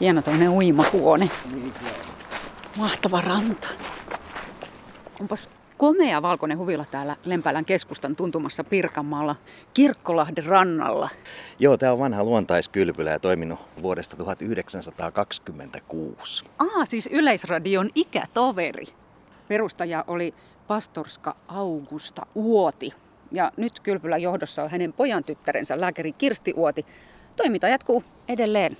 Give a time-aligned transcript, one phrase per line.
[0.00, 1.30] Hieno toinen uimahuone.
[2.78, 3.66] Mahtava ranta.
[5.20, 9.36] Onpas komea valkoinen huvila täällä Lempälän keskustan tuntumassa Pirkanmaalla
[9.74, 11.08] Kirkkolahden rannalla.
[11.58, 16.44] Joo, tämä on vanha luontaiskylpylä ja toiminut vuodesta 1926.
[16.58, 18.86] Ah, siis Yleisradion ikätoveri.
[19.48, 20.34] Perustaja oli
[20.66, 22.92] pastorska Augusta Uoti.
[23.32, 26.86] Ja nyt kylpylän johdossa on hänen pojan tyttärensä lääkäri Kirsti Uoti.
[27.36, 28.76] Toiminta jatkuu edelleen.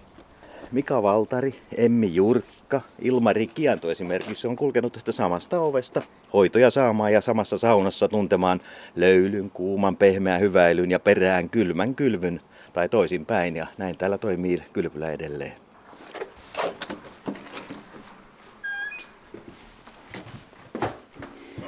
[0.73, 7.21] Mika Valtari, Emmi Jurkka, Ilmari Kianto esimerkiksi on kulkenut tästä samasta ovesta hoitoja saamaan ja
[7.21, 8.61] samassa saunassa tuntemaan
[8.97, 12.41] löylyn, kuuman, pehmeän hyväilyn ja perään kylmän kylvyn
[12.73, 15.53] tai toisinpäin ja näin täällä toimii kylpylä edelleen.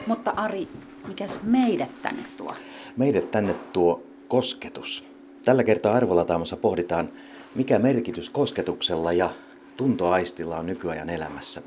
[0.07, 0.69] Mutta Ari,
[1.09, 2.55] mikäs meidät tänne tuo?
[2.97, 5.15] Meidät tänne tuo kosketus.
[5.45, 7.09] Tällä kertaa arvolataamassa pohditaan,
[7.55, 9.31] mikä merkitys kosketuksella ja
[9.77, 11.63] tuntoaistilla on nykyajan elämässä.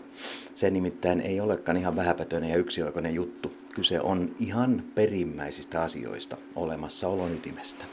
[0.55, 3.53] Se nimittäin ei olekaan ihan vähäpätöinen ja yksioikoinen juttu.
[3.75, 7.85] Kyse on ihan perimmäisistä asioista, olemassaolon ytimestä.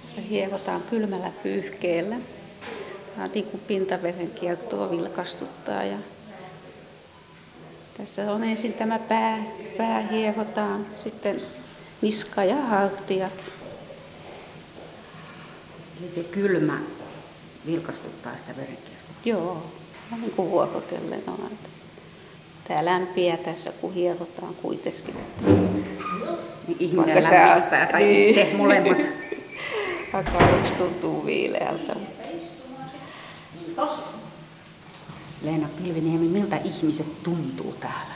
[0.00, 2.16] Tässä hiekotaan kylmällä pyyhkeellä.
[3.16, 5.84] Tämä kuin pintaveden kiertoa vilkastuttaa.
[5.84, 5.98] Ja
[7.96, 9.44] tässä on ensin tämä pää,
[9.76, 11.42] pää hiehotaan, sitten
[12.02, 13.61] niska ja hartiat.
[16.02, 16.78] Eli se kylmä
[17.66, 19.14] vilkastuttaa sitä verenkiertoa.
[19.24, 19.62] Joo,
[20.10, 21.50] vähän niin kuin vuorotellen on.
[22.68, 25.14] Tämä lämpiä tässä, kun hierotaan kuitenkin.
[26.68, 28.34] Niin ihminen lämmittää tai niin.
[28.34, 28.98] te molemmat.
[30.12, 31.96] Vaikka yksi tuntuu viileältä.
[35.42, 38.14] Leena Pilviniemi, miltä ihmiset tuntuu täällä?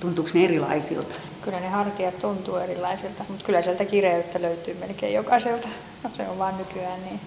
[0.00, 1.14] Tuntuuko ne erilaisilta?
[1.44, 5.68] Kyllä ne hartiat tuntuu erilaisilta, mutta kyllä sieltä kireyttä löytyy melkein jokaiselta.
[6.16, 7.20] Se on vaan nykyään niin.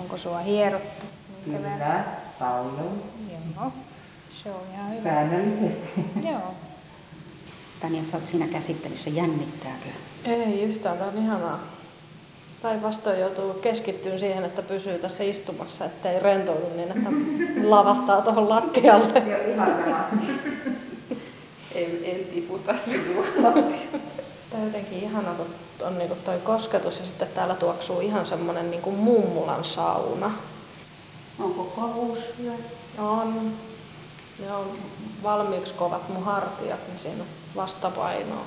[0.00, 1.06] Onko sua hierottu?
[1.44, 2.04] Kyllä,
[2.38, 3.02] paljon.
[3.56, 3.72] Joo,
[4.42, 5.02] se on ihan hyvä.
[5.02, 6.04] Säännöllisesti.
[6.30, 6.54] Joo.
[7.80, 9.88] Tania, sä oot siinä käsittelyssä, jännittääkö?
[10.24, 11.60] Ei yhtään, tämä on ihanaa.
[12.62, 17.10] Päinvastoin joutuu keskittyä siihen, että pysyy tässä istumassa, ettei rentoudu niin, että
[17.70, 19.18] lavahtaa tuohon lattialle.
[19.18, 20.08] Joo, ihan sama.
[21.84, 23.24] En, en tiputa sinua.
[24.50, 25.46] Tämä on jotenkin ihana, kun
[25.86, 30.30] on niin toi kosketus ja sitten täällä tuoksuu ihan semmoinen niin mummulan sauna.
[31.38, 32.52] Onko kovuus hyvä?
[32.98, 33.52] On.
[34.38, 34.78] Ne on
[35.22, 38.44] valmiiksi kovat mun hartiat, niin siinä on vastapainoa.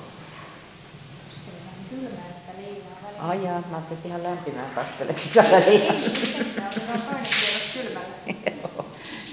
[3.18, 5.94] Ai jaa, mä ajattelin, että ihan lämpimään kastelet sitä väliin.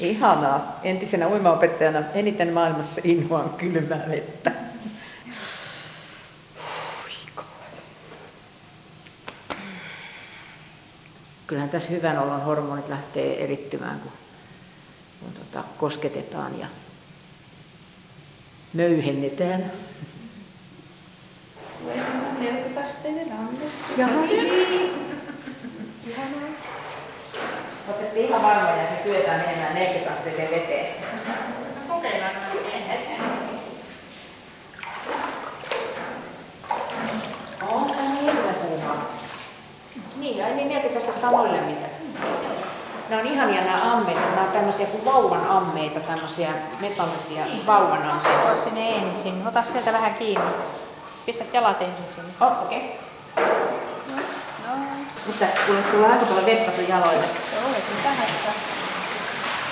[0.01, 0.79] Ihanaa.
[0.83, 4.51] Entisenä uimaopettajana eniten maailmassa inhoan kylmää vettä.
[11.47, 14.11] Kyllähän tässä hyvän olon hormonit lähtee erittymään, kun,
[15.19, 16.67] kun tota, kosketetaan ja
[18.73, 19.71] möyhennetään.
[23.97, 24.31] Jahas.
[26.07, 26.58] Ihanaa.
[27.89, 30.95] Oletteko te ihan varmoja, että me kyetään menemään 40 asteeseen veteen?
[31.87, 32.35] Kokeillaan
[37.67, 38.95] Onko niin kuuma?
[40.19, 41.87] Niin, ai niin 40 astetta on lämmintä.
[43.09, 46.49] Ne on ihania nämä ammeet, nämä on tämmöisiä kuin vauvan ammeita, tämmöisiä
[46.79, 48.51] metallisia vauvan ammeita.
[48.51, 49.47] Ota sinne ensin.
[49.47, 50.51] Ota sieltä vähän kiinni.
[51.25, 52.33] Pistät jalat ensin sinne.
[52.41, 52.77] Oh, okei.
[52.77, 53.08] Okay.
[55.29, 57.25] Mutta kuule, tulee aika paljon vettä sun jaloille.
[57.53, 58.53] joo, ei se mitään haittaa.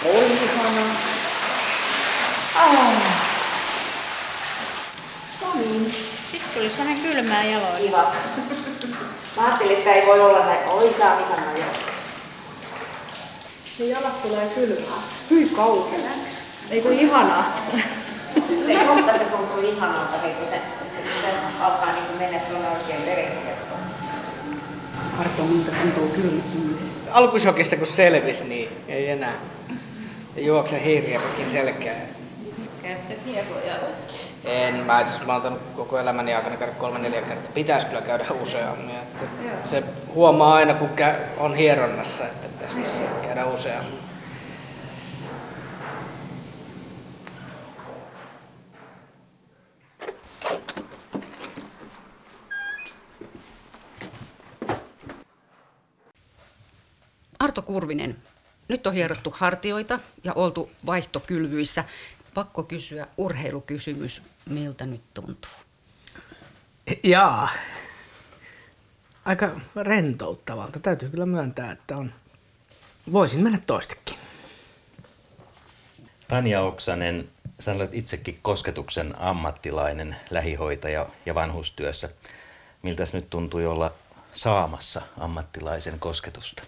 [0.05, 0.95] Oi, ihanaa.
[2.55, 2.71] Ah.
[5.41, 5.95] No niin.
[6.31, 7.79] Sitten tulisi vähän kylmää jaloille.
[7.79, 8.11] Kiva.
[9.37, 10.69] Mä ajattelin, että ei voi olla näin.
[10.69, 11.65] Oi, tää on ihanaa jo.
[13.79, 15.01] Ja jalat tulee kylmää.
[15.29, 16.19] Hyi kauhean.
[16.69, 17.57] Ei kun ihanaa.
[18.65, 23.56] Se kohta se tuntuu ihanalta, kun se, se, se alkaa niin mennä tuonne oikein verenkiertoon.
[25.19, 26.41] Arto, miltä tuntuu kylmä?
[27.11, 29.33] alkusokista kun selvisi, niin ei enää.
[30.35, 32.01] Ja juoksen hiiriäkin selkään.
[32.83, 33.75] Käytte hiekoja.
[34.45, 37.51] En, mä, itse mä oon koko elämäni aikana käydä kolme neljä kertaa.
[37.53, 38.95] Pitäisi kyllä käydä useammin.
[38.95, 39.25] Että
[39.69, 39.83] se
[40.15, 44.06] huomaa aina, kun kä- on hieronnassa, että pitäisi vissiin käydä useammin.
[57.39, 58.17] Arto Kurvinen,
[58.67, 61.83] nyt on hierottu hartioita ja oltu vaihtokylvyissä.
[62.33, 65.51] Pakko kysyä urheilukysymys, miltä nyt tuntuu?
[67.03, 67.49] Jaa.
[69.25, 70.79] aika rentouttavalta.
[70.79, 72.11] Täytyy kyllä myöntää, että on.
[73.11, 74.17] Voisin mennä toistekin.
[76.27, 77.29] Tanja Oksanen,
[77.59, 82.09] sä olet itsekin kosketuksen ammattilainen, lähihoitaja ja vanhustyössä.
[82.81, 83.93] Miltä nyt tuntui olla
[84.33, 86.63] saamassa ammattilaisen kosketusta?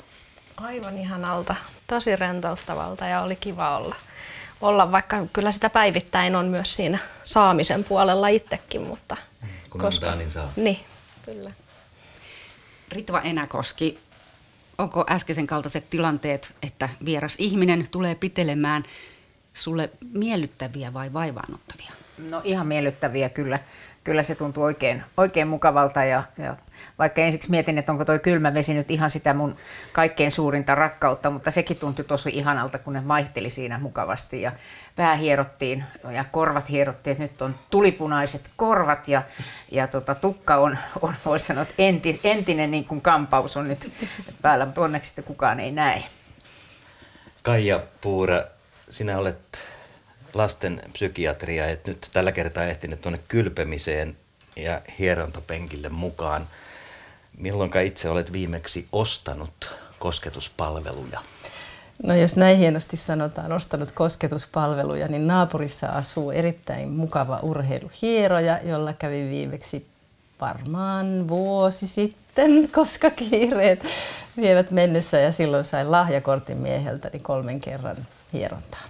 [0.61, 1.55] Aivan ihanalta,
[1.87, 3.95] tosi rentouttavalta ja oli kiva olla,
[4.61, 9.17] olla, vaikka kyllä sitä päivittäin on myös siinä saamisen puolella itsekin, mutta...
[9.69, 10.05] Kun koska...
[10.05, 10.51] antaa, niin saa.
[10.55, 10.79] Niin,
[11.25, 11.51] kyllä.
[12.91, 13.99] Ritva Enäkoski,
[14.77, 18.83] onko äskeisen kaltaiset tilanteet, että vieras ihminen tulee pitelemään
[19.53, 21.91] sulle miellyttäviä vai vaivaannuttavia?
[22.29, 23.59] No ihan miellyttäviä kyllä.
[24.09, 26.55] Kyllä se tuntuu oikein, oikein mukavalta ja, ja
[26.99, 29.55] vaikka ensiksi mietin, että onko toi kylmä vesi nyt ihan sitä mun
[29.91, 34.51] kaikkein suurinta rakkautta, mutta sekin tuntui tosi ihanalta, kun ne vaihteli siinä mukavasti ja
[34.95, 39.21] pää hierottiin ja korvat hierottiin, että nyt on tulipunaiset korvat ja,
[39.71, 43.91] ja tota, tukka on, on voisi sanoa, että enti, entinen niin kuin kampaus on nyt
[44.41, 46.03] päällä, mutta onneksi sitten kukaan ei näe.
[47.43, 48.43] Kaija Puura,
[48.89, 49.59] sinä olet
[50.33, 54.17] lasten psykiatria, että nyt tällä kertaa ehtinyt tuonne kylpemiseen
[54.55, 56.47] ja hierontapenkille mukaan.
[57.37, 61.19] Milloin itse olet viimeksi ostanut kosketuspalveluja?
[62.03, 69.29] No jos näin hienosti sanotaan, ostanut kosketuspalveluja, niin naapurissa asuu erittäin mukava urheiluhieroja, jolla kävi
[69.29, 69.85] viimeksi
[70.41, 73.83] varmaan vuosi sitten, koska kiireet
[74.37, 77.97] vievät mennessä ja silloin sain lahjakortin mieheltäni kolmen kerran
[78.33, 78.88] hierontaa.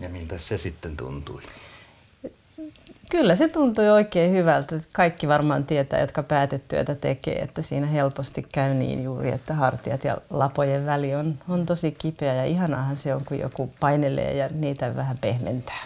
[0.00, 1.42] Ja miltä se sitten tuntui?
[3.10, 4.80] Kyllä se tuntui oikein hyvältä.
[4.92, 10.18] Kaikki varmaan tietää, jotka päätetyötä tekee, että siinä helposti käy niin juuri, että hartiat ja
[10.30, 14.96] lapojen väli on, on tosi kipeä ja ihanaahan se on, kun joku painelee ja niitä
[14.96, 15.82] vähän pehmentää.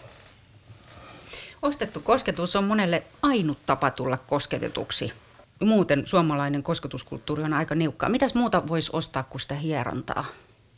[1.62, 5.12] Ostettu kosketus on monelle ainut tapa tulla kosketetuksi.
[5.61, 8.09] Muuten suomalainen kosketuskulttuuri on aika niukkaa.
[8.09, 10.25] Mitäs muuta voisi ostaa kuin sitä hierontaa?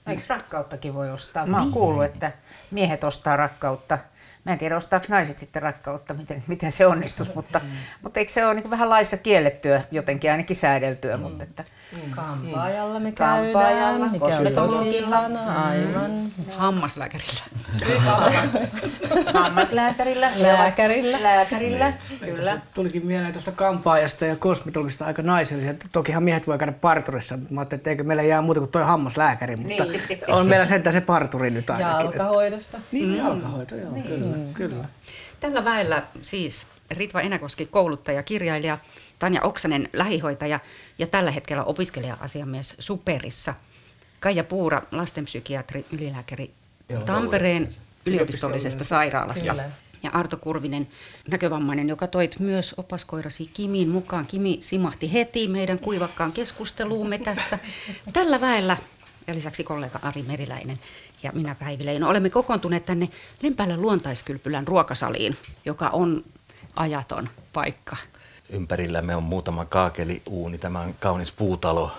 [0.06, 1.46] Eikö rakkauttakin voi ostaa?
[1.46, 1.72] Mä oon niin.
[1.72, 2.32] kuullut, että
[2.72, 3.98] miehet ostaa rakkautta
[4.44, 7.70] Mä en tiedä, ostaako naiset sitten rakkautta, miten, miten se onnistus, mutta, mm.
[8.02, 11.16] mutta eikö se ole niin vähän laissa kiellettyä, jotenkin ainakin säädeltyä.
[11.16, 11.22] Mm.
[11.22, 12.10] Mutta että, mm.
[12.10, 16.10] Kampaajalla me käydään, Kampaajalla, mikä on tosi ihana, aivan.
[16.10, 16.30] Mm.
[16.56, 17.40] Hammaslääkärillä.
[19.40, 20.30] Hammaslääkärillä.
[20.36, 21.22] Lääkärillä.
[21.22, 22.34] Lääkärillä, niin.
[22.34, 22.60] kyllä.
[22.74, 25.74] Tulikin mieleen tuosta kampaajasta ja kosmetologista aika naisellisia.
[25.92, 28.82] Tokihan miehet voi käydä parturissa, mutta mä ajattelin, että eikö meillä jää muuta kuin toi
[28.82, 30.20] hammaslääkäri, mutta niin.
[30.28, 32.04] on meillä sentään se parturi nyt ainakin.
[32.04, 32.78] Jalkahoidosta.
[32.92, 33.14] Niin, mm.
[33.14, 34.04] jalkahoito, joo, niin.
[34.04, 34.31] kyllä.
[34.36, 34.54] Mm.
[34.54, 34.84] Kyllä.
[35.40, 38.78] Tällä väellä siis Ritva Enäkoski, kouluttaja, kirjailija,
[39.18, 40.60] Tanja Oksanen, lähihoitaja
[40.98, 43.54] ja tällä hetkellä opiskelija-asiamies Superissa.
[44.20, 46.50] Kaija Puura, lastenpsykiatri, ylilääkäri
[46.88, 47.68] Joo, Tampereen
[48.06, 49.50] yliopistollisesta sairaalasta.
[49.50, 49.70] Kyllä.
[50.02, 50.88] Ja Arto Kurvinen,
[51.30, 54.26] näkövammainen, joka toit myös opaskoirasi Kimiin mukaan.
[54.26, 57.58] Kimi simahti heti meidän kuivakkaan keskusteluumme tässä.
[58.12, 58.76] Tällä väellä
[59.26, 60.78] ja lisäksi kollega Ari Meriläinen
[61.22, 63.08] ja minä Päivi Leino olemme kokoontuneet tänne
[63.42, 66.24] Lempäälän luontaiskylpylän ruokasaliin, joka on
[66.76, 67.96] ajaton paikka.
[68.50, 70.58] Ympärillämme on muutama kaakeliuuni.
[70.58, 71.92] Tämä on kaunis puutalo,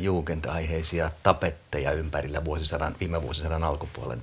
[0.00, 4.22] Jugend-aiheisia tapetteja ympärillä vuosisadan, viime vuosisadan alkupuolen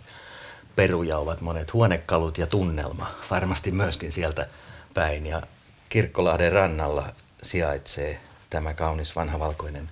[0.76, 4.48] peruja ovat monet huonekalut ja tunnelma, varmasti myöskin sieltä
[4.94, 5.26] päin.
[5.26, 5.42] Ja
[5.90, 7.10] Kirkkolahden rannalla
[7.44, 8.20] sijaitsee
[8.50, 9.90] tämä kaunis vanha valkoinen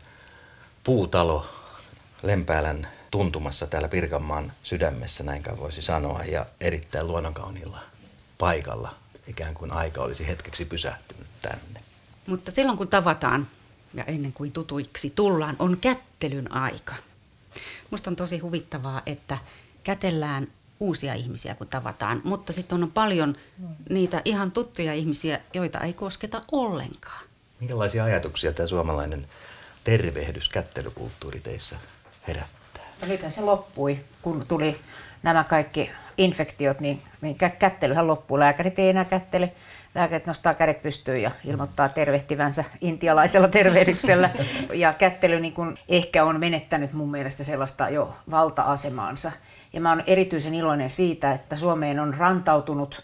[0.84, 1.46] puutalo
[2.24, 2.88] Lempäälän
[3.18, 7.80] tuntumassa täällä Pirkanmaan sydämessä, näinkään voisi sanoa, ja erittäin luonnonkauniilla
[8.38, 8.96] paikalla.
[9.28, 11.82] Ikään kuin aika olisi hetkeksi pysähtynyt tänne.
[12.28, 13.48] Mutta silloin kun tavataan
[13.94, 16.96] ja ennen kuin tutuiksi tullaan, on kättelyn aika.
[17.92, 19.38] Musta on tosi huvittavaa, että
[19.84, 20.48] kätellään
[20.80, 23.36] uusia ihmisiä, kun tavataan, mutta sitten on paljon
[23.90, 27.26] niitä ihan tuttuja ihmisiä, joita ei kosketa ollenkaan.
[27.60, 29.28] Minkälaisia ajatuksia tämä suomalainen
[29.84, 31.76] tervehdys, kättelykulttuuri teissä
[32.28, 32.57] herättää?
[33.01, 34.80] No nythän se loppui, kun tuli
[35.24, 38.39] nämä kaikki infektiot, niin, niin kättelyhän loppuu.
[38.39, 39.51] Lääkärit ei enää kättele.
[39.96, 44.30] Lääkärit nostaa kädet pystyyn ja ilmoittaa tervehtivänsä intialaisella tervehdyksellä.
[44.74, 49.32] Ja kättely niin kun ehkä on menettänyt mun mielestä sellaista jo valta-asemaansa.
[49.74, 53.04] Ja mä oon erityisen iloinen siitä, että Suomeen on rantautunut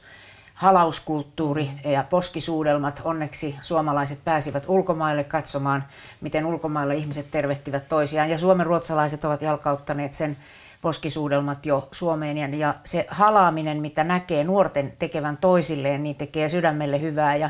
[0.54, 3.02] halauskulttuuri ja poskisuudelmat.
[3.04, 5.84] Onneksi suomalaiset pääsivät ulkomaille katsomaan,
[6.22, 8.30] miten ulkomailla ihmiset tervehtivät toisiaan.
[8.30, 10.38] Ja suomen ruotsalaiset ovat jalkauttaneet sen
[10.84, 17.36] poskisuudelmat jo Suomeen ja, se halaaminen, mitä näkee nuorten tekevän toisilleen, niin tekee sydämelle hyvää.
[17.36, 17.50] Ja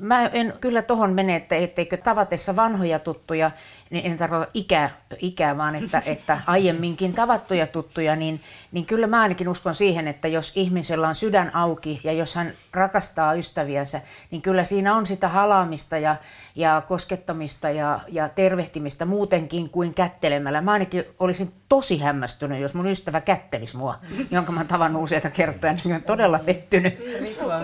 [0.00, 3.50] mä en kyllä tohon mene, että etteikö tavatessa vanhoja tuttuja,
[3.94, 8.40] niin en tarkoita ikää, ikää vaan että, että aiemminkin tavattuja tuttuja, niin,
[8.72, 12.52] niin kyllä mä ainakin uskon siihen, että jos ihmisellä on sydän auki ja jos hän
[12.72, 16.16] rakastaa ystäviänsä, niin kyllä siinä on sitä halaamista ja,
[16.54, 20.60] ja koskettamista ja, ja tervehtimistä muutenkin kuin kättelemällä.
[20.60, 23.98] Mä ainakin olisin tosi hämmästynyt, jos mun ystävä kättelisi mua,
[24.30, 26.98] jonka mä oon tavannut useita kertoja, niin on todella pettynyt.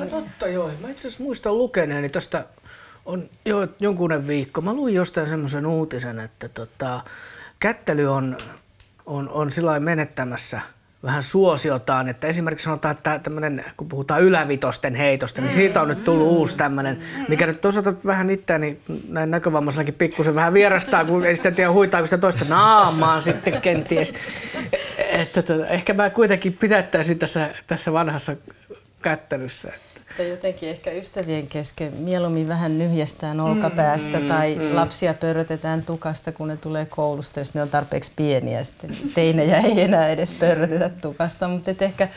[0.07, 0.71] Totta joo.
[0.83, 2.45] Mä itse asiassa muistan lukeneeni tästä
[3.05, 4.61] on jo jonkunen viikko.
[4.61, 7.01] Mä luin jostain semmoisen uutisen, että tota,
[7.61, 8.39] kättely on,
[9.07, 10.61] on, on sillä menettämässä
[11.03, 16.05] vähän suosiotaan, että esimerkiksi sanotaan, että tämmöinen, kun puhutaan ylävitosten heitosta, niin siitä on nyt
[16.05, 21.37] tullut uusi tämmöinen, mikä nyt toisaalta vähän itseäni näin näkövammaisenakin pikkusen vähän vierastaa, kun ei
[21.37, 24.15] sitä tiedä huitaako sitä toista naamaan sitten kenties.
[24.99, 28.37] Että, että, ehkä mä kuitenkin pidättäisin tässä, tässä vanhassa
[29.03, 29.69] kättelyssä.
[29.69, 29.90] Että
[30.23, 34.75] jotenkin ehkä ystävien kesken mieluummin vähän nyhjestään olkapäästä mm, tai mm.
[34.77, 38.65] lapsia pörrötetään tukasta, kun ne tulee koulusta, jos ne on tarpeeksi pieniä.
[38.65, 42.09] Sitten teinejä ei enää edes pörrötetä tukasta, mutta ehkä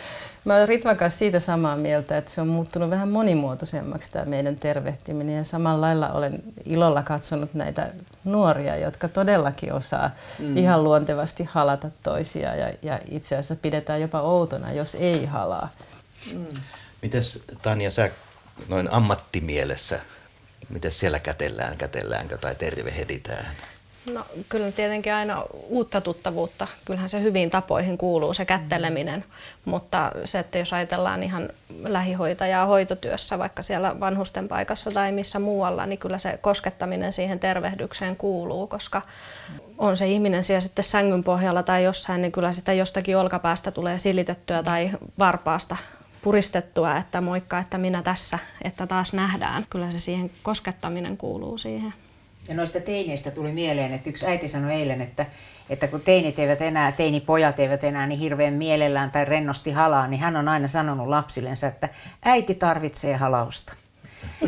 [0.46, 4.56] Mä olen Ritvan kanssa siitä samaa mieltä, että se on muuttunut vähän monimuotoisemmaksi tämä meidän
[4.56, 5.38] tervehtiminen.
[5.38, 7.92] Ja samalla lailla olen ilolla katsonut näitä
[8.24, 10.58] nuoria, jotka todellakin osaa mm.
[10.58, 12.56] ihan luontevasti halata toisia.
[12.56, 15.70] Ja, ja itse asiassa pidetään jopa outona, jos ei halaa.
[16.34, 16.46] Mm.
[17.04, 18.10] Mites Tanja, sä
[18.68, 20.00] noin ammattimielessä,
[20.70, 23.46] miten siellä kätellään, kätelläänkö tai tervehditään?
[24.14, 26.68] No kyllä tietenkin aina uutta tuttavuutta.
[26.86, 29.26] Kyllähän se hyvin tapoihin kuuluu se kätteleminen,
[29.66, 31.50] mutta se, että jos ajatellaan ihan
[31.84, 38.16] lähihoitajaa hoitotyössä, vaikka siellä vanhusten paikassa tai missä muualla, niin kyllä se koskettaminen siihen tervehdykseen
[38.16, 39.02] kuuluu, koska
[39.78, 44.00] on se ihminen siellä sitten sängyn pohjalla tai jossain, niin kyllä sitä jostakin olkapäästä tulee
[44.00, 45.78] silitettyä tai varpaasta
[46.24, 49.66] puristettua, että moikka, että minä tässä, että taas nähdään.
[49.70, 51.94] Kyllä se siihen koskettaminen kuuluu siihen.
[52.48, 55.26] Ja noista teineistä tuli mieleen, että yksi äiti sanoi eilen, että,
[55.70, 60.20] että kun teinit eivät enää, teinipojat eivät enää niin hirveän mielellään tai rennosti halaa, niin
[60.20, 61.90] hän on aina sanonut lapsillensa, että
[62.26, 63.74] äiti tarvitsee halausta.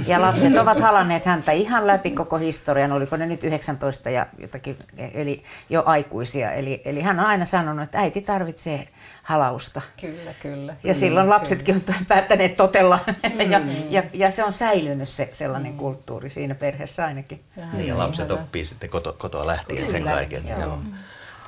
[0.08, 4.78] Ja lapset ovat halanneet häntä ihan läpi koko historian, oliko ne nyt 19 ja jotakin,
[5.14, 6.52] eli jo aikuisia.
[6.52, 8.88] Eli, eli hän on aina sanonut, että äiti tarvitsee
[9.26, 9.82] halausta.
[10.02, 10.76] Kyllä, kyllä.
[10.84, 11.98] Ja mm, silloin lapsetkin kyllä.
[12.00, 13.00] on päättäneet totella.
[13.36, 13.52] Mm.
[13.52, 15.78] ja, ja, ja se on säilynyt se sellainen mm.
[15.78, 17.42] kulttuuri siinä perheessä ainakin.
[17.58, 18.40] Ja, niin, ja lapset hyvä.
[18.40, 20.48] oppii sitten koto, kotoa lähtien kyllä, sen kaiken.
[20.48, 20.60] Joo.
[20.60, 20.80] Joo.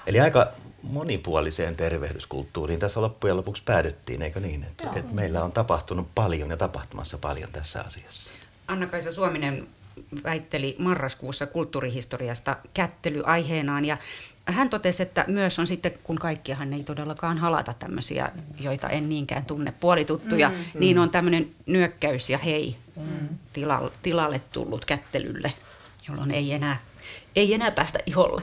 [0.08, 0.52] Eli aika
[0.84, 4.64] monipuoliseen tervehdyskulttuuriin tässä loppujen lopuksi päädyttiin, eikö niin?
[4.64, 8.34] Että, että meillä on tapahtunut paljon ja tapahtumassa paljon tässä asiassa.
[8.68, 9.68] Anna-Kaisa Suominen
[10.24, 13.98] väitteli marraskuussa kulttuurihistoriasta kättelyaiheenaan ja
[14.48, 19.46] hän totesi, että myös on sitten, kun kaikkiahan ei todellakaan halata tämmöisiä, joita en niinkään
[19.46, 23.28] tunne, puolituttuja, mm, niin on tämmöinen nyökkäys ja hei mm.
[23.54, 25.54] tilalle, tilalle tullut kättelylle,
[26.10, 26.80] jolloin ei enää,
[27.36, 28.42] ei enää päästä iholle.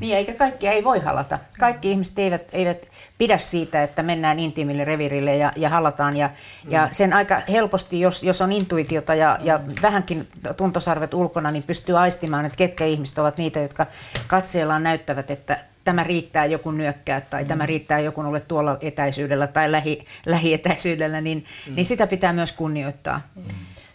[0.00, 1.38] Niin, eikä kaikkia ei voi halata.
[1.58, 6.16] Kaikki ihmiset eivät, eivät pidä siitä, että mennään intiimille revirille ja, ja halataan.
[6.16, 6.30] Ja,
[6.64, 6.72] mm.
[6.72, 11.98] ja sen aika helposti, jos, jos on intuitiota ja, ja vähänkin tuntosarvet ulkona, niin pystyy
[11.98, 13.86] aistimaan, että ketkä ihmiset ovat niitä, jotka
[14.26, 17.48] katseellaan näyttävät, että tämä riittää joku nyökkää tai mm.
[17.48, 21.74] tämä riittää joku ole tuolla etäisyydellä tai lähi, lähietäisyydellä, niin, mm.
[21.74, 23.20] niin sitä pitää myös kunnioittaa.
[23.36, 23.42] Mm.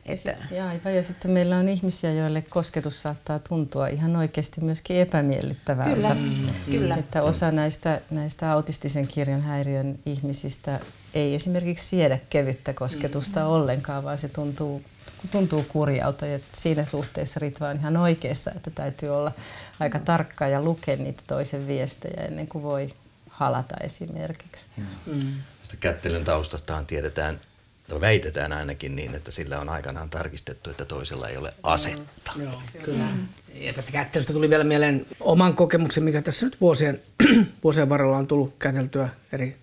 [0.06, 0.36] Että...
[0.52, 0.96] Ja, aivan.
[0.96, 5.96] ja sitten meillä on ihmisiä, joille kosketus saattaa tuntua ihan oikeasti myöskin epämiellyttävältä.
[5.96, 6.16] Kyllä.
[6.16, 6.48] Mm.
[6.66, 6.96] Kyllä.
[6.96, 10.80] Että osa näistä, näistä autistisen kirjan häiriön ihmisistä
[11.14, 13.48] ei esimerkiksi siedä kevyttä kosketusta mm.
[13.48, 14.84] ollenkaan, vaan se tuntuu,
[15.32, 16.26] tuntuu kurjalta.
[16.26, 19.32] Ja siinä suhteessa Ritva on ihan oikeassa, että täytyy olla
[19.80, 22.90] aika tarkka ja lukea niitä toisen viestejä ennen kuin voi
[23.30, 24.68] halata esimerkiksi.
[25.06, 25.34] Mm.
[25.80, 27.40] Kättelyn taustastaan tiedetään
[28.02, 32.32] väitetään ainakin niin, että sillä on aikanaan tarkistettu, että toisella ei ole asetta.
[32.36, 33.04] Mm, joo, kyllä.
[33.54, 37.02] Ja tästä kättelystä tuli vielä mieleen oman kokemuksen, mikä tässä nyt vuosien,
[37.64, 39.58] vuosien varrella on tullut käteltyä eri,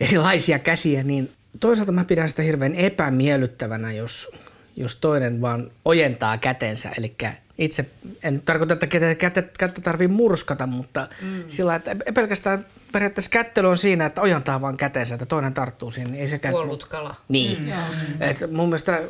[0.00, 4.30] erilaisia käsiä, niin toisaalta mä pidän sitä hirveän epämiellyttävänä, jos,
[4.76, 7.14] jos toinen vaan ojentaa kätensä, eli
[7.58, 7.86] itse
[8.22, 11.44] en tarkoita, että kättä, kättä, kättä tarvii murskata, mutta mm.
[11.46, 16.12] sillä että pelkästään periaatteessa kättely on siinä, että ojantaa vaan käteensä, että toinen tarttuu siihen.
[16.12, 17.14] Niin ei se Kuollut kala.
[17.28, 17.62] Niin.
[17.62, 18.22] Mm.
[18.22, 19.02] Et mun mielestä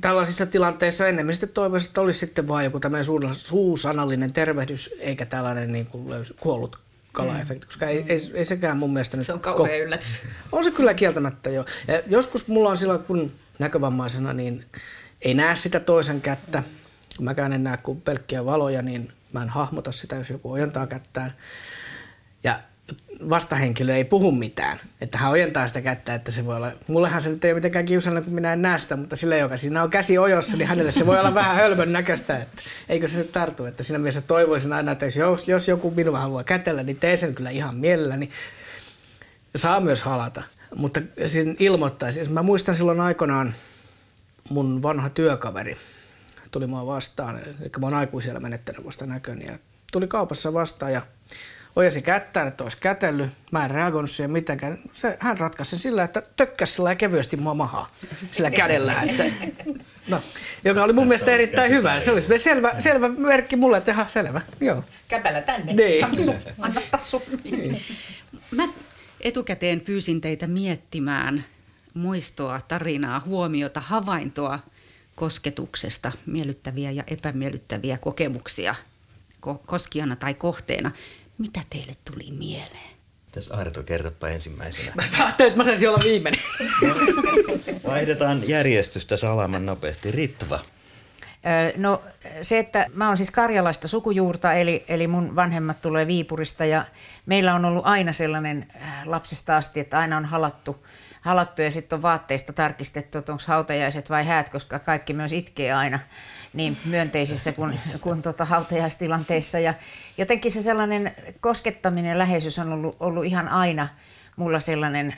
[0.00, 5.72] tällaisissa tilanteissa enemmän sitten toivoisin, että olisi sitten vain joku tämmöinen suusanallinen tervehdys, eikä tällainen
[5.72, 6.78] niin kuin löys, kuollut
[7.12, 9.22] kalaefekti, koska ei, ei, ei sekään mun mielestä...
[9.22, 10.20] Se on kauhean ko- yllätys.
[10.52, 11.64] On se kyllä kieltämättä jo.
[11.88, 14.64] Ja joskus mulla on silloin, kun näkövammaisena, niin
[15.22, 16.58] ei näe sitä toisen kättä.
[16.58, 16.83] Mm
[17.20, 21.32] mäkään en näe kuin pelkkiä valoja, niin mä en hahmota sitä, jos joku ojentaa kättään.
[22.44, 22.60] Ja
[23.30, 24.78] vastahenkilö ei puhu mitään.
[25.00, 26.72] Että hän ojentaa sitä kättä, että se voi olla...
[26.86, 29.56] Mullehan se nyt ei ole mitenkään kiusallinen, kun minä en näe sitä, mutta sille, joka
[29.56, 32.36] siinä on käsi ojossa, niin hänelle se voi olla vähän hölmön näköistä.
[32.36, 33.64] Että eikö se nyt tartu?
[33.64, 37.34] Että siinä mielessä toivoisin aina, että jos, jos joku minua haluaa kätellä, niin tee sen
[37.34, 38.30] kyllä ihan mielelläni.
[39.56, 40.42] Saa myös halata,
[40.76, 42.30] mutta siinä ilmoittaisi.
[42.30, 43.54] Mä muistan silloin aikoinaan
[44.50, 45.76] mun vanha työkaveri
[46.54, 47.38] tuli mua vastaan.
[47.38, 49.46] Eli mä oon aikuisella menettänyt vasta näköni.
[49.46, 49.58] Ja
[49.92, 51.02] tuli kaupassa vastaan ja
[51.76, 53.30] ojasi kättään, että olisi kätellyt.
[53.50, 54.78] Mä en reagoinut siihen mitenkään.
[54.92, 57.90] Se, hän ratkaisi sen sillä, että tökkäsi sillä kevyesti mua mahaa
[58.30, 59.02] sillä kädellä.
[59.02, 59.24] Että,
[60.08, 60.20] no,
[60.64, 62.00] joka oli mun mielestä erittäin hyvä.
[62.00, 64.40] Se oli selvä, selvä merkki mulle, että ihan selvä.
[64.60, 64.84] Joo.
[65.08, 65.72] Käpälä tänne.
[65.72, 66.06] Niin.
[66.06, 66.34] Tassu.
[66.58, 67.22] Anna tassu.
[68.50, 68.68] Mä
[69.20, 71.44] etukäteen pyysin teitä miettimään
[71.94, 74.58] muistoa, tarinaa, huomiota, havaintoa
[75.14, 78.74] kosketuksesta, miellyttäviä ja epämiellyttäviä kokemuksia
[79.46, 80.90] ko- koskijana tai kohteena.
[81.38, 82.94] Mitä teille tuli mieleen?
[83.32, 84.92] Tässä Arto, kertopa ensimmäisenä.
[84.94, 86.40] Mä ajattelin, että mä saisin olla viimeinen.
[87.86, 90.10] Vaihdetaan järjestystä salaman nopeasti.
[90.10, 90.60] Ritva.
[91.76, 92.02] No
[92.42, 96.84] se, että mä oon siis karjalaista sukujuurta, eli, eli mun vanhemmat tulee Viipurista ja
[97.26, 100.86] meillä on ollut aina sellainen äh, lapsesta asti, että aina on halattu,
[101.24, 105.72] halattu ja sitten on vaatteista tarkistettu, että onko hautajaiset vai häät, koska kaikki myös itkee
[105.72, 105.98] aina
[106.52, 109.58] niin myönteisissä kuin, kuin tota hautajaistilanteissa.
[109.58, 109.74] Ja
[110.18, 113.88] jotenkin se sellainen koskettaminen läheisyys on ollut, ollut ihan aina
[114.36, 115.16] mulla sellainen,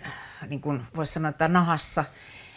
[0.48, 2.04] niin kuin voisi sanoa, että nahassa.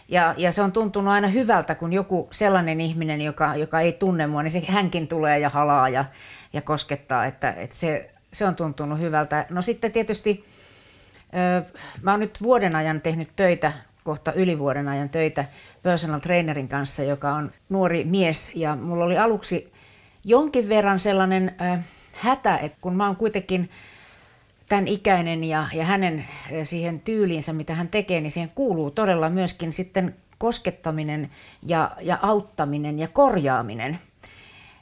[0.08, 4.28] Ja, ja se on tuntunut aina hyvältä, kun joku sellainen ihminen, joka, joka ei tunne
[4.28, 6.06] mua, niin se, hänkin tulee ja halaa ja,
[6.54, 9.46] ja koskettaa, että, että se, se on tuntunut hyvältä.
[9.50, 10.46] No sitten tietysti
[12.02, 15.46] mä oon nyt vuoden ajan tehnyt töitä, kohta yli vuoden ajan töitä
[15.84, 18.52] personal trainerin kanssa, joka on nuori mies.
[18.56, 19.74] Ja mulla oli aluksi
[20.26, 21.56] jonkin verran sellainen
[22.14, 23.70] hätä, että kun mä oon kuitenkin
[24.70, 26.26] tämän ikäinen ja, ja hänen
[26.64, 31.30] siihen tyyliinsä, mitä hän tekee, niin siihen kuuluu todella myöskin sitten koskettaminen
[31.64, 34.00] ja, ja auttaminen ja korjaaminen.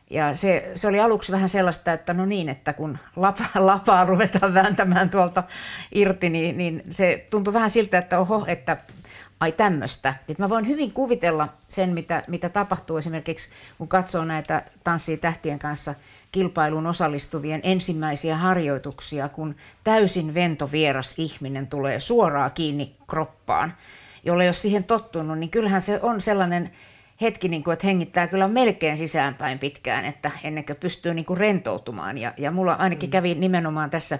[0.09, 4.53] Ja se, se oli aluksi vähän sellaista, että no niin, että kun lapa, lapaa ruvetaan
[4.53, 5.43] vääntämään tuolta
[5.91, 8.77] irti, niin, niin se tuntui vähän siltä, että oho, että
[9.39, 10.13] ai tämmöistä.
[10.37, 15.95] Mä voin hyvin kuvitella sen, mitä, mitä tapahtuu esimerkiksi, kun katsoo näitä Tanssii tähtien kanssa
[16.31, 23.73] kilpailuun osallistuvien ensimmäisiä harjoituksia, kun täysin ventovieras ihminen tulee suoraan kiinni kroppaan,
[24.23, 26.71] jolle jos siihen tottunut, niin kyllähän se on sellainen
[27.21, 31.37] hetki, niin kuin, että hengittää kyllä melkein sisäänpäin pitkään, että ennen kuin pystyy niin kuin
[31.37, 32.17] rentoutumaan.
[32.17, 34.19] Ja, ja mulla ainakin kävi nimenomaan tässä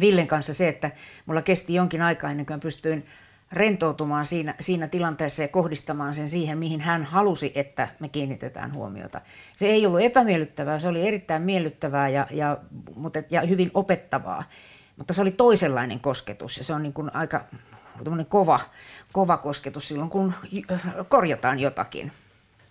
[0.00, 0.90] Villen kanssa se, että
[1.26, 3.06] mulla kesti jonkin aikaa ennen kuin pystyin
[3.52, 9.20] rentoutumaan siinä, siinä tilanteessa ja kohdistamaan sen siihen, mihin hän halusi, että me kiinnitetään huomiota.
[9.56, 12.58] Se ei ollut epämiellyttävää, se oli erittäin miellyttävää ja, ja,
[12.94, 14.44] mutta, ja hyvin opettavaa,
[14.96, 17.44] mutta se oli toisenlainen kosketus ja se on niin kuin aika
[18.28, 18.60] kova,
[19.12, 20.34] kova kosketus silloin, kun
[21.08, 22.12] korjataan jotakin.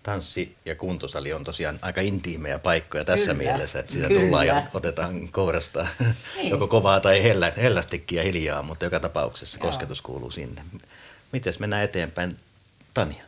[0.05, 4.21] Tanssi- ja kuntosali on tosiaan aika intiimejä paikkoja tässä Kyllä, mielessä, että siitä kyllä.
[4.21, 5.87] tullaan ja otetaan kourasta
[6.35, 6.49] Niin.
[6.49, 9.67] joko kovaa tai hellä, hellästikin ja hiljaa, mutta joka tapauksessa Joo.
[9.67, 10.61] kosketus kuuluu sinne.
[11.31, 12.37] Mites mennään eteenpäin?
[12.93, 13.23] Tanja.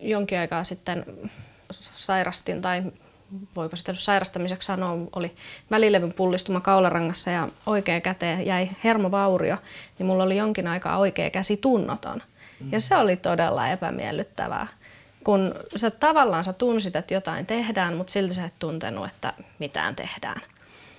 [0.00, 1.04] jonkin aikaa sitten
[1.92, 2.82] sairastin, tai
[3.56, 5.32] voiko sitä sairastamiseksi sanoa, oli
[5.70, 9.56] välilevyn pullistuma kaularangassa ja oikea käteen jäi hermovaurio,
[9.98, 12.22] niin mulla oli jonkin aikaa oikea käsi tunnoton.
[12.72, 14.66] Ja se oli todella epämiellyttävää,
[15.24, 19.96] kun sä tavallaan sä tunsit, että jotain tehdään, mutta silti sä et tuntenut, että mitään
[19.96, 20.40] tehdään.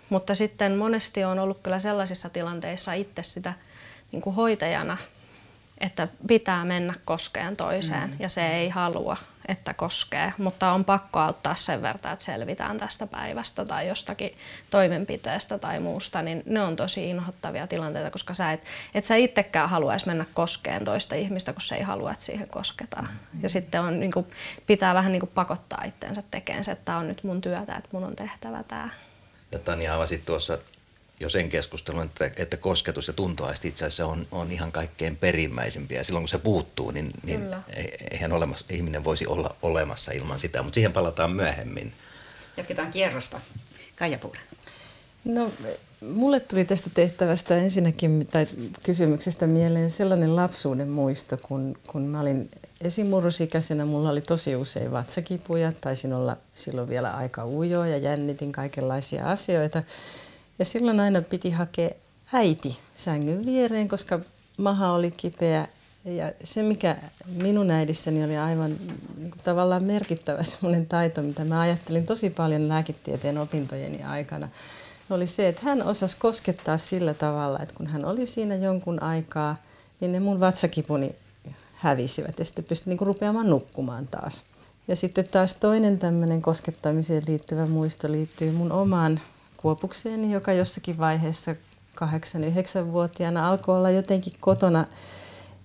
[0.09, 3.53] Mutta sitten monesti on ollut kyllä sellaisissa tilanteissa itse sitä
[4.11, 4.97] niin kuin hoitajana,
[5.77, 8.15] että pitää mennä koskeen toiseen mm.
[8.19, 13.07] ja se ei halua, että koskee, mutta on pakko auttaa sen verran, että selvitään tästä
[13.07, 14.37] päivästä tai jostakin
[14.69, 18.63] toimenpiteestä tai muusta, niin ne on tosi inhottavia tilanteita, koska sä et,
[18.95, 23.09] et sä itsekään haluaisi mennä koskeen toista ihmistä, kun se ei halua, että siihen kosketaan.
[23.41, 24.25] Ja sitten on, niin kuin,
[24.67, 27.89] pitää vähän niin kuin pakottaa itteensä tekemään se, että tämä on nyt mun työtä, että
[27.91, 28.89] mun on tehtävä tämä.
[29.51, 30.57] Ja Tanja avasit tuossa
[31.19, 35.97] jo sen keskustelun, että, että kosketus ja tuntoaisti itse asiassa on, on ihan kaikkein perimmäisimpiä.
[35.97, 37.61] Ja silloin kun se puuttuu, niin, niin Kyllä.
[38.11, 40.63] eihän olemassa, ihminen voisi olla olemassa ilman sitä.
[40.63, 41.93] Mutta siihen palataan myöhemmin.
[42.57, 43.39] Jatketaan kierrosta.
[43.95, 44.39] Kaija Puura.
[45.25, 45.51] No,
[46.01, 48.47] mulle tuli tästä tehtävästä ensinnäkin tai
[48.83, 55.73] kysymyksestä mieleen sellainen lapsuuden muisto, kun, kun mä olin esimurrosikäisenä, mulla oli tosi usein vatsakipuja,
[55.81, 59.83] taisin olla silloin vielä aika ujo ja jännitin kaikenlaisia asioita.
[60.63, 61.89] Ja silloin aina piti hakea
[62.33, 64.19] äiti sängyn viereen, koska
[64.57, 65.67] maha oli kipeä.
[66.05, 68.75] Ja se, mikä minun äidissäni oli aivan
[69.17, 74.49] niin kuin tavallaan merkittävä semmoinen taito, mitä mä ajattelin tosi paljon lääketieteen opintojeni aikana,
[75.09, 79.55] oli se, että hän osasi koskettaa sillä tavalla, että kun hän oli siinä jonkun aikaa,
[79.99, 81.15] niin ne mun vatsakipuni
[81.73, 84.43] hävisivät ja sitten pystyi niinku rupeamaan nukkumaan taas.
[84.87, 89.19] Ja sitten taas toinen tämmöinen koskettamiseen liittyvä muisto liittyy mun omaan
[89.63, 91.55] kuopukseeni, joka jossakin vaiheessa
[91.95, 94.85] 8-9-vuotiaana alkoi olla jotenkin kotona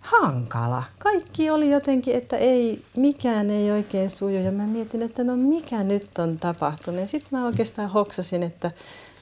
[0.00, 0.82] hankala.
[0.98, 5.82] Kaikki oli jotenkin, että ei, mikään ei oikein suju ja mä mietin, että no mikä
[5.82, 7.00] nyt on tapahtunut.
[7.00, 8.70] Ja sitten mä oikeastaan hoksasin, että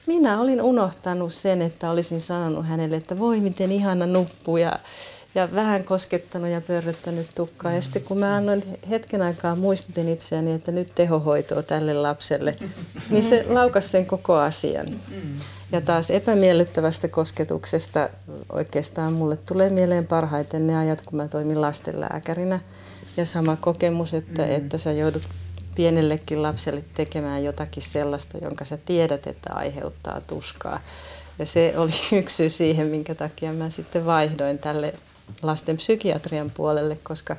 [0.05, 4.79] minä olin unohtanut sen, että olisin sanonut hänelle, että voi miten ihana nuppu ja,
[5.37, 7.73] ja vähän koskettanut ja pörröttänyt tukkaa.
[7.73, 12.55] Ja sitten kun mä annoin hetken aikaa muistutin itseäni, että nyt tehohoitoa tälle lapselle,
[13.09, 14.85] niin se laukasi sen koko asian.
[15.71, 18.09] Ja taas epämiellyttävästä kosketuksesta
[18.49, 22.59] oikeastaan mulle tulee mieleen parhaiten ne ajat, kun mä toimin lastenlääkärinä.
[23.17, 24.51] Ja sama kokemus, että, mm.
[24.51, 25.23] että sä joudut
[25.75, 30.79] pienellekin lapselle tekemään jotakin sellaista, jonka sä tiedät, että aiheuttaa tuskaa.
[31.39, 34.93] Ja se oli yksi syy siihen, minkä takia mä sitten vaihdoin tälle
[35.41, 37.35] lasten psykiatrian puolelle, koska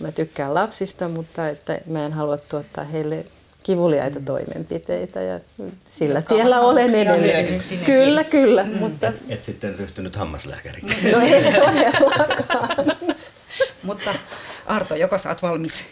[0.00, 3.24] mä tykkään lapsista, mutta että mä en halua tuottaa heille
[3.62, 5.40] kivuliaita toimenpiteitä ja
[5.88, 7.60] sillä Jotka tiellä olen edelleen.
[7.86, 8.62] Kyllä, kyllä.
[8.62, 8.78] Mm.
[8.78, 9.06] Mutta...
[9.06, 11.12] Et, et sitten ryhtynyt hammaslääkäriksi.
[11.12, 12.86] No ei todellakaan.
[13.82, 14.14] mutta
[14.66, 15.84] Arto, joko sä oot valmis?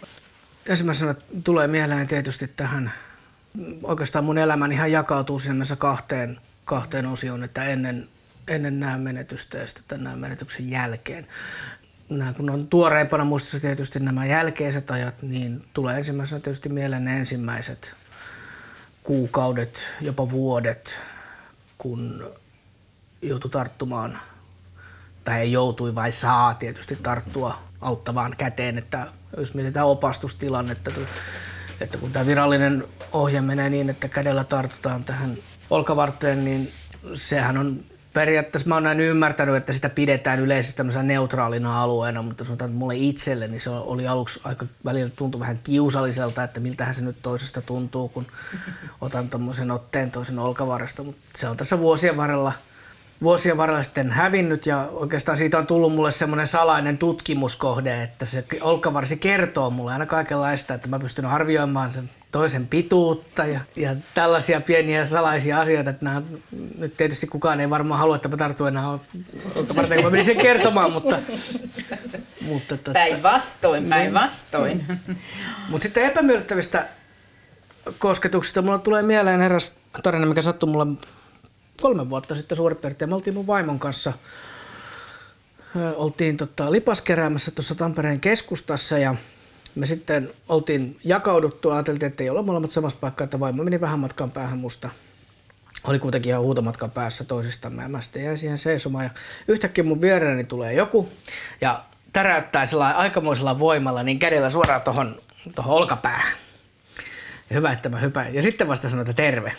[0.65, 2.91] Ensimmäisenä tulee mieleen tietysti tähän,
[3.83, 8.07] oikeastaan mun elämäni ihan jakautuu sinne kahteen, kahteen osioon, että ennen,
[8.47, 11.27] ennen nämä menetystä ja sitten nämä menetyksen jälkeen.
[12.09, 17.17] Nämä, kun on tuoreempana muistissa tietysti nämä jälkeiset ajat, niin tulee ensimmäisenä tietysti mieleen ne
[17.17, 17.93] ensimmäiset
[19.03, 20.97] kuukaudet, jopa vuodet,
[21.77, 22.25] kun
[23.21, 24.17] joutui tarttumaan,
[25.23, 30.91] tai ei joutui vai saa tietysti tarttua auttavaan käteen, että jos mietitään opastustilannetta,
[31.81, 35.37] että kun tämä virallinen ohje menee niin, että kädellä tartutaan tähän
[35.69, 36.71] olkavarteen, niin
[37.13, 37.79] sehän on
[38.15, 42.79] periaatteessa mä oon näin ymmärtänyt, että sitä pidetään yleisesti tämmöisenä neutraalina alueena, mutta sanotaan, että
[42.79, 47.17] mulle itselle niin se oli aluksi aika välillä tuntui vähän kiusalliselta, että miltähän se nyt
[47.21, 48.27] toisesta tuntuu, kun
[49.01, 52.51] otan tuommoisen otteen toisen olkavarresta, mutta se on tässä vuosien varrella
[53.23, 58.45] vuosien varrella sitten hävinnyt ja oikeastaan siitä on tullut mulle semmoinen salainen tutkimuskohde, että se
[58.61, 64.61] olkavarsi kertoo mulle aina kaikenlaista, että mä pystyn arvioimaan sen toisen pituutta ja, ja tällaisia
[64.61, 66.21] pieniä salaisia asioita, että nämä,
[66.77, 68.99] nyt tietysti kukaan ei varmaan halua, että mä tartun enää
[69.55, 71.19] olkavarteen, kun mä menisin kertomaan, mutta...
[72.41, 74.85] mutta tota, päinvastoin, päinvastoin.
[75.69, 76.87] Mutta sitten epämiellyttävistä
[77.99, 79.73] kosketuksista mulla tulee mieleen eräs
[80.03, 80.97] tarina, mikä sattui mulle
[81.81, 83.09] kolme vuotta sitten suurin piirtein.
[83.09, 84.13] Me oltiin mun vaimon kanssa,
[85.95, 89.15] oltiin tota, lipaskeräämässä tuossa Tampereen keskustassa ja
[89.75, 93.99] me sitten oltiin jakauduttu, ajateltiin, että ei olla molemmat samassa paikkaa, että vaimo meni vähän
[93.99, 94.89] matkan päähän musta.
[95.83, 99.09] Oli kuitenkin ihan huutomatkan päässä toisistamme ja mä sitten jäin siihen seisomaan ja
[99.47, 101.09] yhtäkkiä mun vierelläni tulee joku
[101.61, 101.83] ja
[102.13, 105.15] täräyttää aikamoisella voimalla niin kädellä suoraan tuohon
[105.55, 106.33] tohon olkapäähän.
[107.49, 108.35] Ja hyvä, että mä hypään.
[108.35, 109.51] Ja sitten vasta sanoin, että terve.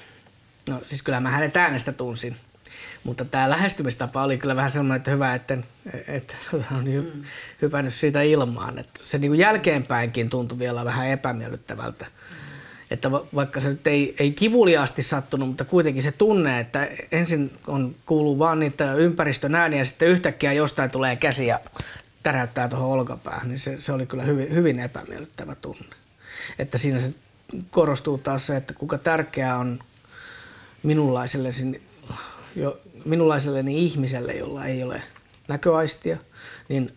[0.69, 2.37] No siis kyllä mä hänet äänestä tunsin.
[3.05, 5.59] Mutta tämä lähestymistapa oli kyllä vähän sellainen, että hyvä, että,
[6.09, 7.23] että on mm.
[7.63, 8.79] hypännyt siitä ilmaan.
[8.79, 12.05] Että se niin kuin jälkeenpäinkin tuntui vielä vähän epämiellyttävältä.
[12.05, 12.37] Mm.
[12.91, 17.97] Että vaikka se nyt ei, ei kivuliaasti sattunut, mutta kuitenkin se tunne, että ensin on,
[18.07, 21.61] kuuluu vaan niitä ympäristön ääniä ja sitten yhtäkkiä jostain tulee käsi ja
[22.23, 25.97] täräyttää tuohon olkapäähän, niin se, se oli kyllä hyvin, hyvin epämiellyttävä tunne.
[26.59, 27.15] Että siinä se
[27.71, 29.79] korostuu taas se, että kuinka tärkeää on
[30.87, 31.83] minunlaisellesi,
[32.57, 35.03] jo, minunlaiselleni ihmiselle, jolla ei ole
[35.49, 36.17] näköaistia,
[36.69, 36.97] niin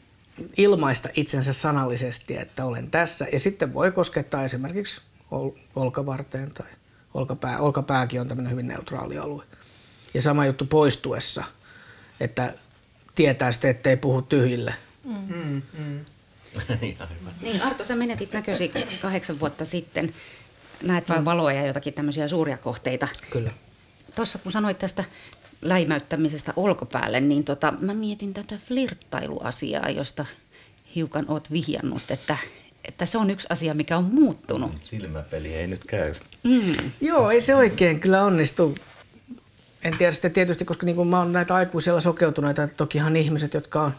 [0.57, 3.25] ilmaista itsensä sanallisesti, että olen tässä.
[3.31, 6.67] Ja sitten voi koskettaa esimerkiksi ol, olkavarteen tai
[7.13, 7.59] olkapää.
[7.59, 9.43] Olkapääkin on tämmöinen hyvin neutraali alue.
[10.13, 11.43] Ja sama juttu poistuessa,
[12.19, 12.53] että
[13.15, 14.73] tietää sitten, ettei puhu tyhjille.
[15.03, 15.35] Mm.
[15.35, 16.05] Mm, mm.
[16.81, 16.97] niin,
[17.41, 18.71] niin, Arto, sä menetit näkösi
[19.01, 20.13] kahdeksan vuotta sitten.
[20.83, 23.07] Näet vain valoja ja jotakin tämmöisiä suuria kohteita.
[23.31, 23.51] Kyllä
[24.15, 25.03] tuossa kun sanoit tästä
[25.61, 30.25] läimäyttämisestä olkopäälle, niin tota, mä mietin tätä flirttailuasiaa, josta
[30.95, 32.37] hiukan oot vihjannut, että,
[32.85, 34.71] että se on yksi asia, mikä on muuttunut.
[34.83, 36.13] Silmäpeli ei nyt käy.
[36.43, 36.75] Mm.
[37.01, 38.75] Joo, ei se oikein kyllä onnistu.
[39.83, 43.91] En tiedä sitä tietysti, koska niin mä oon näitä aikuisilla sokeutuneita, tokihan ihmiset, jotka on,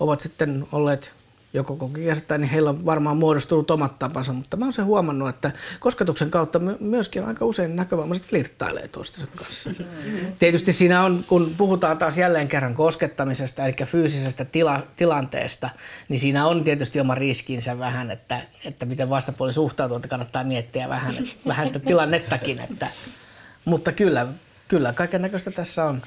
[0.00, 1.12] ovat sitten olleet
[1.56, 5.52] joko kokikäsittää, niin heillä on varmaan muodostunut omat tapansa, mutta mä oon se huomannut, että
[5.80, 9.70] kosketuksen kautta myöskin aika usein näkövammaiset flirttailee toistensa kanssa.
[9.70, 10.32] Mm-hmm.
[10.38, 15.70] Tietysti siinä on, kun puhutaan taas jälleen kerran koskettamisesta, eli fyysisestä tila, tilanteesta,
[16.08, 20.88] niin siinä on tietysti oma riskinsä vähän, että, että miten vastapuoli suhtautuu, että kannattaa miettiä
[20.88, 21.14] vähän,
[21.46, 22.60] vähän sitä tilannettakin.
[22.60, 22.88] Että,
[23.64, 24.26] mutta kyllä
[24.68, 26.02] kyllä kaiken näköistä tässä on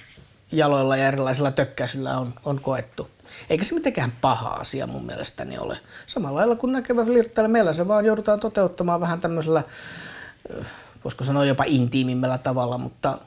[0.52, 3.10] jaloilla ja erilaisilla tökkäisyllä on, on koettu.
[3.50, 5.80] Eikä se mitenkään paha asia mun mielestäni ole.
[6.06, 9.64] Samalla lailla kuin näkevä flirttailla, meillä se vaan joudutaan toteuttamaan vähän tämmöisellä,
[11.04, 13.18] voisiko sanoa jopa intiimimmällä tavalla, mutta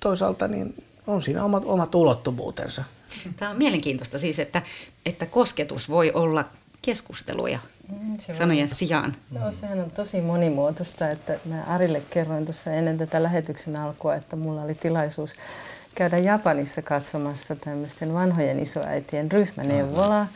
[0.00, 2.84] toisaalta niin on siinä omat, omat ulottuvuutensa.
[3.36, 4.62] Tämä on mielenkiintoista siis, että,
[5.06, 6.44] että kosketus voi olla
[6.82, 8.74] keskusteluja mm, se sanojen voi.
[8.74, 9.16] sijaan.
[9.30, 14.36] No sehän on tosi monimuotoista, että mä Arille kerroin tuossa ennen tätä lähetyksen alkua, että
[14.36, 15.32] mulla oli tilaisuus
[15.94, 20.28] käydä Japanissa katsomassa tämmöisten vanhojen isoäitien ryhmäneuvolaa.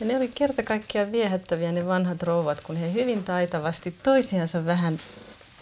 [0.00, 5.00] Ja ne oli kerta kaikkiaan viehättäviä ne vanhat rouvat, kun he hyvin taitavasti toisiansa vähän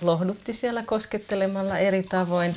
[0.00, 2.56] lohdutti siellä koskettelemalla eri tavoin.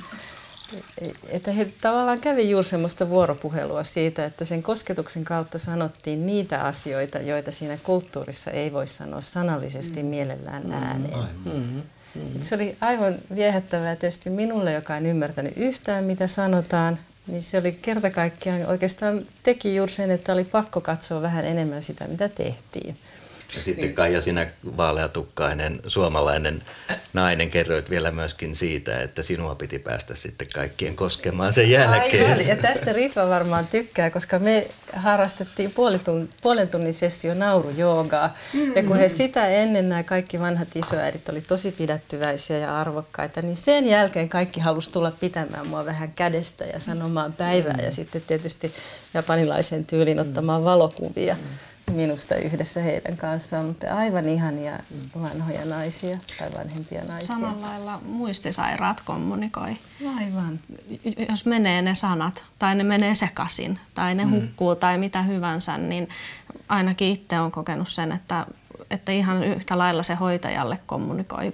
[1.28, 7.18] Että he tavallaan kävi juuri semmoista vuoropuhelua siitä, että sen kosketuksen kautta sanottiin niitä asioita,
[7.18, 10.10] joita siinä kulttuurissa ei voi sanoa sanallisesti mm.
[10.10, 10.72] mielellään mm.
[10.72, 11.28] ääneen.
[11.46, 11.82] Mm-hmm.
[12.16, 12.42] Mm-hmm.
[12.42, 17.72] Se oli aivan viehättävää tietysti minulle, joka en ymmärtänyt yhtään mitä sanotaan, niin se oli
[17.72, 22.98] kerta kaikkiaan oikeastaan teki juuri sen, että oli pakko katsoa vähän enemmän sitä, mitä tehtiin.
[23.56, 23.96] Ja sitten niin.
[23.96, 26.62] Kaija, sinä vaaleatukkainen suomalainen
[27.14, 32.32] nainen kerroit vielä myöskin siitä, että sinua piti päästä sitten kaikkien koskemaan sen jälkeen.
[32.32, 36.02] Aivan, ja tästä Ritva varmaan tykkää, koska me harrastettiin puolen,
[36.42, 38.36] puolen tunnin sessio naurujoogaa.
[38.54, 38.76] Mm-hmm.
[38.76, 43.56] Ja kun he sitä ennen nämä kaikki vanhat isoäidit oli tosi pidättyväisiä ja arvokkaita, niin
[43.56, 47.72] sen jälkeen kaikki halusi tulla pitämään mua vähän kädestä ja sanomaan päivää.
[47.72, 47.86] Mm-hmm.
[47.86, 48.74] Ja sitten tietysti
[49.14, 51.34] japanilaisen tyylin ottamaan valokuvia.
[51.34, 54.80] Mm-hmm minusta yhdessä heidän kanssaan, mutta aivan ihania
[55.22, 57.28] vanhoja naisia tai vanhempia naisia.
[57.28, 59.78] Samalla lailla muistisairaat kommunikoi.
[60.18, 60.60] Aivan.
[61.30, 64.32] Jos menee ne sanat tai ne menee sekaisin tai ne mm.
[64.32, 66.10] hukkuu tai mitä hyvänsä, niin
[66.70, 68.46] ainakin itse olen kokenut sen, että
[68.92, 71.54] että ihan yhtä lailla se hoitajalle kommunikoi.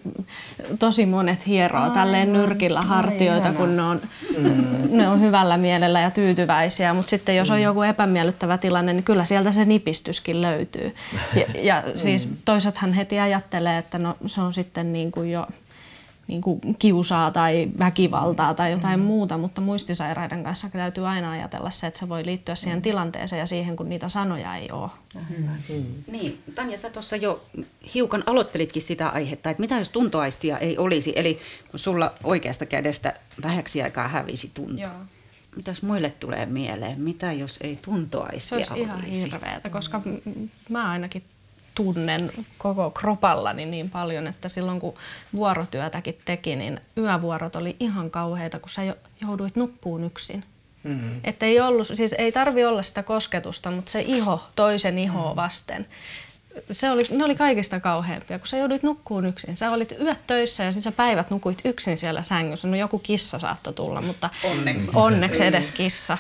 [0.80, 1.96] Tosi monet hieroo Aivan.
[1.96, 4.02] tälleen nyrkillä hartioita, kun ne on,
[4.38, 4.64] mm.
[4.90, 7.64] ne on hyvällä mielellä ja tyytyväisiä, mutta sitten jos on mm.
[7.64, 10.96] joku epämiellyttävä tilanne, niin kyllä sieltä se nipistyskin löytyy.
[11.36, 12.36] Ja, ja siis mm.
[12.46, 15.48] toisethan heti ajattelee, että no, se on sitten niin kuin jo
[16.28, 19.06] niin kuin kiusaa tai väkivaltaa tai jotain mm.
[19.06, 22.82] muuta, mutta muistisairaiden kanssa täytyy aina ajatella se, että se voi liittyä siihen mm.
[22.82, 24.90] tilanteeseen ja siihen, kun niitä sanoja ei ole.
[25.40, 25.86] Mm.
[26.08, 27.44] Niin, Tanja, sä tuossa jo
[27.94, 31.40] hiukan aloittelitkin sitä aihetta, että mitä jos tuntoaistia ei olisi, eli
[31.72, 33.14] kun sulla oikeasta kädestä
[33.44, 34.82] vähäksi aikaa hävisi tunto.
[34.82, 34.92] Joo.
[35.56, 37.02] Mitäs muille tulee mieleen?
[37.02, 40.02] Mitä jos ei tuntoaistia Se olisi ihan hirveätä, koska
[40.70, 41.24] mä ainakin
[41.78, 44.94] tunnen koko kropallani niin paljon, että silloin kun
[45.34, 48.82] vuorotyötäkin teki, niin yövuorot oli ihan kauheita, kun sä
[49.22, 50.44] jouduit nukkuun yksin.
[50.84, 51.20] Mm-hmm.
[51.24, 55.88] Että ei ollut, siis ei tarvi olla sitä kosketusta, mutta se iho toisen ihoa vasten
[56.72, 59.58] se oli, ne oli kaikista kauheampia, kun sä jouduit nukkuun yksin.
[59.58, 62.68] Sä olit yöt töissä ja sitten sä päivät nukuit yksin siellä sängyssä.
[62.68, 66.18] No joku kissa saattoi tulla, mutta onneksi, onneksi edes kissa.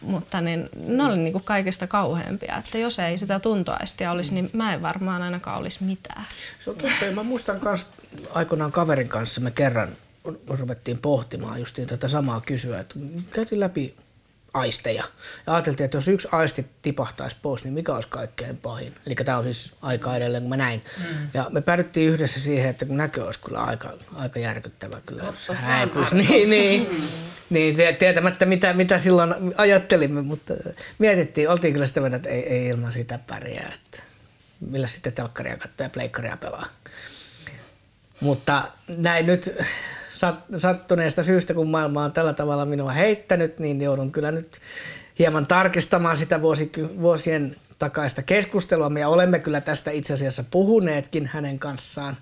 [0.00, 2.56] Mutta niin, ne oli niinku kaikista kauheampia.
[2.56, 6.24] Että jos ei sitä tuntoaistia olisi, niin mä en varmaan ainakaan olisi mitään.
[6.58, 7.04] Se on totta.
[7.14, 7.86] Mä muistan myös
[8.30, 9.88] aikoinaan kaverin kanssa me kerran
[10.48, 12.94] ruvettiin pohtimaan justiin tätä samaa kysyä, että
[13.30, 13.94] käytiin läpi
[14.54, 15.04] aisteja.
[15.46, 18.94] Ja ajateltiin, että jos yksi aisti tipahtaisi pois, niin mikä olisi kaikkein pahin.
[19.06, 20.84] Eli tämä on siis aika edelleen, kun mä näin.
[20.98, 21.28] Mm.
[21.34, 26.14] Ja me päädyttiin yhdessä siihen, että näkö olisi kyllä aika, aika järkyttävä kyllä, jos häipyisi.
[26.24, 26.96] Niin, niin, mm.
[27.50, 30.54] niin tietämättä mitä, mitä silloin ajattelimme, mutta
[30.98, 33.72] mietittiin, oltiin kyllä sitä mieltä, että ei, ei ilman sitä pärjää.
[33.74, 34.02] Että
[34.70, 36.66] millä sitten telkkaria katsoa ja pleikkaria pelaa.
[38.20, 39.56] Mutta näin nyt
[40.56, 44.60] sattuneesta syystä, kun maailma on tällä tavalla minua heittänyt, niin joudun kyllä nyt
[45.18, 48.90] hieman tarkistamaan sitä vuosi, vuosien takaista keskustelua.
[48.90, 52.16] Me olemme kyllä tästä itse asiassa puhuneetkin hänen kanssaan,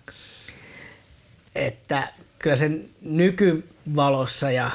[1.55, 4.71] että kyllä sen nykyvalossa ja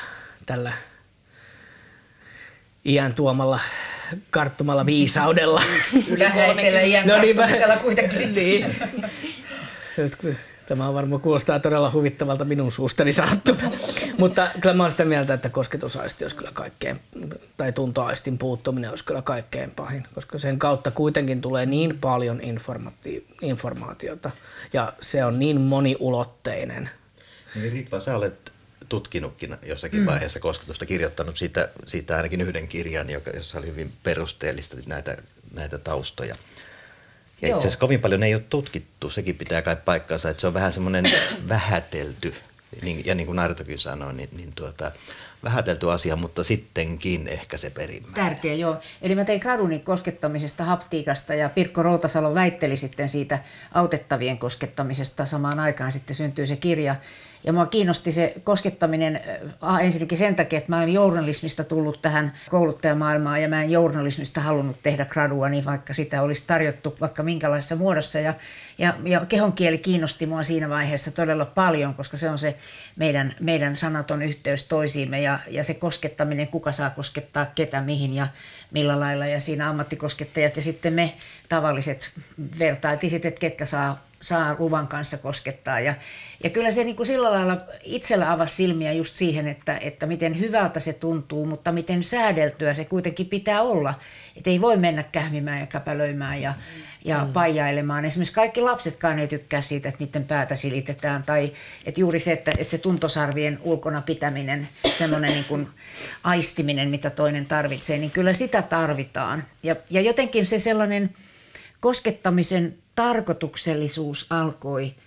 [0.45, 0.73] tällä
[2.85, 3.59] iän tuomalla
[4.29, 5.61] karttumalla viisaudella.
[6.07, 7.37] Yleisellä iän no niin,
[7.81, 8.35] kuitenkin.
[8.35, 8.75] niin.
[10.67, 13.71] Tämä on varmaan kuulostaa todella huvittavalta minun suustani sanottuna.
[14.17, 16.99] Mutta kyllä mä olen sitä mieltä, että kosketusaisti olisi kyllä kaikkein,
[17.57, 23.25] tai tuntoaistin puuttuminen olisi kyllä kaikkein pahin, koska sen kautta kuitenkin tulee niin paljon informaati-
[23.41, 24.31] informaatiota
[24.73, 26.89] ja se on niin moniulotteinen.
[27.55, 28.51] Niin Ritva, sä olet
[28.89, 30.05] tutkinutkin jossakin mm.
[30.05, 35.17] vaiheessa kosketusta, kirjoittanut siitä, siitä ainakin yhden kirjan, joka, jossa oli hyvin perusteellista näitä,
[35.53, 36.35] näitä taustoja.
[37.41, 40.53] Ja itse asiassa kovin paljon ei ole tutkittu, sekin pitää kai paikkansa, että se on
[40.53, 41.05] vähän semmoinen
[41.49, 42.33] vähätelty
[42.81, 44.91] Niin, ja niin kuin Nartokin sanoi, niin, niin tuota,
[45.43, 48.25] vähätelty asia, mutta sittenkin ehkä se perimmäinen.
[48.25, 48.77] Tärkeä, joo.
[49.01, 53.39] Eli mä tein graduni koskettamisesta, haptiikasta ja Pirkko Routasalo väitteli sitten siitä
[53.71, 55.25] autettavien koskettamisesta.
[55.25, 56.95] Samaan aikaan sitten syntyi se kirja.
[57.47, 59.21] Ja mua kiinnosti se koskettaminen
[59.63, 64.41] äh, ensinnäkin sen takia, että mä oon journalismista tullut tähän kouluttajamaailmaan ja mä en journalismista
[64.41, 68.19] halunnut tehdä gradua, niin vaikka sitä olisi tarjottu vaikka minkälaisessa muodossa.
[68.19, 68.33] Ja,
[68.77, 72.55] ja, ja kehonkieli kiinnosti mua siinä vaiheessa todella paljon, koska se on se
[72.95, 78.27] meidän, meidän sanaton yhteys toisiimme ja, ja se koskettaminen, kuka saa koskettaa ketä, mihin ja
[78.71, 79.25] millä lailla.
[79.25, 81.13] Ja siinä ammattikoskettajat ja sitten me
[81.49, 82.11] tavalliset
[82.59, 85.79] vertailtiin sitten, että ketkä saa, saa luvan kanssa koskettaa.
[85.79, 85.95] Ja,
[86.43, 90.39] ja kyllä se niin kuin sillä lailla itsellä avasi silmiä just siihen, että, että miten
[90.39, 93.93] hyvältä se tuntuu, mutta miten säädeltyä se kuitenkin pitää olla.
[94.35, 96.53] Että ei voi mennä kähmimään ja käpälöimään ja,
[97.05, 97.33] ja mm.
[97.33, 98.05] paijailemaan.
[98.05, 101.23] Esimerkiksi kaikki lapsetkaan ei tykkää siitä, että niiden päätä silitetään.
[101.23, 101.51] Tai
[101.85, 105.67] että juuri se, että, että se tuntosarvien ulkona pitäminen, semmoinen niin kuin
[106.23, 109.43] aistiminen, mitä toinen tarvitsee, niin kyllä sitä tarvitaan.
[109.63, 111.09] Ja, ja jotenkin se sellainen
[111.79, 114.93] koskettamisen tarkoituksellisuus alkoi–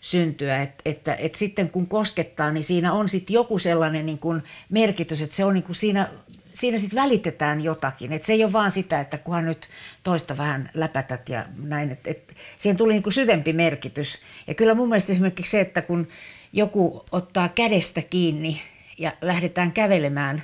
[0.00, 0.62] syntyä.
[0.62, 5.22] Että, että, että sitten kun koskettaa, niin siinä on sitten joku sellainen niin kuin merkitys,
[5.22, 6.08] että se on niin kuin siinä,
[6.52, 8.12] siinä sitten välitetään jotakin.
[8.12, 9.68] Että se ei ole vaan sitä, että kunhan nyt
[10.02, 11.90] toista vähän läpätät ja näin.
[11.90, 14.18] Että, että siihen tuli niin kuin syvempi merkitys.
[14.46, 16.08] Ja kyllä mun mielestä esimerkiksi se, että kun
[16.52, 18.62] joku ottaa kädestä kiinni
[18.98, 20.42] ja lähdetään kävelemään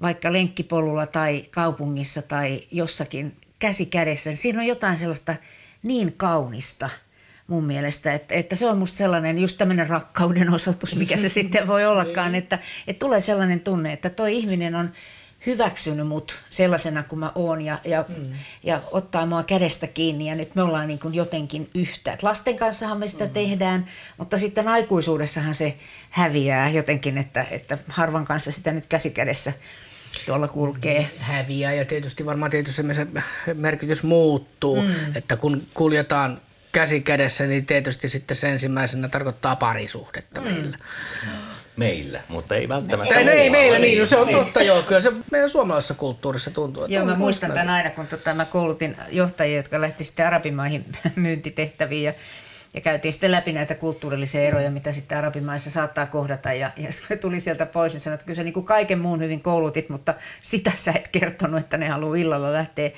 [0.00, 5.36] vaikka lenkkipolulla tai kaupungissa tai jossakin käsi kädessä, niin siinä on jotain sellaista
[5.82, 6.90] niin kaunista–
[7.48, 8.14] mun mielestä.
[8.14, 12.34] Että, että se on musta sellainen just tämmöinen rakkauden osoitus, mikä se sitten voi ollakaan,
[12.40, 14.90] että, että tulee sellainen tunne, että toi ihminen on
[15.46, 18.32] hyväksynyt mut sellaisena kuin mä oon ja, ja, mm.
[18.62, 22.12] ja ottaa mua kädestä kiinni ja nyt me ollaan niin kuin jotenkin yhtä.
[22.12, 23.30] Et lasten kanssahan me sitä mm.
[23.30, 23.86] tehdään,
[24.16, 25.76] mutta sitten aikuisuudessahan se
[26.10, 29.52] häviää jotenkin, että, että harvan kanssa sitä nyt käsikädessä
[30.26, 31.10] tuolla kulkee.
[31.18, 33.06] Häviää ja tietysti varmaan tietysti se
[33.54, 34.94] merkitys muuttuu, mm.
[35.14, 36.40] että kun kuljetaan
[36.72, 40.46] käsi kädessä, niin tietysti sitten se ensimmäisenä tarkoittaa parisuhdetta mm.
[40.46, 40.76] meillä.
[41.76, 43.14] Meillä, mutta ei välttämättä.
[43.14, 44.38] Tai no ei meillä, niin, no se on niin.
[44.38, 46.84] totta joo, kyllä se meidän suomalaisessa kulttuurissa tuntuu.
[46.84, 50.84] Että joo, mä muistan tämän aina, kun tota, mä koulutin johtajia, jotka lähti sitten arabimaihin
[51.16, 52.12] myyntitehtäviin ja
[52.74, 56.52] ja käytiin sitten läpi näitä kulttuurillisia eroja, mitä sitten arabimaissa saattaa kohdata.
[56.52, 59.20] Ja, ja sitten tuli sieltä pois ja sanoi, että kyllä sä niin kuin kaiken muun
[59.20, 62.90] hyvin koulutit, mutta sitä sä et kertonut, että ne haluaa illalla lähteä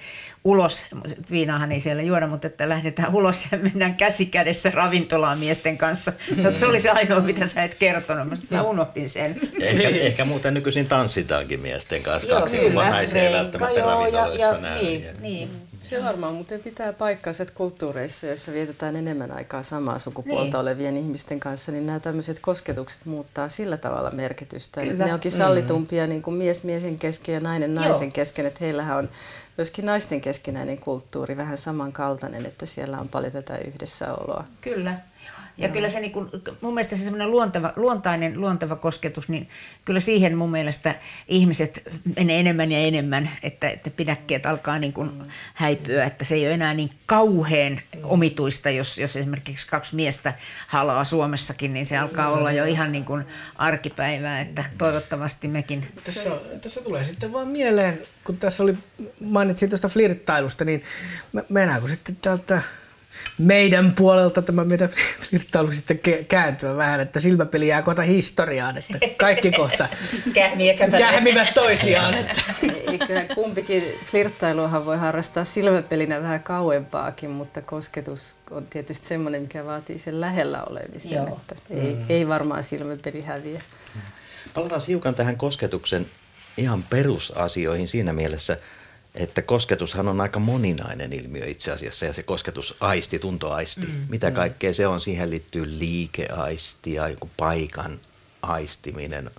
[0.44, 0.87] ulos.
[1.30, 6.12] Viinaahan ei siellä juoda, mutta että lähdetään ulos ja mennään käsi kädessä ravintolaan miesten kanssa.
[6.42, 8.28] Se, se oli se ainoa, mitä sä et kertonut.
[8.28, 9.40] Mä, mä unohdin sen.
[9.61, 12.28] Ehkä, ehkä muuten nykyisin tanssitaankin miesten kanssa.
[12.28, 14.83] Kaksi kyllä, naisia ei välttämättä ravintoloissa ja, ja, näy.
[14.83, 15.69] Niin, niin.
[15.83, 20.57] Se varmaan muuten pitää paikkaansa, että kulttuureissa, joissa vietetään enemmän aikaa samaa sukupuolta niin.
[20.57, 24.81] olevien ihmisten kanssa, niin nämä tämmöiset kosketukset muuttaa sillä tavalla merkitystä.
[24.81, 25.07] Kyllä.
[25.07, 28.12] Ne onkin sallitumpia niin kuin mies miehen kesken ja nainen naisen Joo.
[28.12, 29.09] kesken, että heillähän on
[29.57, 34.45] myöskin naisten keskinäinen kulttuuri vähän samankaltainen, että siellä on paljon tätä yhdessäoloa.
[34.61, 34.99] Kyllä.
[35.61, 35.73] Ja Joo.
[35.73, 39.49] kyllä se niin kuin, mun mielestä se semmoinen luonteva, luontainen, luonteva kosketus, niin
[39.85, 40.94] kyllä siihen mun mielestä
[41.29, 41.83] ihmiset
[42.16, 45.11] menee enemmän ja enemmän, että, että pidäkkeet alkaa niin kuin
[45.55, 50.35] häipyä, että se ei ole enää niin kauhean omituista, jos, jos esimerkiksi kaksi miestä
[50.66, 53.25] halaa Suomessakin, niin se alkaa olla jo ihan niin kuin
[53.57, 55.88] arkipäivää, että toivottavasti mekin.
[56.05, 58.75] Tässä, tässä tulee sitten vaan mieleen, kun tässä oli,
[59.20, 60.83] mainitsin tuosta flirttailusta, niin
[61.49, 62.62] mennäänkö sitten täältä
[63.38, 64.88] meidän puolelta tämä meidän
[65.20, 69.88] flirttailu sitten kääntyä vähän, että silmäpeli jää kohta historiaan, että kaikki kohta
[70.99, 72.14] kähmivät toisiaan.
[72.14, 72.42] Että.
[72.90, 79.99] Eiköhän kumpikin flirttailuahan voi harrastaa silmäpelinä vähän kauempaakin, mutta kosketus on tietysti semmoinen, mikä vaatii
[79.99, 81.37] sen lähellä olemisen, Joo.
[81.37, 82.05] että ei, mm.
[82.09, 83.62] ei varmaan silmäpeli häviä.
[84.55, 86.07] Palataan hiukan tähän kosketuksen
[86.57, 88.57] ihan perusasioihin siinä mielessä,
[89.14, 94.37] että kosketushan on aika moninainen ilmiö itse asiassa ja se kosketusaisti, tuntoaisti, mm, mitä mm.
[94.37, 98.01] kaikkea se on, siihen liittyy liikeaisti ja joku paikan
[98.42, 99.31] aistiminen.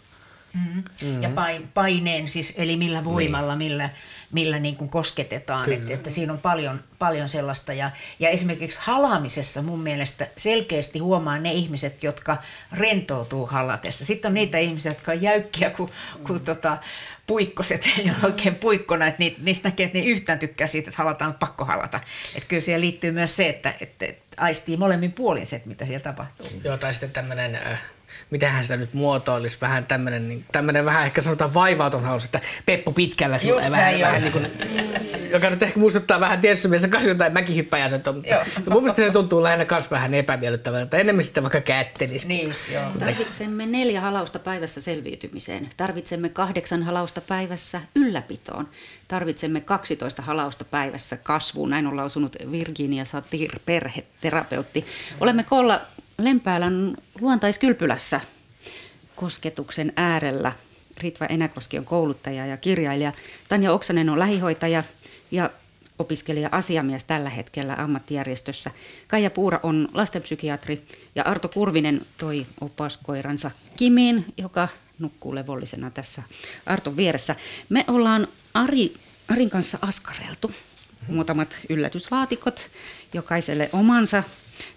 [0.54, 0.84] Mm.
[1.02, 1.24] Mm.
[1.24, 1.30] Ja
[1.74, 3.72] paineen siis, eli millä voimalla, niin.
[3.72, 3.90] millä,
[4.32, 7.74] millä niin kuin kosketetaan, että, että siinä on paljon, paljon sellaista.
[7.74, 12.38] Ja, ja esimerkiksi halaamisessa mun mielestä selkeästi huomaa ne ihmiset, jotka
[12.72, 14.06] rentoutuu halatessa.
[14.06, 15.92] Sitten on niitä ihmisiä, jotka on jäykkiä kuin,
[16.24, 16.46] kuin mm.
[16.46, 16.78] tota,
[17.28, 21.34] puikkoset, ei ole oikein puikkona, että niistä näkee, että ne yhtään tykkää siitä, että halataan
[21.34, 22.00] pakko halata.
[22.36, 24.06] Että kyllä siihen liittyy myös se, että, että
[24.38, 26.48] aistii molemmin puolin se, että mitä siellä tapahtuu.
[26.64, 27.60] Joo, tai sitten tämmöinen
[28.32, 32.92] mitähän sitä nyt muotoilisi, vähän tämmöinen, niin, tämmöinen vähän ehkä sanotaan vaivauton haus, että Peppu
[32.92, 34.20] pitkällä sillä vähän, vähän joo.
[34.20, 34.48] niin kuin,
[35.32, 38.44] joka nyt ehkä muistuttaa vähän tietyssä mielessä kanssa jotain mäkihyppäjäsentä, mutta Joo.
[38.70, 42.28] mun mielestä se tuntuu lähinnä kans vähän epämiellyttävältä, että enemmän sitten vaikka kättelisi.
[42.28, 42.84] Niin just, joo.
[43.00, 45.70] Tarvitsemme neljä halausta päivässä selviytymiseen.
[45.78, 48.68] Tarvitsemme kahdeksan halausta päivässä ylläpitoon.
[49.08, 51.70] Tarvitsemme 12 halausta päivässä kasvuun.
[51.70, 54.86] Näin on lausunut Virginia Satir, perheterapeutti.
[55.20, 55.82] Olemme koolla
[56.24, 58.22] Lempäälän luontaiskylpylässä
[59.16, 60.52] kosketuksen äärellä.
[60.98, 63.12] Ritva Enäkoski on kouluttaja ja kirjailija.
[63.50, 64.84] Tanja Oksanen on lähihoitaja
[65.32, 65.50] ja
[66.00, 68.72] opiskelija asiamies tällä hetkellä ammattijärjestössä.
[69.08, 74.68] Kaija Puura on lastenpsykiatri ja Arto Kurvinen toi opaskoiransa Kimiin, joka
[75.00, 76.24] nukkuu levollisena tässä
[76.66, 77.36] Arton vieressä.
[77.70, 78.94] Me ollaan Ari,
[79.28, 80.52] Arin kanssa askareltu
[81.08, 82.68] muutamat yllätyslaatikot,
[83.14, 84.24] jokaiselle omansa.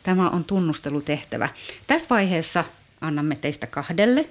[0.05, 1.48] Tämä on tunnustelutehtävä.
[1.86, 2.64] Tässä vaiheessa
[3.00, 4.28] annamme teistä kahdelle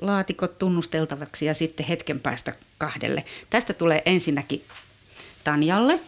[0.00, 3.24] laatikot tunnusteltavaksi ja sitten hetken päästä kahdelle.
[3.50, 4.64] Tästä tulee ensinnäkin
[5.44, 6.00] Tanjalle.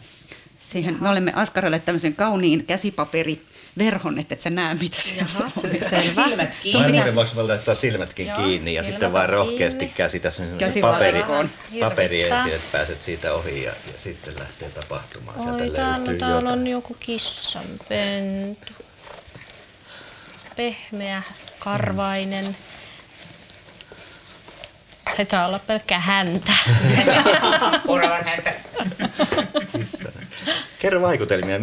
[0.61, 5.53] Siihen me olemme askarelle tämmöisen kauniin käsipaperiverhon, että et sä näe mitä siellä on.
[5.91, 6.25] Selvä.
[6.25, 6.83] Silmät kiinni.
[6.83, 10.47] Sun pitää- voisi laittaa silmätkin Joo, kiinni ja silmät sitten vaan rohkeasti käsitä sen
[10.81, 11.23] paperi,
[11.81, 15.39] paperi ensin, että pääset siitä ohi ja, ja sitten lähtee tapahtumaan.
[15.39, 16.47] Oi, Sieltä täällä, täällä jotain.
[16.59, 18.73] on joku kissanpentu.
[20.57, 21.23] Pehmeä,
[21.59, 22.57] karvainen.
[25.17, 26.53] Taitaa olla pelkkä häntä.
[27.89, 28.53] Oravan häntä.
[30.79, 31.57] Kerro vaikutelmia,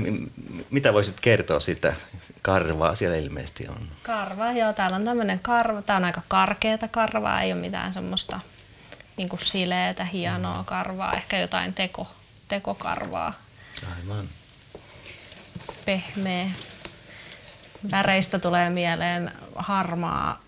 [0.69, 1.93] mitä voisit kertoa siitä
[2.41, 3.89] karvaa, siellä ilmeisesti on.
[4.03, 5.81] Karva, joo, täällä on tämmöinen karva.
[5.81, 8.39] Tää on aika karkeata karvaa, ei ole mitään semmoista
[9.17, 11.13] niin kuin sileetä, hienoa karvaa.
[11.13, 12.07] Ehkä jotain teko,
[12.47, 13.33] tekokarvaa,
[13.97, 14.25] Aivan.
[15.85, 16.45] pehmeä.
[17.91, 20.41] Väreistä tulee mieleen harmaa,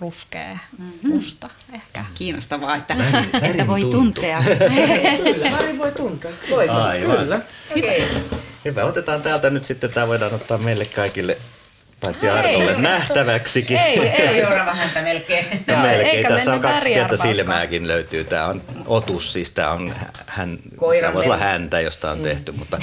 [0.00, 1.14] ruskea, mm-hmm.
[1.14, 2.04] musta ehkä.
[2.14, 3.96] Kiinnostavaa, että, Värin- että voi tuntu.
[3.96, 4.42] tuntea.
[5.24, 6.30] Kyllä, voi tuntea.
[6.50, 7.16] Voi Aivan.
[7.16, 7.40] Kyllä.
[7.70, 8.08] Okei.
[8.64, 11.38] Hyvä, otetaan täältä nyt sitten, tämä voidaan ottaa meille kaikille,
[12.00, 13.76] paitsi Artolle, nähtäväksikin.
[13.76, 15.46] Ei, ei orava häntä melkein.
[15.66, 16.16] No Joo, melkein.
[16.16, 18.24] eikä Tässä on kaksi pientä silmääkin löytyy.
[18.24, 19.94] Tämä on otus, siis tämä on
[20.26, 20.58] hän,
[21.00, 22.52] tämä voisi olla häntä, josta on tehty.
[22.52, 22.78] Mutta,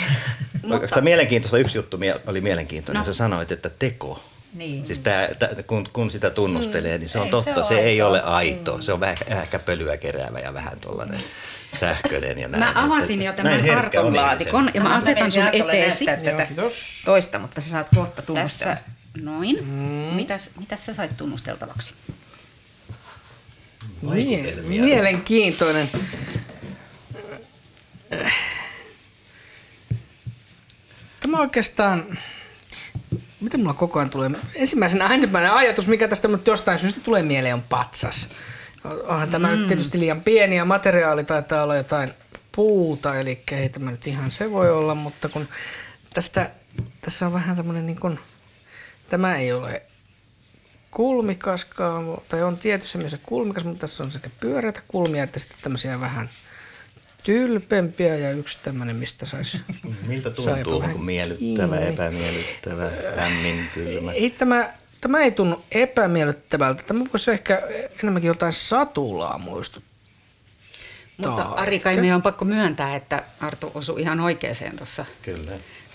[0.63, 2.99] mutta mielenkiintoista, yksi juttu oli mielenkiintoinen.
[2.99, 3.05] No.
[3.05, 4.23] Sä sanoit, että teko.
[4.53, 4.85] Niin.
[4.85, 7.53] Siis tää, tää, kun, kun sitä tunnustelee, niin se on Ei se totta.
[7.55, 8.81] ole Se, ei ole aito.
[8.81, 11.19] Se on vähän ehkä pölyä keräävä ja vähän tuollainen
[11.79, 12.39] sähköinen.
[12.39, 12.63] Ja näin.
[12.63, 16.05] Mä avasin jo näin tämän on Arton laatikon ja mä asetan sun eteesi.
[16.05, 17.01] Joo, tätä kiitos.
[17.05, 18.75] toista, mutta sä saat kohta tunnustella.
[18.75, 19.67] Tässä, noin.
[20.15, 21.93] Mitäs, mitäs sä sait tunnusteltavaksi?
[24.01, 24.81] Mie- Vaikutelmia.
[24.81, 25.89] mielenkiintoinen.
[31.19, 32.17] Tämä oikeastaan,
[33.41, 34.31] mitä mulla koko ajan tulee?
[34.55, 38.29] Ensimmäisenä ensimmäinen ajatus, mikä tästä nyt jostain syystä tulee mieleen, on patsas.
[39.07, 39.57] Onhan tämä Mm.
[39.57, 42.09] nyt tietysti liian pieni ja materiaali taitaa olla jotain
[42.51, 45.47] puuta, eli ei tämä nyt ihan se voi olla, mutta kun
[46.13, 46.51] tästä,
[47.01, 48.19] tässä on vähän tämmöinen niin kuin,
[49.13, 49.81] tämä ei ole
[50.91, 55.99] kulmikaskaan, tai on tietyssä mielessä kulmikas, mutta tässä on sekä pyöreitä kulmia että sitten tämmöisiä
[55.99, 56.29] vähän
[57.23, 59.57] tylpempiä ja yksi tämmöinen, mistä saisi...
[60.07, 60.79] Miltä tuntuu?
[60.79, 61.93] vähän Onko miellyttävä, kiinni.
[61.93, 64.11] epämiellyttävä, lämmin, kylmä?
[64.11, 66.83] Ei tämä, tämä ei tunnu epämiellyttävältä.
[66.83, 67.61] Tämä voisi ehkä
[68.03, 69.93] enemmänkin jotain satulaa muistuttaa.
[71.17, 75.51] Mutta Ari, kai meidän on pakko myöntää, että Arto osui ihan oikeaan tuossa Kyllä.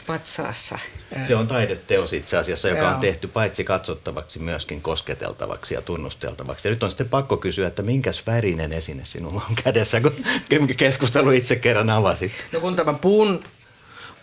[0.08, 0.78] Patsaassa.
[1.24, 3.00] Se on taideteos itse asiassa, joka on Joo.
[3.00, 6.68] tehty paitsi katsottavaksi, myöskin kosketeltavaksi ja tunnusteltavaksi.
[6.68, 10.14] Ja nyt on sitten pakko kysyä, että minkäs värinen esine sinulla on kädessä, kun
[10.76, 12.32] keskustelu itse kerran avasit.
[12.52, 13.44] No kun tämän puun,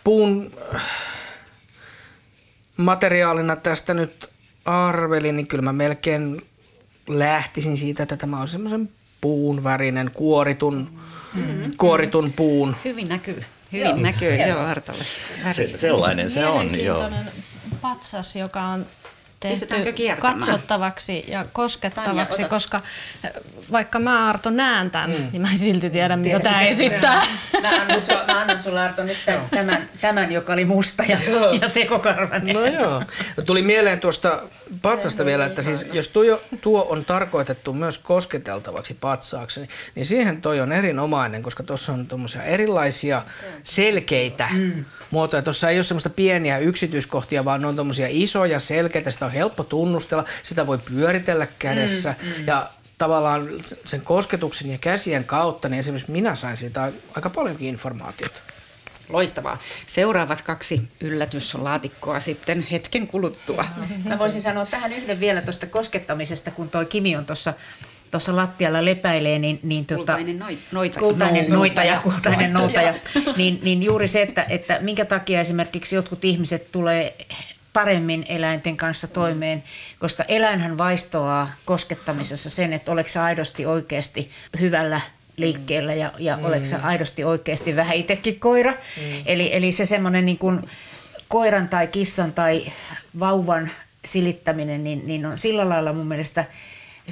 [0.03, 0.51] puun
[2.77, 4.29] materiaalina tästä nyt
[4.65, 6.41] arvelin, niin kyllä mä melkein
[7.07, 8.89] lähtisin siitä, että tämä on semmoisen
[9.21, 10.89] puun värinen, kuoritun,
[11.33, 11.71] mm-hmm.
[11.77, 12.75] kuoritun puun.
[12.85, 13.43] Hyvin näkyy.
[13.75, 15.03] Hyvin näkyy, joo, Artolle.
[15.43, 15.67] Väri.
[15.67, 17.09] Se, sellainen se on, joo.
[17.81, 18.85] Patsas, joka on
[19.39, 19.67] tehty
[20.19, 22.81] katsottavaksi ja koskettavaksi, Tanja, koska
[23.71, 25.27] vaikka mä Arto näen tämän, mm.
[25.31, 27.21] niin mä en silti tiedä, mitä tämä esittää.
[27.71, 31.17] Mä annan, su, mä annan sulle Arto nyt tämän, tämän, tämän, joka oli musta ja,
[31.61, 32.55] ja tekokarvanen.
[32.55, 33.03] No joo.
[33.37, 34.41] No tuli mieleen tuosta
[34.81, 40.59] patsasta vielä, että siis jos tuo, tuo on tarkoitettu myös kosketeltavaksi patsaaksi, niin siihen toi
[40.59, 43.21] on erinomainen, koska tuossa on tuommoisia erilaisia
[43.63, 44.85] selkeitä mm.
[45.11, 45.41] muotoja.
[45.41, 49.63] Tuossa ei ole semmoista pieniä yksityiskohtia, vaan ne on tuommoisia isoja, selkeitä, sitä on helppo
[49.63, 52.47] tunnustella, sitä voi pyöritellä kädessä mm, mm.
[52.47, 53.49] ja tavallaan
[53.85, 58.39] sen kosketuksen ja käsien kautta, niin esimerkiksi minä sain siitä aika paljonkin informaatiota.
[59.09, 59.57] Loistavaa.
[59.87, 63.65] Seuraavat kaksi yllätyslaatikkoa sitten hetken kuluttua.
[64.03, 67.53] Mä voisin sanoa tähän yhden vielä tuosta koskettamisesta, kun toi Kimi on tuossa
[68.11, 72.91] tuossa lattialla lepäilee, niin, niin tota, Kultainen noit- noita- kultainen no- noitaja, kultainen Noitaja.
[73.15, 77.15] noutaja, niin, niin juuri se, että, että minkä takia esimerkiksi jotkut ihmiset tulee
[77.75, 79.63] paremmin eläinten kanssa toimeen,
[79.99, 85.01] koska eläinhän vaistoaa koskettamisessa sen, että oletko sä aidosti oikeasti hyvällä
[85.37, 86.45] liikkeellä ja, ja mm.
[86.45, 88.71] oletko sä aidosti oikeasti vähän itsekin koira.
[88.71, 89.23] Mm.
[89.25, 90.69] Eli, eli se semmoinen niin kuin
[91.27, 92.71] koiran tai kissan tai
[93.19, 93.71] vauvan
[94.05, 96.45] silittäminen, niin, niin on sillä lailla mun mielestä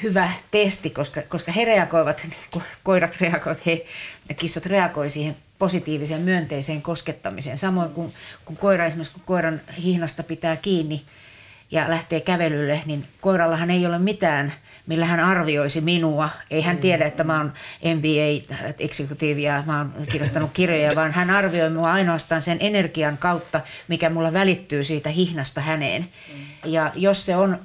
[0.04, 3.86] hyvä testi, koska, koska he reagoivat, ko- koirat reagoivat, he
[4.30, 7.58] ja kissat reagoi siihen positiiviseen myönteiseen koskettamiseen.
[7.58, 8.14] Samoin kuin
[8.46, 11.02] kun koira esimerkiksi kun koiran hihnasta pitää kiinni
[11.72, 14.54] ja lähtee kävelylle, niin koirallahan ei ole mitään,
[14.88, 16.30] millä hän arvioisi minua.
[16.52, 17.54] Ei hän tiedä, että mä oon
[17.96, 23.62] MBA executive ja mä oon kirjoittanut kirjoja, vaan hän arvioi mua ainoastaan sen energian kautta,
[23.88, 26.10] mikä mulla välittyy siitä hihnasta häneen.
[26.66, 27.60] Ja jos se on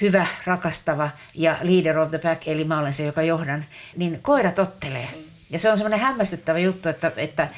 [0.00, 3.64] hyvä, rakastava ja leader of the pack, eli mä olen se, joka johdan,
[3.96, 5.08] niin koira tottelee.
[5.50, 7.48] Ja se on semmoinen hämmästyttävä juttu, että, että,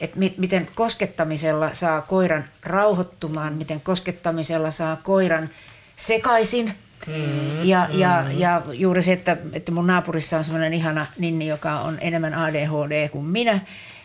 [0.00, 5.50] että mi- miten koskettamisella saa koiran rauhoittumaan, miten koskettamisella saa koiran
[5.96, 6.74] sekaisin.
[7.06, 7.98] Mm, ja, mm.
[7.98, 12.34] Ja, ja juuri se, että, että mun naapurissa on semmoinen ihana ninni, joka on enemmän
[12.34, 13.60] ADHD kuin minä.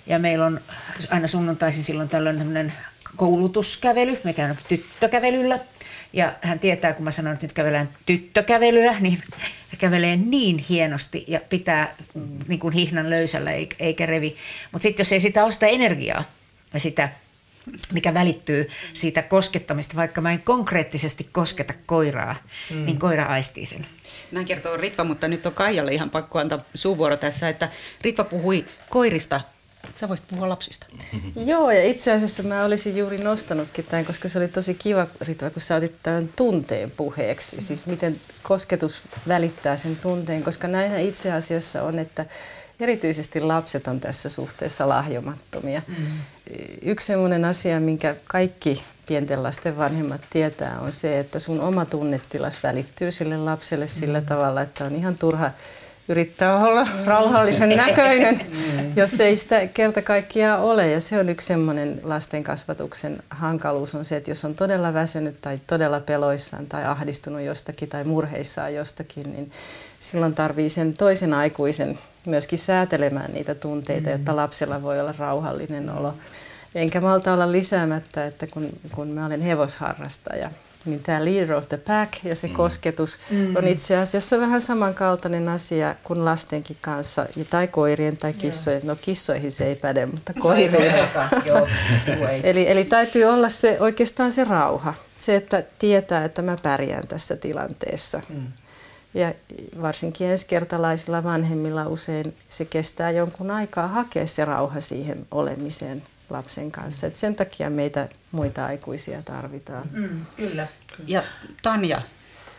[0.07, 0.61] Ja meillä on
[1.09, 2.73] aina sunnuntaisin silloin tällöin
[3.15, 4.17] koulutuskävely.
[4.23, 5.59] Me käymme tyttökävelyllä.
[6.13, 11.25] Ja hän tietää, kun mä sanon, että nyt kävellään tyttökävelyä, niin hän kävelee niin hienosti
[11.27, 14.37] ja pitää mm, niin kuin hihnan löysällä eikä, revi.
[14.71, 16.23] Mutta sitten jos ei sitä sitä energiaa
[16.73, 17.09] ja sitä,
[17.91, 22.35] mikä välittyy siitä koskettamista, vaikka mä en konkreettisesti kosketa koiraa,
[22.69, 22.85] mm.
[22.85, 23.85] niin koira aistii sen.
[24.31, 27.69] Näin kertoo Ritva, mutta nyt on Kaijalle ihan pakko antaa suuvuoro tässä, että
[28.01, 29.41] Ritva puhui koirista.
[29.95, 30.85] Sä voisit puhua lapsista.
[31.51, 35.49] Joo, ja itse asiassa mä olisin juuri nostanutkin tämän, koska se oli tosi kiva, Ritva,
[35.49, 37.61] kun sä otit tämän tunteen puheeksi.
[37.61, 42.25] Siis miten kosketus välittää sen tunteen, koska näinhän itse asiassa on, että
[42.79, 45.81] erityisesti lapset on tässä suhteessa lahjomattomia.
[45.87, 45.95] Mm.
[46.81, 52.63] Yksi sellainen asia, minkä kaikki pienten lasten vanhemmat tietää, on se, että sun oma tunnetilas
[52.63, 55.51] välittyy sille lapselle sillä tavalla, että on ihan turha
[56.09, 58.41] yrittää olla rauhallisen näköinen,
[58.95, 60.89] jos ei sitä kerta kaikkiaan ole.
[60.89, 65.41] Ja se on yksi semmoinen lasten kasvatuksen hankaluus on se, että jos on todella väsynyt
[65.41, 69.51] tai todella peloissaan tai ahdistunut jostakin tai murheissaan jostakin, niin
[69.99, 76.13] silloin tarvii sen toisen aikuisen myöskin säätelemään niitä tunteita, jotta lapsella voi olla rauhallinen olo.
[76.75, 80.51] Enkä malta olla lisäämättä, että kun, kun mä olen hevosharrastaja,
[80.85, 82.53] niin tämä leader of the pack ja se mm.
[82.53, 83.55] kosketus mm.
[83.55, 88.81] on itse asiassa vähän samankaltainen asia kuin lastenkin kanssa, tai koirien tai kissojen.
[88.83, 90.83] No kissoihin se ei päde, mutta koiriin.
[92.43, 97.35] eli, eli täytyy olla se oikeastaan se rauha, se, että tietää, että mä pärjään tässä
[97.35, 98.21] tilanteessa.
[98.29, 98.47] Mm.
[99.13, 99.33] Ja
[99.81, 107.07] varsinkin ensikertalaisilla vanhemmilla usein se kestää jonkun aikaa hakea se rauha siihen olemiseen lapsen kanssa.
[107.07, 109.89] Et sen takia meitä muita aikuisia tarvitaan.
[109.91, 110.67] Mm, kyllä.
[111.07, 111.23] Ja
[111.61, 112.01] Tanja,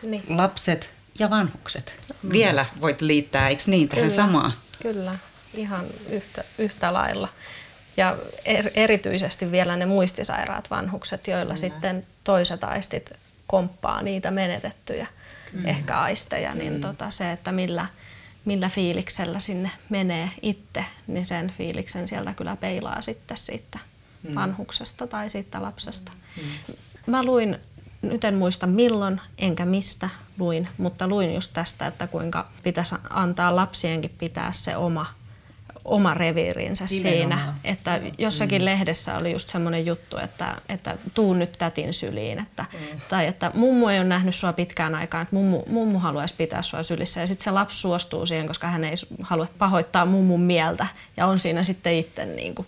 [0.03, 0.23] niin.
[0.29, 1.93] lapset ja vanhukset.
[2.23, 2.31] Mm.
[2.31, 4.15] Vielä voit liittää, eikö niin, tähän Kyllä.
[4.15, 4.53] samaan?
[4.81, 5.15] Kyllä,
[5.53, 7.29] ihan yhtä, yhtä lailla.
[7.97, 11.55] Ja er, erityisesti vielä ne muistisairaat vanhukset, joilla Kyllä.
[11.55, 13.13] sitten toiset aistit
[13.47, 15.07] komppaa niitä menetettyjä
[15.53, 15.65] mm.
[15.65, 16.81] ehkä aisteja, niin mm.
[16.81, 17.87] tota, se, että millä,
[18.45, 23.79] millä fiiliksellä sinne menee itse, niin sen fiiliksen sieltä kyllä peilaa sitten siitä
[24.23, 24.35] mm.
[24.35, 26.11] vanhuksesta tai siitä lapsesta.
[26.37, 26.73] Mm.
[27.07, 27.57] Mä luin,
[28.01, 33.55] nyt en muista milloin enkä mistä luin, mutta luin just tästä, että kuinka pitäisi antaa
[33.55, 35.05] lapsienkin pitää se oma
[35.85, 37.39] oma reviirinsä Nimenomaan.
[37.39, 37.53] siinä.
[37.63, 38.65] Että jossakin mm.
[38.65, 42.39] lehdessä oli just semmoinen juttu, että, että tuu nyt tätin syliin.
[42.39, 42.99] Että, mm.
[43.09, 46.83] Tai että mummu ei ole nähnyt sua pitkään aikaan, että mummu, mummu haluaisi pitää sua
[46.83, 47.19] sylissä.
[47.19, 50.87] Ja sitten se lapsi suostuu siihen, koska hän ei halua pahoittaa mummun mieltä.
[51.17, 52.67] Ja on siinä sitten itse niin kuin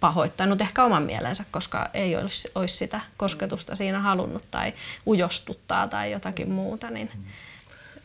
[0.00, 4.72] pahoittanut ehkä oman mielensä, koska ei olisi, olisi sitä kosketusta siinä halunnut tai
[5.06, 6.90] ujostuttaa tai jotakin muuta.
[6.90, 7.10] Niin,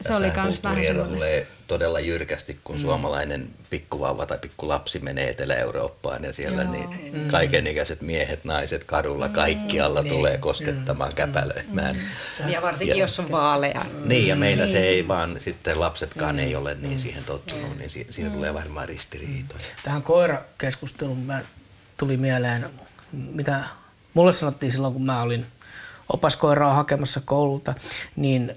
[0.02, 1.47] se oli kans vähän semmoinen...
[1.68, 2.82] todella jyrkästi, kun mm.
[2.82, 6.72] suomalainen pikkuvauva tai pikkulapsi menee Etelä-Eurooppaan ja siellä Joo.
[6.72, 7.28] niin mm.
[7.28, 10.10] kaikenikäiset miehet, naiset kadulla kaikkialla mm.
[10.10, 11.16] tulee koskettamaan mm.
[11.16, 11.95] käpälöimään.
[11.95, 12.49] Mm.
[12.49, 13.86] Ja varsinkin ja, jos on vaalea.
[14.06, 16.39] Niin, ja meillä se ei vaan, sitten lapsetkaan mm.
[16.39, 18.36] ei ole niin siihen tottunut, niin si- siinä mm.
[18.36, 19.62] tulee varmaan ristiriitoja.
[19.84, 21.41] Tähän koirakeskusteluun mä
[21.97, 22.70] tuli mieleen,
[23.12, 23.64] mitä
[24.14, 25.45] mulle sanottiin silloin, kun mä olin
[26.14, 27.76] opaskoiraa hakemassa koululta,
[28.16, 28.56] niin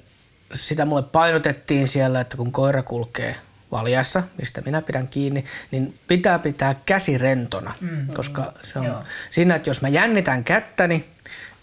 [0.54, 3.36] sitä mulle painotettiin siellä, että kun koira kulkee
[3.74, 8.06] valjaissa, mistä minä pidän kiinni, niin pitää pitää käsi rentona, mm.
[8.14, 9.02] koska se on Joo.
[9.30, 11.04] siinä, että jos mä jännitän kättäni,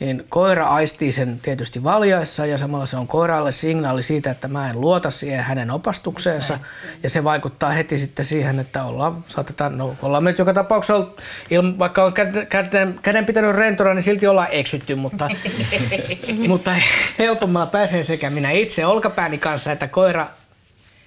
[0.01, 4.69] niin koira aistii sen tietysti valjaissa ja samalla se on koiralle signaali siitä, että mä
[4.69, 6.59] en luota siihen hänen opastukseensa
[7.03, 11.07] ja se vaikuttaa heti sitten siihen, että ollaan, saatetaan, no ollaan me joka tapauksessa,
[11.49, 12.13] ilma, vaikka on
[12.49, 15.29] käden, käden pitänyt rentona, niin silti ollaan eksytty, mutta,
[16.47, 16.75] mutta
[17.19, 20.27] helpommalla pääsee sekä minä itse olkapääni kanssa että koira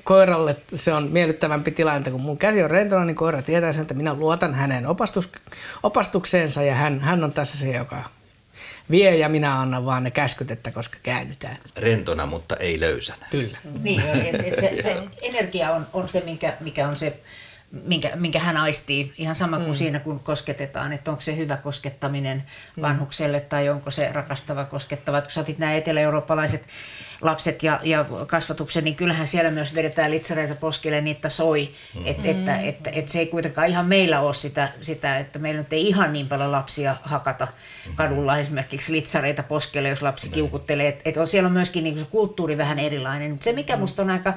[0.05, 3.95] koiralle se on miellyttävämpi tilanne, kun mun käsi on rentona, niin koira tietää sen, että
[3.95, 5.29] minä luotan hänen opastus,
[5.83, 8.05] opastukseensa ja hän, hän on tässä se, joka
[8.91, 11.57] vie ja minä annan vaan ne käskyt, että koska käännytään.
[11.77, 13.27] Rentona, mutta ei löysänä.
[13.31, 13.59] Kyllä.
[13.83, 17.17] Niin, et, et se, se energia on, on se, minkä, mikä on se
[17.83, 19.75] minkä, minkä hän aistii, ihan sama kuin mm.
[19.75, 22.45] siinä kun kosketetaan, että onko se hyvä koskettaminen
[22.77, 22.83] mm.
[22.83, 25.21] vanhukselle tai onko se rakastava koskettava.
[25.21, 26.65] Kun sä otit nämä etelä-eurooppalaiset
[27.21, 31.71] lapset ja, ja kasvatuksen, niin kyllähän siellä myös vedetään litsareita poskille, niitä soi.
[31.95, 32.07] Mm.
[32.07, 32.25] Et, mm.
[32.25, 35.89] Että, että, että se ei kuitenkaan ihan meillä ole sitä, sitä, että meillä nyt ei
[35.89, 37.49] ihan niin paljon lapsia hakata
[37.87, 37.97] mm.
[37.97, 40.35] kadulla esimerkiksi litsareita poskelle, jos lapsi mm.
[40.35, 40.89] kiukuttelee.
[40.89, 43.39] Että et on, siellä on myöskin niin se kulttuuri vähän erilainen.
[43.41, 43.81] Se mikä mm.
[43.81, 44.35] musta on aika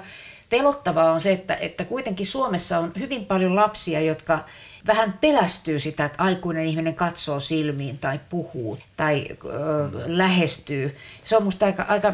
[0.50, 4.46] pelottavaa on se, että, että kuitenkin Suomessa on hyvin paljon lapsia, jotka
[4.88, 10.98] vähän pelästyy sitä, että aikuinen ihminen katsoo silmiin tai puhuu tai ö, lähestyy.
[11.26, 12.14] Se on musta aika, aika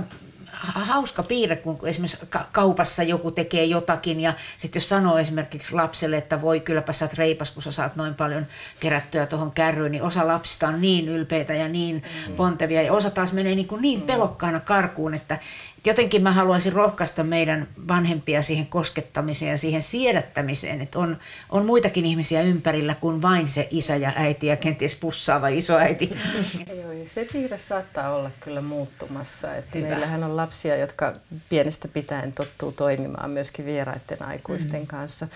[0.64, 6.42] hauska piirre, kun esimerkiksi kaupassa joku tekee jotakin ja sitten jos sanoo esimerkiksi lapselle, että
[6.42, 8.46] voi kylläpä sä oot reipas, kun sä saat noin paljon
[8.80, 12.36] kerättyä tuohon kärryyn, niin osa lapsista on niin ylpeitä ja niin mm.
[12.36, 14.06] pontevia ja osa taas menee niin, kuin niin mm.
[14.06, 15.40] pelokkaana karkuun, että,
[15.86, 21.18] jotenkin mä haluaisin rohkaista meidän vanhempia siihen koskettamiseen ja siihen siedättämiseen, että on,
[21.50, 26.18] on muitakin ihmisiä ympärillä kuin vain se isä ja äiti ja kenties pussaava isoäiti.
[26.82, 29.56] Joo, se piirre saattaa olla kyllä muuttumassa.
[29.56, 31.14] Että meillähän on lapsia, jotka
[31.50, 34.88] pienestä pitäen tottuu toimimaan myöskin vieraiden aikuisten mm.
[34.88, 35.28] kanssa.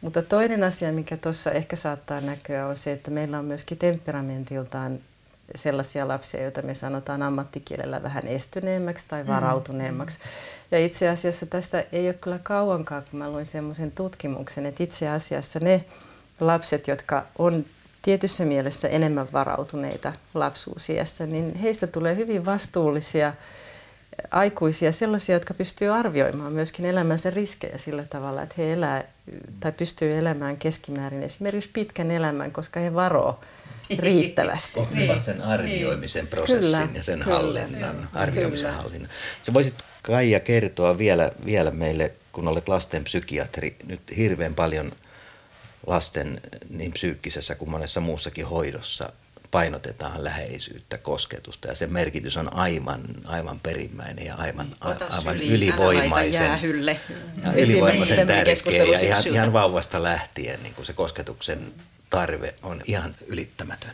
[0.00, 4.98] Mutta toinen asia, mikä tuossa ehkä saattaa näkyä, on se, että meillä on myöskin temperamentiltaan
[5.54, 9.28] sellaisia lapsia, joita me sanotaan ammattikielellä vähän estyneemmäksi tai mm.
[9.28, 10.18] varautuneemmaksi.
[10.70, 15.08] Ja itse asiassa tästä ei ole kyllä kauankaan, kun mä luin semmoisen tutkimuksen, että itse
[15.08, 15.84] asiassa ne
[16.40, 17.64] lapset, jotka on
[18.02, 23.32] tietyssä mielessä enemmän varautuneita lapsuusiässä, niin heistä tulee hyvin vastuullisia
[24.30, 29.04] aikuisia, sellaisia, jotka pystyy arvioimaan myöskin elämänsä riskejä sillä tavalla, että he elää
[29.60, 33.40] tai pystyy elämään keskimäärin esimerkiksi pitkän elämän, koska he varoo
[33.98, 34.80] riittävästi.
[34.80, 36.30] Oppivat sen arvioimisen niin.
[36.30, 38.82] prosessin kyllä, ja sen kyllä, hallinnan, arvioimisen kyllä.
[38.82, 39.10] hallinnan.
[39.42, 44.92] Se voisit Kaija kertoa vielä, vielä meille, kun olet lasten psykiatri, nyt hirveän paljon
[45.86, 49.12] lasten niin psyykkisessä kuin monessa muussakin hoidossa
[49.50, 55.52] painotetaan läheisyyttä, kosketusta ja sen merkitys on aivan, aivan perimmäinen ja aivan, Ota aivan syliin,
[55.52, 56.60] ylivoimaisen,
[57.44, 58.84] ja ylivoimaisen tärkeä.
[58.84, 61.74] ja ihan, ihan vauvasta lähtien niin kuin se kosketuksen
[62.10, 63.90] tarve on ihan ylittämätön.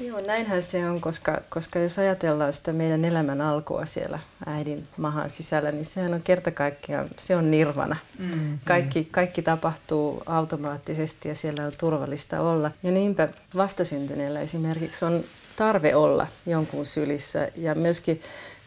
[0.00, 5.30] Joo, näinhän se on, koska, koska jos ajatellaan sitä meidän elämän alkua siellä äidin mahan
[5.30, 7.96] sisällä, niin sehän on kerta kaikkiaan, se on nirvana.
[8.18, 12.70] Mm, kaikki, kaikki tapahtuu automaattisesti ja siellä on turvallista olla.
[12.82, 15.24] Ja niinpä vastasyntyneellä esimerkiksi on
[15.56, 18.20] tarve olla jonkun sylissä ja myöskin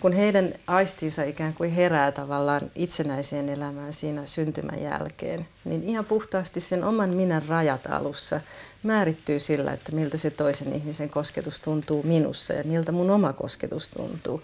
[0.03, 6.59] kun heidän aistinsa ikään kuin herää tavallaan itsenäiseen elämään siinä syntymän jälkeen, niin ihan puhtaasti
[6.59, 8.41] sen oman minän rajat alussa
[8.83, 13.89] määrittyy sillä, että miltä se toisen ihmisen kosketus tuntuu minussa ja miltä mun oma kosketus
[13.89, 14.41] tuntuu.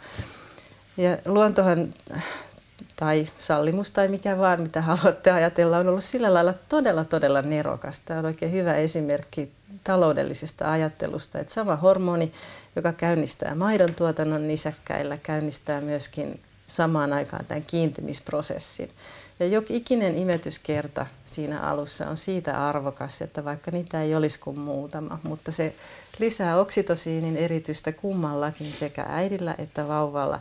[0.98, 1.90] Ja luontohan
[3.00, 8.06] tai sallimus tai mikä vaan, mitä haluatte ajatella, on ollut sillä lailla todella, todella nerokasta.
[8.06, 9.52] Tämä on oikein hyvä esimerkki
[9.84, 12.32] taloudellisesta ajattelusta, että sama hormoni,
[12.76, 18.90] joka käynnistää maidon tuotannon nisäkkäillä, käynnistää myöskin samaan aikaan tämän kiintymisprosessin.
[19.40, 24.60] Ja jokin ikinen imetyskerta siinä alussa on siitä arvokas, että vaikka niitä ei olisi kuin
[24.60, 25.76] muutama, mutta se
[26.20, 30.40] lisää oksitosiinin erityistä kummallakin sekä äidillä että vauvalla.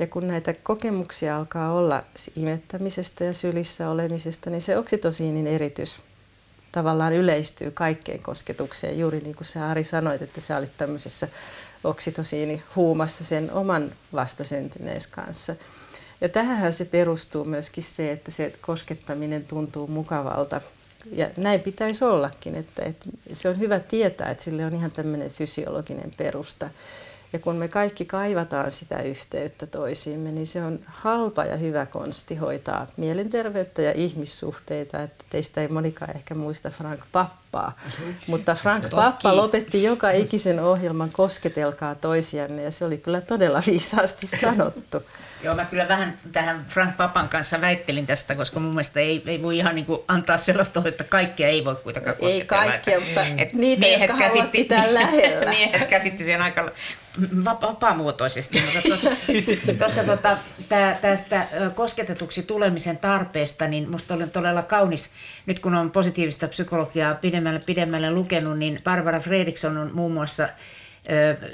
[0.00, 2.02] Ja kun näitä kokemuksia alkaa olla
[2.36, 6.00] imettämisestä ja sylissä olemisesta, niin se oksitosiinin eritys
[6.72, 8.98] tavallaan yleistyy kaikkeen kosketukseen.
[8.98, 11.28] Juuri niin kuin sä Ari sanoit, että sä olit tämmöisessä
[11.84, 15.56] oksitosiinihuumassa sen oman vastasyntynees kanssa.
[16.20, 20.60] Ja tähän se perustuu myöskin se, että se koskettaminen tuntuu mukavalta.
[21.12, 25.30] Ja näin pitäisi ollakin, että, että se on hyvä tietää, että sille on ihan tämmöinen
[25.30, 26.70] fysiologinen perusta.
[27.32, 32.36] Ja kun me kaikki kaivataan sitä yhteyttä toisiimme, niin se on halpa ja hyvä konsti
[32.36, 35.02] hoitaa mielenterveyttä ja ihmissuhteita.
[35.02, 37.76] Että teistä ei monikaan ehkä muista Frank Pappaa,
[38.26, 38.96] mutta Frank Toki.
[38.96, 45.02] Pappa lopetti joka ikisen ohjelman kosketelkaa toisianne ja se oli kyllä todella viisaasti sanottu.
[45.42, 49.42] Joo, mä kyllä vähän tähän Frank Papan kanssa väittelin tästä, koska mun mielestä ei, ei
[49.42, 52.64] voi ihan niin kuin antaa sellaista, että kaikkia ei voi kuitenkaan kosketella.
[52.64, 55.50] Ei kaikkia, mutta et niitä, jotka käsitti, pitää lähellä.
[55.58, 56.72] Miehet käsitti sen aika
[57.44, 58.96] vapaamuotoisesti, mutta
[59.78, 60.36] tuosta tuota,
[60.68, 65.10] tää, tästä kosketetuksi tulemisen tarpeesta, niin minusta oli todella kaunis,
[65.46, 70.48] nyt kun on positiivista psykologiaa pidemmälle, pidemmälle lukenut, niin Barbara Fredriksson on muun muassa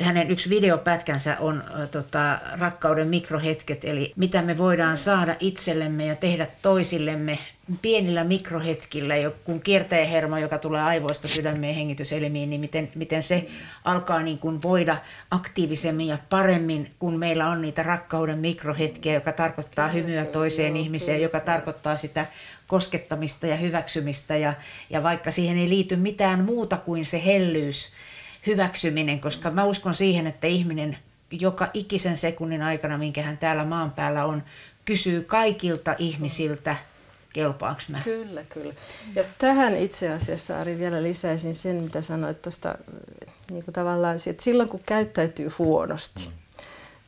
[0.00, 6.46] hänen yksi videopätkänsä on tota, rakkauden mikrohetket, eli mitä me voidaan saada itsellemme ja tehdä
[6.62, 7.38] toisillemme
[7.82, 13.46] pienillä mikrohetkillä, kun kiertäjähermo, joka tulee aivoista sydämeen hengityselimiin, niin miten, miten se
[13.84, 14.96] alkaa niin kuin voida
[15.30, 21.40] aktiivisemmin ja paremmin, kun meillä on niitä rakkauden mikrohetkiä, joka tarkoittaa hymyä toiseen ihmiseen, joka
[21.40, 22.26] tarkoittaa sitä
[22.66, 24.54] koskettamista ja hyväksymistä, ja,
[24.90, 27.92] ja vaikka siihen ei liity mitään muuta kuin se hellyys,
[28.46, 30.98] hyväksyminen, koska mä uskon siihen, että ihminen
[31.30, 34.42] joka ikisen sekunnin aikana, minkä hän täällä maan päällä on,
[34.84, 36.76] kysyy kaikilta ihmisiltä,
[37.32, 38.00] kelpaanko mä.
[38.04, 38.74] Kyllä, kyllä.
[39.14, 42.74] Ja tähän itse asiassa, Ari, vielä lisäisin sen, mitä sanoit tuosta
[43.50, 46.30] niin kuin tavallaan, että silloin kun käyttäytyy huonosti,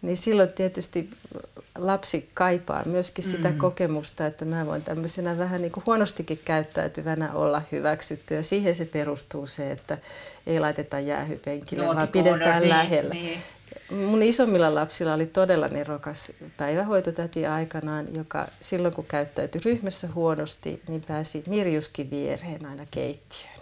[0.03, 1.11] niin silloin tietysti
[1.79, 3.59] lapsi kaipaa myöskin sitä mm.
[3.59, 8.35] kokemusta, että mä voin tämmöisenä vähän niin kuin huonostikin käyttäytyvänä olla hyväksytty.
[8.35, 9.99] Ja siihen se perustuu se, että
[10.47, 13.15] ei laiteta jäähypenkille, no, vaan pidetään niin, lähellä.
[13.15, 13.39] Niin.
[14.07, 21.03] Mun isommilla lapsilla oli todella nerokas päivähoitotäti aikanaan, joka silloin kun käyttäytyi ryhmässä huonosti, niin
[21.09, 23.58] pääsi Mirjuskin viereen aina keittiöön.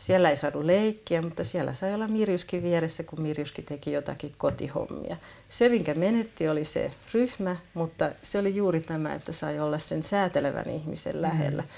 [0.00, 5.16] Siellä ei saanut leikkiä, mutta siellä sai olla Mirjuskin vieressä, kun Mirjuskin teki jotakin kotihommia.
[5.48, 10.02] Se, minkä menetti, oli se ryhmä, mutta se oli juuri tämä, että sai olla sen
[10.02, 11.62] säätelevän ihmisen lähellä.
[11.62, 11.68] Mm.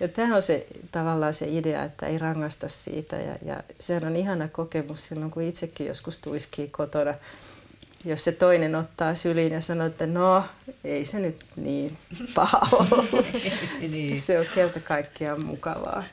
[0.00, 3.16] Ja tämä on se, tavallaan se idea, että ei rangasta siitä.
[3.16, 7.14] Ja, ja sehän on ihana kokemus silloin, kun itsekin joskus tuiskii kotona.
[8.04, 10.44] Jos se toinen ottaa syliin ja sanoo, että no,
[10.84, 11.98] ei se nyt niin
[12.34, 13.24] paha ole.
[13.90, 14.20] niin.
[14.20, 16.04] Se on kerta kaikkiaan mukavaa.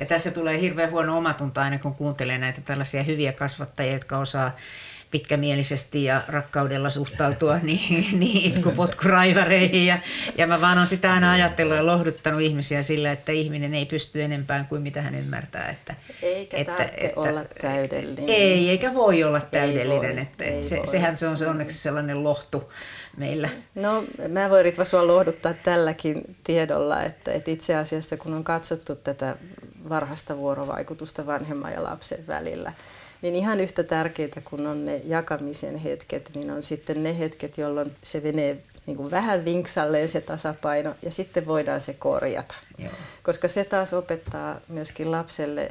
[0.00, 4.56] Ja tässä tulee hirveän huono omatunto aina, kun kuuntelee näitä tällaisia hyviä kasvattajia, jotka osaa
[5.10, 9.86] pitkämielisesti ja rakkaudella suhtautua niin, niin kuin potkuraivareihin.
[9.86, 9.98] Ja,
[10.38, 14.22] ja mä vaan on sitä aina ajatellut ja lohduttanut ihmisiä sillä, että ihminen ei pysty
[14.22, 15.70] enempään kuin mitä hän ymmärtää.
[15.70, 18.28] Että, eikä että, että, olla täydellinen.
[18.28, 20.18] Ei, eikä voi olla täydellinen.
[20.18, 20.86] Ei että, että se, voi.
[20.86, 22.72] Sehän se on se onneksi sellainen lohtu
[23.16, 23.48] meillä.
[23.74, 28.94] No mä voin Ritva sua lohduttaa tälläkin tiedolla, että, että itse asiassa kun on katsottu
[28.94, 29.36] tätä
[29.90, 32.72] varhaista vuorovaikutusta vanhemman ja lapsen välillä,
[33.22, 37.96] niin ihan yhtä tärkeitä kuin on ne jakamisen hetket, niin on sitten ne hetket, jolloin
[38.02, 42.54] se menee niin kuin vähän vinksalleen se tasapaino ja sitten voidaan se korjata.
[42.78, 42.92] Joo.
[43.22, 45.68] Koska se taas opettaa myöskin lapselle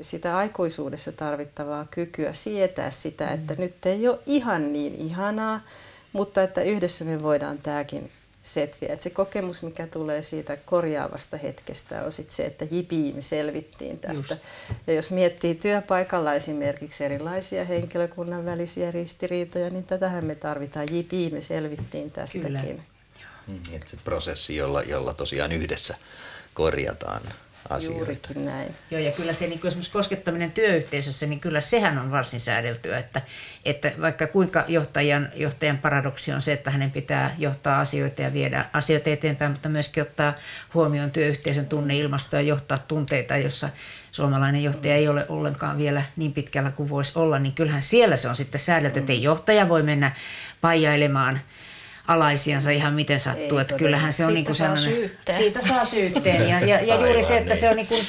[0.00, 3.60] sitä aikuisuudessa tarvittavaa kykyä sietää sitä, että mm.
[3.60, 5.60] nyt ei ole ihan niin ihanaa,
[6.12, 8.10] mutta että yhdessä me voidaan tämäkin
[8.48, 8.92] setviä.
[8.92, 14.00] Et se kokemus, mikä tulee siitä korjaavasta hetkestä, on sit se, että jipii, me selvittiin
[14.00, 14.34] tästä.
[14.34, 14.44] Just.
[14.86, 20.86] Ja jos miettii työpaikalla esimerkiksi erilaisia henkilökunnan välisiä ristiriitoja, niin tätähän me tarvitaan.
[20.90, 22.56] Jipii, me selvittiin tästäkin.
[22.56, 22.82] Kyllä.
[23.46, 25.94] Mm, että se prosessi, jolla, jolla tosiaan yhdessä
[26.54, 27.22] korjataan
[27.70, 27.98] asioita.
[27.98, 28.74] Juurikin näin.
[28.90, 32.98] Joo, ja kyllä se niin kuin esimerkiksi koskettaminen työyhteisössä, niin kyllä sehän on varsin säädeltyä,
[32.98, 33.22] että,
[33.64, 38.64] että vaikka kuinka johtajan, johtajan paradoksi on se, että hänen pitää johtaa asioita ja viedä
[38.72, 40.34] asioita eteenpäin, mutta myöskin ottaa
[40.74, 43.68] huomioon työyhteisön tunneilmastoa ja johtaa tunteita, jossa
[44.12, 48.28] suomalainen johtaja ei ole ollenkaan vielä niin pitkällä kuin voisi olla, niin kyllähän siellä se
[48.28, 50.12] on sitten säädelty, että ei johtaja voi mennä
[50.60, 51.40] paijailemaan–
[52.08, 53.58] alaisiansa ihan miten sattuu.
[53.58, 56.48] Ei, että kyllähän se on niin kuin sellainen, siitä saa syytteen.
[56.48, 57.60] Ja, ja, ja juuri se, että niin.
[57.60, 58.00] se on niin kuin,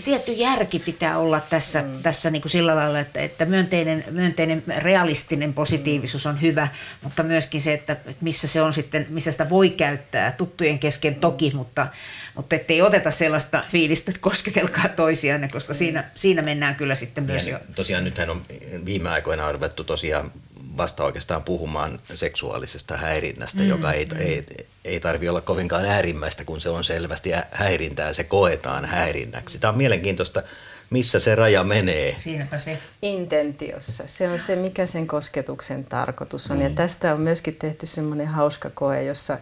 [0.00, 2.02] tietty järki pitää olla tässä, mm.
[2.02, 6.68] tässä niin kuin sillä lailla, että, että myönteinen, myönteinen realistinen positiivisuus on hyvä,
[7.02, 11.14] mutta myöskin se, että, että missä se on sitten, missä sitä voi käyttää tuttujen kesken
[11.14, 11.56] toki, mm.
[11.56, 11.86] mutta,
[12.34, 15.76] mutta ettei oteta sellaista fiilistä, että kosketelkaa toisianne, koska mm.
[15.76, 17.58] siinä, siinä mennään kyllä sitten myös ja, jo.
[17.74, 18.42] Tosiaan nythän on
[18.84, 20.32] viime aikoina arvettu tosiaan
[20.76, 24.20] vasta oikeastaan puhumaan seksuaalisesta häirinnästä, mm, joka ei, mm.
[24.20, 24.46] ei,
[24.84, 29.58] ei tarvi olla kovinkaan äärimmäistä, kun se on selvästi häirintää, se koetaan häirinnäksi.
[29.58, 30.42] Tämä on mielenkiintoista,
[30.90, 32.14] missä se raja menee.
[32.18, 32.78] Siinäpä se.
[33.02, 34.06] Intentiossa.
[34.06, 36.56] Se on se, mikä sen kosketuksen tarkoitus on.
[36.56, 36.62] Mm.
[36.62, 39.38] Ja tästä on myöskin tehty semmoinen hauska koe, jossa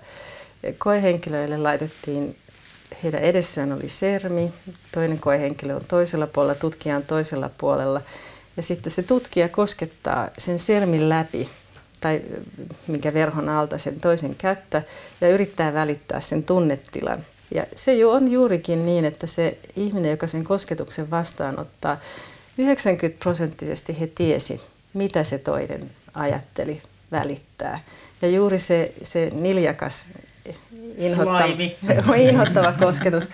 [0.78, 2.37] koehenkilöille laitettiin
[3.03, 4.53] heidän edessään oli sermi,
[4.93, 8.01] toinen koehenkilö on toisella puolella, tutkija on toisella puolella–
[8.61, 11.51] Ja sitten se tutkija koskettaa sen sermin läpi
[12.01, 12.23] tai
[12.87, 14.83] minkä verhon alta sen toisen kättä
[15.21, 17.25] ja yrittää välittää sen tunnetilan.
[17.55, 22.01] Ja se jo on juurikin niin, että se ihminen, joka sen kosketuksen vastaanottaa,
[22.59, 24.61] 90 prosenttisesti he tiesi,
[24.95, 26.83] mitä se toinen ajatteli
[27.13, 27.81] välittää.
[28.23, 30.09] Ja juuri se, se niljakas,
[30.97, 33.25] inhottava, inhottava kosketus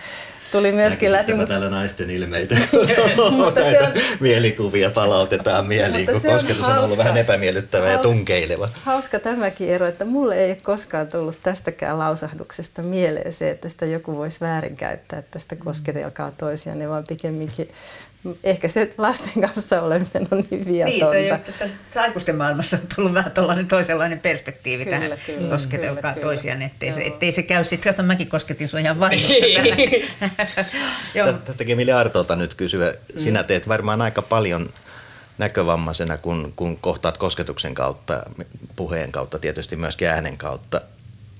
[0.51, 1.33] tuli myöskin läpi.
[1.33, 1.47] Mutta...
[1.47, 2.55] täällä naisten ilmeitä,
[3.31, 3.91] mutta se on...
[4.19, 8.69] mielikuvia palautetaan mieliin, kun kosketus on, on ollut vähän epämiellyttävä hauska, ja tunkeileva.
[8.83, 13.85] Hauska tämäkin ero, että mulle ei ole koskaan tullut tästäkään lausahduksesta mieleen se, että sitä
[13.85, 17.69] joku voisi väärinkäyttää, että sitä kosketelkaa toisiaan, ne vaan pikemminkin
[18.43, 21.11] ehkä se lasten kanssa oleminen on niin viatonta.
[21.13, 23.31] Niin, se on just, että aikuisten maailmassa on tullut vähän
[23.67, 28.03] toisenlainen perspektiivi kyllä, tähän kyllä, kosketelkaa kyllä, toisiaan, ettei se, ettei se käy sitten, että
[28.03, 29.21] mäkin kosketin sua ihan vain.
[31.13, 32.93] Tästä tekee mieli Artolta nyt kysyä.
[33.17, 34.69] Sinä teet varmaan aika paljon
[35.37, 38.23] näkövammaisena, kun, kun kohtaat kosketuksen kautta,
[38.75, 40.81] puheen kautta, tietysti myöskin äänen kautta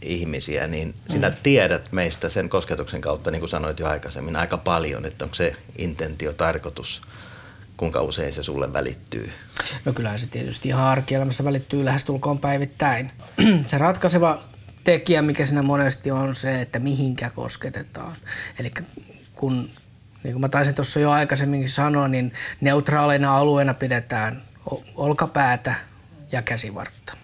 [0.01, 1.35] ihmisiä, niin sinä mm.
[1.43, 5.55] tiedät meistä sen kosketuksen kautta, niin kuin sanoit jo aikaisemmin, aika paljon, että onko se
[5.77, 7.01] intentio, tarkoitus,
[7.77, 9.31] kuinka usein se sulle välittyy?
[9.85, 13.11] No kyllähän se tietysti ihan arkielämässä välittyy lähestulkoon päivittäin.
[13.65, 14.43] se ratkaiseva
[14.83, 18.13] tekijä, mikä siinä monesti on se, että mihinkä kosketetaan.
[18.59, 18.71] Eli
[19.33, 19.69] kun,
[20.23, 24.41] niin kuin mä taisin tuossa jo aikaisemminkin sanoa, niin neutraaleina alueena pidetään
[24.95, 25.75] olkapäätä
[26.31, 27.17] ja käsivartta.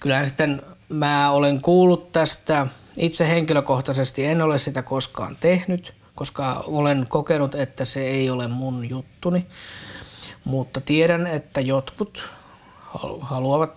[0.00, 2.66] Kyllähän sitten Mä olen kuullut tästä
[2.96, 8.88] itse henkilökohtaisesti, en ole sitä koskaan tehnyt, koska olen kokenut, että se ei ole mun
[8.88, 9.46] juttuni.
[10.44, 12.30] Mutta tiedän, että jotkut
[13.20, 13.70] haluavat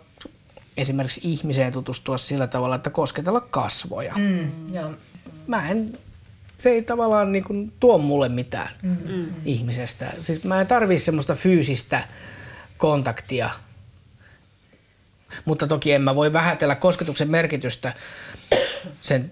[0.77, 4.13] esimerkiksi ihmiseen tutustua sillä tavalla, että kosketella kasvoja.
[4.17, 4.91] Mm, joo.
[5.47, 5.97] Mä en,
[6.57, 9.25] se ei tavallaan niin kuin tuo mulle mitään mm.
[9.45, 10.13] ihmisestä.
[10.21, 12.03] Siis mä en tarvii semmoista fyysistä
[12.77, 13.49] kontaktia
[15.45, 17.93] mutta toki en mä voi vähätellä kosketuksen merkitystä.
[19.01, 19.31] Sen,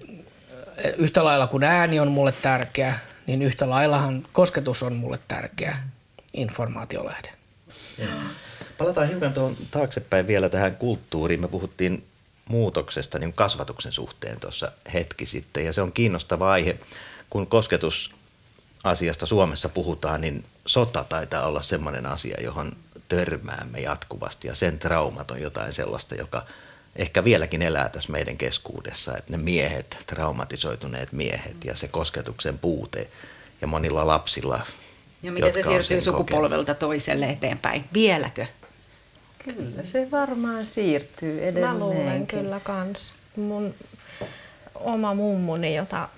[0.78, 5.78] eh, yhtä lailla kuin ääni on mulle tärkeä, niin yhtä laillahan kosketus on mulle tärkeä
[6.34, 7.30] informaatiolähde.
[8.78, 11.42] Palataan hiukan tuon taaksepäin vielä tähän kulttuuriin.
[11.42, 12.04] Me puhuttiin
[12.50, 16.80] muutoksesta niin kasvatuksen suhteen tuossa hetki sitten ja se on kiinnostava aihe.
[17.30, 22.72] Kun kosketusasiasta Suomessa puhutaan, niin sota taitaa olla sellainen asia, johon
[23.10, 26.46] törmäämme jatkuvasti ja sen traumat on jotain sellaista, joka
[26.96, 33.08] ehkä vieläkin elää tässä meidän keskuudessa, että ne miehet, traumatisoituneet miehet ja se kosketuksen puute
[33.62, 34.62] ja monilla lapsilla.
[35.24, 37.86] Ja miten se siirtyy sukupolvelta toiselle eteenpäin?
[37.94, 38.46] Vieläkö?
[39.44, 41.74] Kyllä se varmaan siirtyy edelleen.
[41.74, 43.14] Mä luulen kyllä kans.
[43.36, 43.76] Mun
[44.76, 46.10] oma mummuni, jota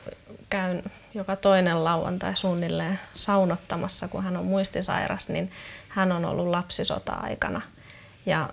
[0.50, 0.84] käyn
[1.14, 5.52] joka toinen lauantai suunnilleen saunottamassa, kun hän on muistisairas, niin
[5.90, 7.62] hän on ollut lapsisota-aikana.
[8.26, 8.50] Ja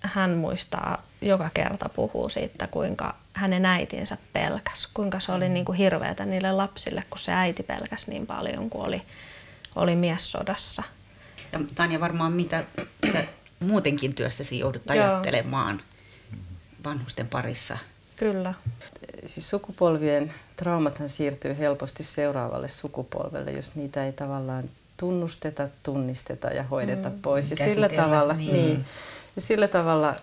[0.00, 5.78] hän muistaa joka kerta puhuu siitä, kuinka hänen äitinsä pelkäs, kuinka se oli niin kuin
[5.78, 9.02] hirveätä niille lapsille, kun se äiti pelkäs niin paljon, kuin oli,
[9.76, 10.82] oli mies sodassa.
[11.52, 12.64] Ja Tanja, varmaan mitä
[13.12, 13.24] sä
[13.60, 15.80] muutenkin työssäsi joudut ajattelemaan
[16.84, 17.78] vanhusten parissa?
[18.16, 18.54] Kyllä.
[19.26, 24.64] Siis sukupolvien traumathan siirtyy helposti seuraavalle sukupolvelle, jos niitä ei tavallaan
[24.96, 27.50] tunnusteta, tunnisteta ja hoideta mm, pois.
[27.50, 28.52] Ja sillä tavalla, niin.
[28.52, 28.84] Niin,
[29.36, 30.16] ja sillä tavalla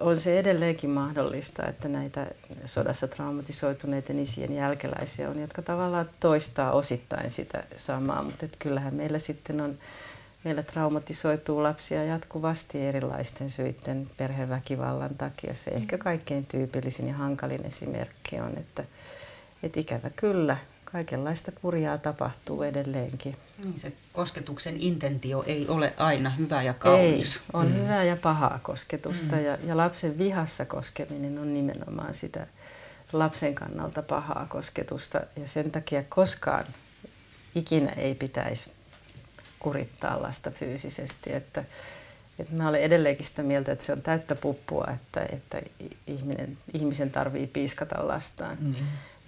[0.00, 2.26] on se edelleenkin mahdollista, että näitä
[2.64, 9.60] sodassa traumatisoituneiden isien jälkeläisiä on, jotka tavallaan toistaa osittain sitä samaa, mutta kyllähän meillä sitten
[9.60, 9.78] on,
[10.44, 15.54] meillä traumatisoituu lapsia jatkuvasti erilaisten syiden perheväkivallan takia.
[15.54, 18.84] Se ehkä kaikkein tyypillisin ja hankalin esimerkki on, että,
[19.62, 23.36] että ikävä kyllä kaikenlaista kurjaa tapahtuu edelleenkin.
[23.64, 27.36] Niin se kosketuksen intentio ei ole aina hyvä ja kaunis.
[27.36, 27.74] Ei, on mm.
[27.74, 29.44] hyvää ja pahaa kosketusta mm.
[29.44, 32.46] ja, ja lapsen vihassa koskeminen on nimenomaan sitä
[33.12, 36.64] lapsen kannalta pahaa kosketusta ja sen takia koskaan
[37.54, 38.72] ikinä ei pitäisi
[39.58, 41.32] kurittaa lasta fyysisesti.
[41.32, 41.64] Että,
[42.38, 45.60] että mä olen edelleenkin sitä mieltä, että se on täyttä puppua, että, että
[46.06, 48.56] ihminen, ihmisen tarvii piiskata lastaan.
[48.60, 48.74] Mm.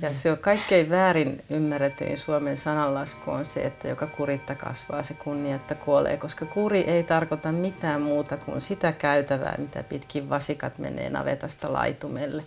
[0.01, 5.15] Ja se on kaikkein väärin ymmärretyin Suomen sananlasku on se, että joka kuritta kasvaa, se
[5.15, 11.11] kunniatta kuolee, koska kuri ei tarkoita mitään muuta kuin sitä käytävää, mitä pitkin vasikat menee
[11.11, 12.45] navetasta laitumelle.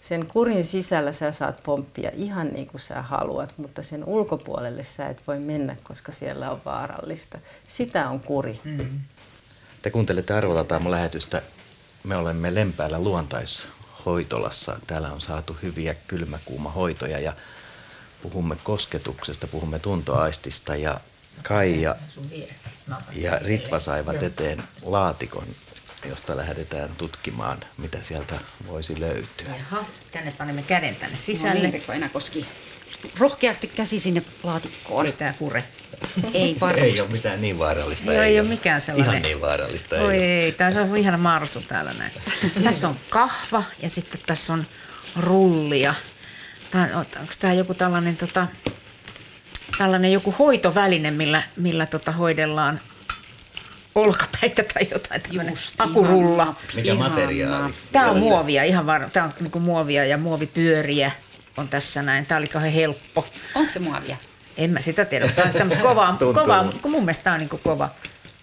[0.00, 5.06] Sen kurin sisällä sä saat pomppia ihan niin kuin sä haluat, mutta sen ulkopuolelle sä
[5.06, 7.38] et voi mennä, koska siellä on vaarallista.
[7.66, 8.60] Sitä on kuri.
[8.64, 9.00] Mm.
[9.82, 11.42] Te kuuntelette Arvolaltaan mun lähetystä.
[12.04, 13.68] Me olemme Lempäällä luontaissa
[14.06, 14.80] hoitolassa.
[14.86, 17.32] Täällä on saatu hyviä kylmäkuumahoitoja ja
[18.22, 21.00] puhumme kosketuksesta, puhumme tuntoaistista ja
[21.42, 21.96] Kaija
[23.12, 25.46] ja Ritva saivat eteen laatikon,
[26.08, 28.34] josta lähdetään tutkimaan, mitä sieltä
[28.66, 29.54] voisi löytyä.
[29.58, 31.60] Jaha, tänne panemme käden tänne No sisälle.
[31.60, 32.46] niin, Ritva Enäkoski.
[33.18, 35.12] Rohkeasti käsi sinne laatikkoon.
[35.12, 35.64] Tää pure.
[36.34, 36.90] Ei varmasti.
[36.90, 38.12] Ei ole mitään niin vaarallista.
[38.12, 39.10] Joo, ei ole mikään sellainen.
[39.10, 39.96] Ihan niin vaarallista.
[39.96, 40.22] Oi ei.
[40.22, 42.12] ei, tässä on ihana maarustu täällä näin.
[42.64, 44.66] tässä on kahva ja sitten tässä on
[45.16, 45.94] rullia.
[46.94, 48.46] Onko tämä joku tällainen, tota,
[49.78, 52.80] tällainen joku hoitoväline, millä, millä tota, hoidellaan
[53.94, 55.20] olkapäitä tai jotain.
[55.20, 56.42] tämmöinen Just, Akurulla.
[56.42, 56.56] ihana.
[56.74, 57.08] Mikä Ihanaa.
[57.08, 57.74] materiaali?
[57.92, 59.08] Tämä on muovia, ihan varma.
[59.08, 61.12] Tämä on niinku muovia ja muovipyöriä
[61.56, 62.26] on tässä näin.
[62.26, 63.26] Tämä oli kauhean helppo.
[63.54, 64.16] Onko se muovia?
[64.58, 65.28] En mä sitä tiedä.
[65.28, 66.34] Tämä on tämmöistä kovaa, Tuntuu.
[66.34, 67.88] kovaa, kun mun mielestä tämä on niinku kova.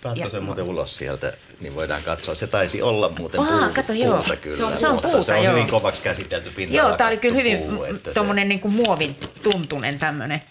[0.02, 2.36] Taatko se muuten ulos sieltä, niin voidaan katsoa.
[2.36, 4.18] Se taisi olla muuten Aa, puu, kato, joo.
[4.18, 4.58] puuta kyllä.
[4.58, 5.54] Se on- se on mutta puuta, se on joo.
[5.54, 7.56] hyvin kovaksi käsitelty pinta Joo, tämä oli kyllä hyvin
[7.90, 10.42] että se- tuommoinen niinku muovin tuntunen tämmöinen.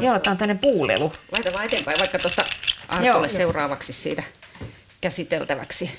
[0.00, 1.12] Joo, tämä on tämmöinen puulelu.
[1.32, 2.44] Laita vaan eteenpäin vaikka tuosta
[2.88, 3.28] Artolle Joo.
[3.28, 4.22] seuraavaksi siitä
[5.00, 5.90] käsiteltäväksi.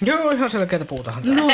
[0.00, 1.34] Joo, ihan selkeätä puutahan tää.
[1.34, 1.48] No.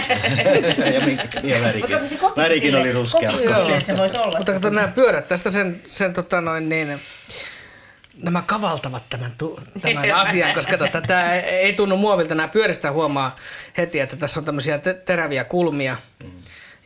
[0.94, 3.30] ja, minkä, ja värikin, Mutta värikin oli ruskea.
[3.30, 3.48] kokisi
[3.86, 4.38] se voisi olla.
[4.38, 7.00] Mutta kato, nämä pyörät tästä sen, sen tota noin niin,
[8.22, 12.34] nämä kavaltavat tämän, tu, tämän asian, koska tota, tämä ei tunnu muovilta.
[12.34, 13.34] Nämä pyöristä huomaa
[13.78, 15.96] heti, että tässä on tämmöisiä te- teräviä kulmia.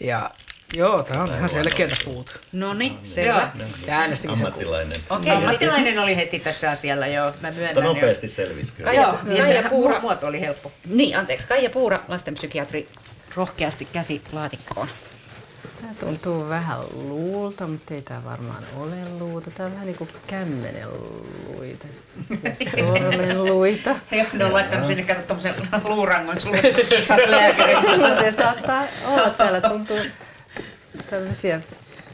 [0.00, 0.30] Ja
[0.74, 2.32] joo, tämä on ihan selkeätä puuta.
[2.52, 3.50] No niin, selvä.
[3.86, 5.00] Ja äänestikin sen Ammattilainen.
[5.10, 7.26] Okei, Ammattilainen oli heti tässä asialla, joo.
[7.26, 7.84] Mä Mutta myönnän.
[7.84, 8.90] nopeasti selvisi kyllä.
[8.90, 10.00] Kaija, Joo, Kaija ja se Puura.
[10.00, 10.72] muoto oli helppo.
[10.88, 11.46] Niin, anteeksi.
[11.46, 12.88] Kaija Puura, lastenpsykiatri,
[13.36, 14.88] rohkeasti käsi laatikkoon.
[15.80, 19.50] Tämä tuntuu vähän luulta, mutta ei tämä varmaan ole luuta.
[19.50, 20.88] Tämä on vähän niin kuin kämmenen
[21.56, 21.86] luita
[22.44, 23.96] ja sormen luita.
[24.12, 25.54] Joo, ne on laittanut sinne, kato tommosen
[25.84, 26.62] luurangon sulle.
[27.08, 27.80] Sä oot lääkäri.
[27.80, 29.30] Se muuten saattaa olla.
[29.30, 29.98] Täällä tuntuu
[31.10, 31.60] tämmöisiä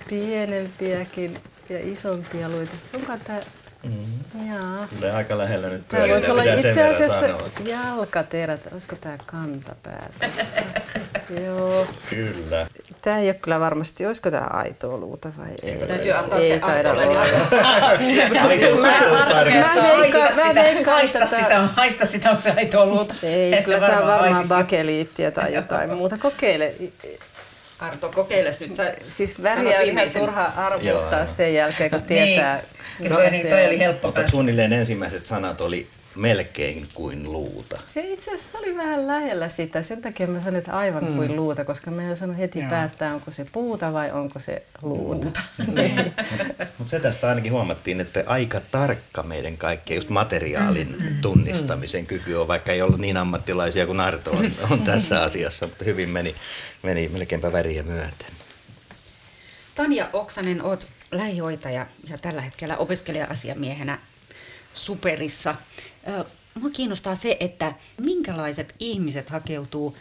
[0.09, 2.73] pienempiäkin ja isompia luita.
[2.95, 3.39] Onko tämä...
[3.83, 4.47] Mm.
[4.53, 4.87] Jaa.
[4.97, 7.49] Tulee aika lähellä nyt Tämä voisi olla itse asiassa sanoa.
[7.65, 8.61] jalkaterät.
[8.73, 10.63] Olisiko tämä kantapää tässä?
[11.47, 11.87] Joo.
[12.11, 12.67] Kyllä.
[13.03, 15.87] Tämä ei ole kyllä varmasti, olisiko tämä aitoa luuta vai ei?
[15.89, 17.03] Täytyy antaa ei se taida olla.
[18.49, 18.77] Aito
[20.37, 23.15] Mä- veikkaan- sitä, sitä, haista sitä, onko se aitoa luuta.
[23.23, 24.49] Ei, kyllä tämä on varmaan haisisi.
[24.55, 26.19] bakeliittia tai jotain muuta.
[26.19, 26.75] Kokeile.
[27.85, 28.77] Arto, kokeiles nyt.
[28.77, 31.27] Sä Siis väriä on ihan turha arvuttaa Joo.
[31.27, 32.61] sen jälkeen, kun tietää.
[33.01, 37.79] Niin, toi, niin, se toi oli helppo Mutta suunnilleen ensimmäiset sanat oli melkein kuin luuta.
[37.87, 39.83] Se itse asiassa oli vähän lähellä sitä.
[39.83, 41.17] Sen takia mä sanoin, että aivan Mm.
[41.17, 45.41] kuin luuta, koska mä en osannut heti päättää, onko se puuta vai onko se luuta.
[45.75, 46.15] Niin.
[46.79, 51.21] Mutta se tästä ainakin huomattiin, että aika tarkka meidän kaikkien just materiaalin Mm.
[51.21, 55.85] tunnistamisen kyky on, vaikka ei ollut niin ammattilaisia kuin Arto on, on tässä asiassa, mutta
[55.85, 56.35] hyvin meni,
[56.83, 58.29] meni melkeinpä väriä myöten.
[59.75, 63.99] Tanja Oksanen, oot lähihoitaja ja tällä hetkellä opiskelija-asiamiehenä
[64.75, 65.55] Superissa.
[66.61, 69.97] Mua kiinnostaa se, että minkälaiset ihmiset hakeutuu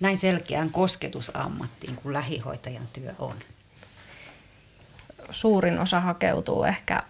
[0.00, 3.36] näin selkeään kosketusammattiin kuin lähihoitajan työ on.
[5.30, 7.02] Suurin osa hakeutuu ehkä,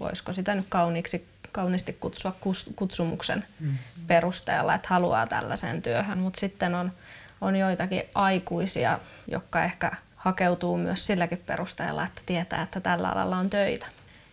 [0.00, 2.36] voisiko sitä nyt kauniiksi, kauniisti kutsua
[2.76, 3.44] kutsumuksen
[4.06, 6.18] perusteella, että haluaa tällaiseen työhön.
[6.18, 6.92] Mutta sitten on,
[7.40, 8.98] on joitakin aikuisia,
[9.28, 13.86] jotka ehkä hakeutuu myös silläkin perusteella, että tietää, että tällä alalla on töitä.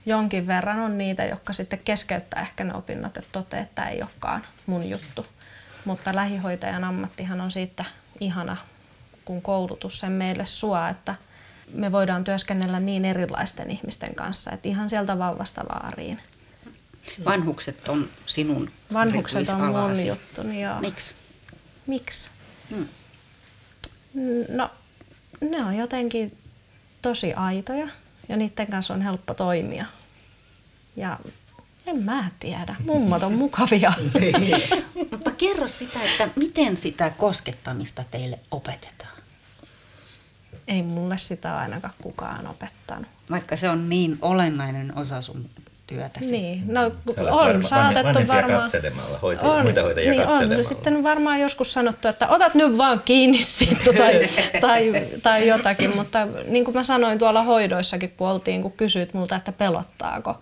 [0.05, 4.01] Jonkin verran on niitä, jotka sitten keskeyttää ehkä ne opinnot, että toteaa, että tämä ei
[4.01, 5.25] olekaan mun juttu.
[5.85, 7.85] Mutta lähihoitajan ammattihan on siitä
[8.19, 8.57] ihana,
[9.25, 11.15] kun koulutus sen meille suo, että
[11.73, 16.19] me voidaan työskennellä niin erilaisten ihmisten kanssa, että ihan sieltä vauvasta vaariin.
[17.25, 20.07] Vanhukset on sinun Vanhukset on mun erityisalasi.
[20.07, 20.81] juttu, niin joo.
[20.81, 21.15] Miksi?
[21.87, 22.29] Miksi?
[22.69, 22.87] Hmm.
[24.49, 24.71] No,
[25.41, 26.37] ne on jotenkin
[27.01, 27.87] tosi aitoja
[28.29, 29.85] ja niiden kanssa on helppo toimia.
[30.95, 31.19] Ja
[31.87, 33.93] en mä tiedä, mummot on mukavia.
[35.11, 39.17] Mutta kerro sitä, että miten sitä koskettamista teille opetetaan,
[40.67, 43.07] Ei mulle sitä ainakaan kukaan opettanut.
[43.31, 45.49] vaikka se on niin olennainen osa sun
[45.87, 46.31] työtäsi.
[46.31, 48.61] Niin, no on varma- saatettu vanhempia varmaan...
[48.61, 50.57] katselemalla, hoitajia- muita hoitajia niin katselemalla.
[50.57, 50.63] on.
[50.63, 54.29] Sitten varmaan joskus sanottu, että otat nyt vaan kiinni siitä tai,
[54.61, 54.91] tai,
[55.23, 59.51] tai jotakin, mutta niin kuin mä sanoin tuolla hoidoissakin, kun oltiin, kun kysyit multa, että
[59.51, 60.41] pelottaako,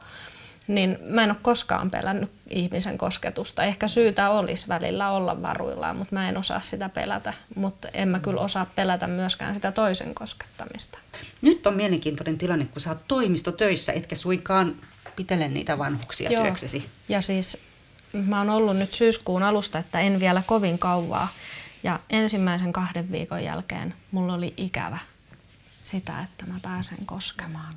[0.68, 3.64] niin mä en ole koskaan pelännyt ihmisen kosketusta.
[3.64, 7.34] Ehkä syytä olisi välillä olla varuillaan, mutta mä en osaa sitä pelätä.
[7.56, 11.00] Mutta en mä kyllä osaa pelätä myöskään sitä toisen koskettamista.
[11.42, 14.76] Nyt on mielenkiintoinen tilanne, kun sä oot toimistotöissä, etkä suinkaan
[15.16, 16.44] pitele niitä vanhuksia Joo.
[16.44, 16.90] työksesi.
[17.10, 17.58] Ja siis
[18.14, 21.28] mä oon ollut nyt syyskuun alusta, että en vielä kovin kauaa.
[21.84, 24.98] Ja ensimmäisen kahden viikon jälkeen mulla oli ikävä
[25.82, 27.76] sitä, että mä pääsen koskemaan.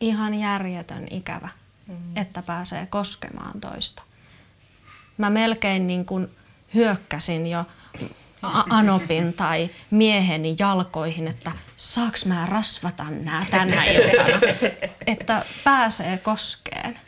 [0.00, 1.48] Ihan järjetön ikävä.
[1.86, 2.16] mm.
[2.16, 4.02] että pääsee koskemaan toista.
[5.18, 6.28] Mä melkein niin kuin
[6.74, 7.64] hyökkäsin jo
[8.42, 14.40] Anopin tai mieheni jalkoihin, että saaks mä rasvata nää tänä iltana,
[15.06, 16.98] että pääsee koskeen.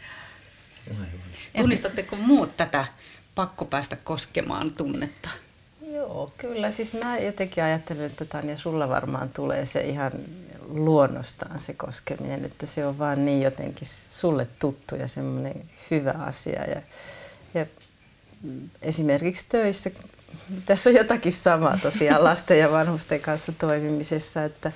[1.56, 2.86] Tunnistatteko muut tätä
[3.34, 5.28] pakko päästä koskemaan tunnetta?
[5.92, 6.70] Joo, kyllä.
[6.70, 10.12] Siis mä jotenkin ajattelen, että Tanja, sulla varmaan tulee se ihan
[10.68, 16.64] luonnostaan se koskeminen, että se on vaan niin jotenkin sulle tuttu ja semmoinen hyvä asia.
[16.64, 16.82] Ja,
[17.54, 17.66] ja
[18.82, 19.90] esimerkiksi töissä,
[20.66, 24.72] tässä on jotakin samaa tosiaan lasten ja vanhusten kanssa toimimisessa, että,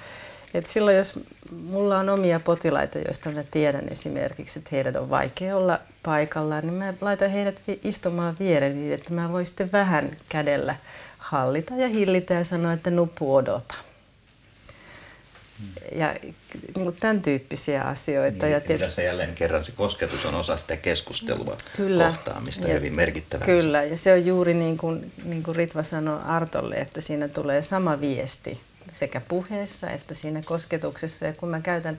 [0.55, 1.21] että silloin jos
[1.63, 6.75] mulla on omia potilaita, joista mä tiedän esimerkiksi, että heidän on vaikea olla paikallaan, niin
[6.75, 10.77] mä laitan heidät istumaan viereen niin, että mä voin sitten vähän kädellä
[11.19, 13.75] hallita ja hillitä ja sanoa, että nupu odota.
[15.95, 16.35] Ja niin
[16.75, 18.45] kuin tämän tyyppisiä asioita.
[18.45, 18.81] Niin, ja tiet...
[18.81, 23.45] tässä jälleen kerran se kosketus on osa sitä keskustelua kyllä, kohtaamista, ja, hyvin merkittävä.
[23.45, 27.63] Kyllä, ja se on juuri niin kuin, niin kuin Ritva sanoi Artolle, että siinä tulee
[27.63, 28.61] sama viesti
[28.93, 31.27] sekä puheessa että siinä kosketuksessa.
[31.27, 31.99] Ja kun mä käytän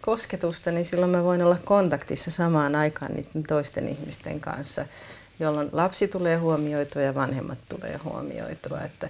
[0.00, 4.86] kosketusta, niin silloin mä voin olla kontaktissa samaan aikaan niiden toisten ihmisten kanssa,
[5.40, 8.80] jolloin lapsi tulee huomioitua ja vanhemmat tulee huomioitua.
[8.80, 9.08] Että,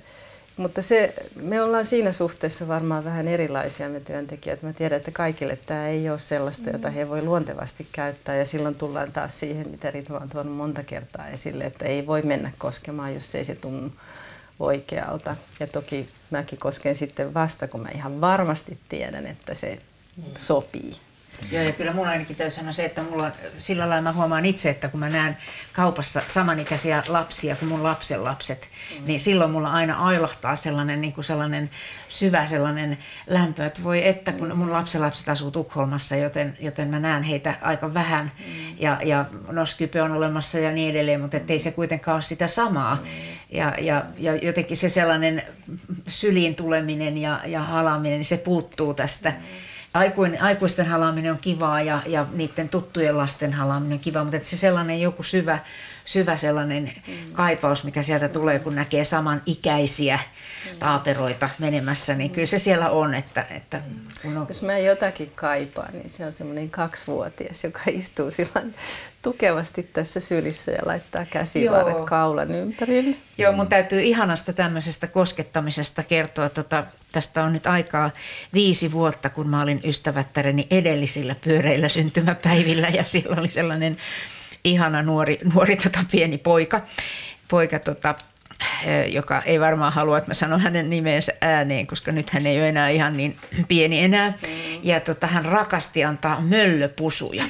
[0.56, 4.62] mutta se, me ollaan siinä suhteessa varmaan vähän erilaisia me työntekijät.
[4.62, 8.36] Mä tiedän, että kaikille tämä ei ole sellaista, jota he voi luontevasti käyttää.
[8.36, 12.22] Ja silloin tullaan taas siihen, mitä Ritva on tuonut monta kertaa esille, että ei voi
[12.22, 13.92] mennä koskemaan, jos ei se tunnu
[14.60, 15.36] oikealta.
[15.60, 19.78] Ja toki mäkin kosken sitten vasta, kun mä ihan varmasti tiedän, että se
[20.36, 20.92] sopii.
[21.52, 24.70] Joo, ja kyllä mulla ainakin täytyy sanoa se, että mulla sillä lailla mä huomaan itse,
[24.70, 25.36] että kun mä näen
[25.72, 28.68] kaupassa samanikäisiä lapsia kuin mun lapsen lapset,
[28.98, 29.06] mm.
[29.06, 31.70] niin silloin mulla aina ailahtaa sellainen, niin kuin sellainen
[32.08, 37.22] syvä sellainen lämpö, että voi että kun mun lapset asuu Tukholmassa, joten, joten mä näen
[37.22, 38.76] heitä aika vähän mm.
[38.78, 42.94] ja, ja Noskype on olemassa ja niin edelleen, mutta ei se kuitenkaan ole sitä samaa.
[42.94, 43.02] Mm.
[43.50, 45.42] Ja, ja, ja jotenkin se sellainen
[46.08, 49.30] syliin tuleminen ja, ja halaaminen, niin se puuttuu tästä.
[49.30, 49.63] Mm
[49.94, 54.48] aikuinen, aikuisten halaaminen on kivaa ja, ja niiden tuttujen lasten halaaminen on kivaa, mutta että
[54.48, 55.58] se sellainen joku syvä,
[56.04, 57.32] syvä sellainen mm.
[57.32, 60.18] kaipaus, mikä sieltä tulee, kun näkee saman ikäisiä
[60.72, 60.78] mm.
[60.78, 63.14] taaperoita menemässä, niin kyllä se siellä on.
[63.14, 63.80] Että, että
[64.22, 64.46] kun on...
[64.48, 68.62] Jos mä jotakin kaipaan, niin se on semmoinen kaksivuotias, joka istuu sillä
[69.22, 72.06] tukevasti tässä sylissä ja laittaa käsivarret Joo.
[72.06, 73.16] kaulan ympärille.
[73.38, 76.48] Joo, mun täytyy ihanasta tämmöisestä koskettamisesta kertoa.
[76.48, 78.10] Tota, tästä on nyt aikaa
[78.54, 83.96] viisi vuotta, kun mä olin ystävättäreni edellisillä pyöreillä syntymäpäivillä ja silloin oli sellainen
[84.64, 86.82] ihana nuori, nuori tota, pieni poika,
[87.48, 88.14] poika tota,
[89.08, 92.68] joka ei varmaan halua, että mä sanon hänen nimensä ääneen, koska nyt hän ei ole
[92.68, 93.36] enää ihan niin
[93.68, 94.28] pieni enää.
[94.30, 94.48] Mm.
[94.82, 97.44] Ja tota, hän rakasti antaa möllöpusuja.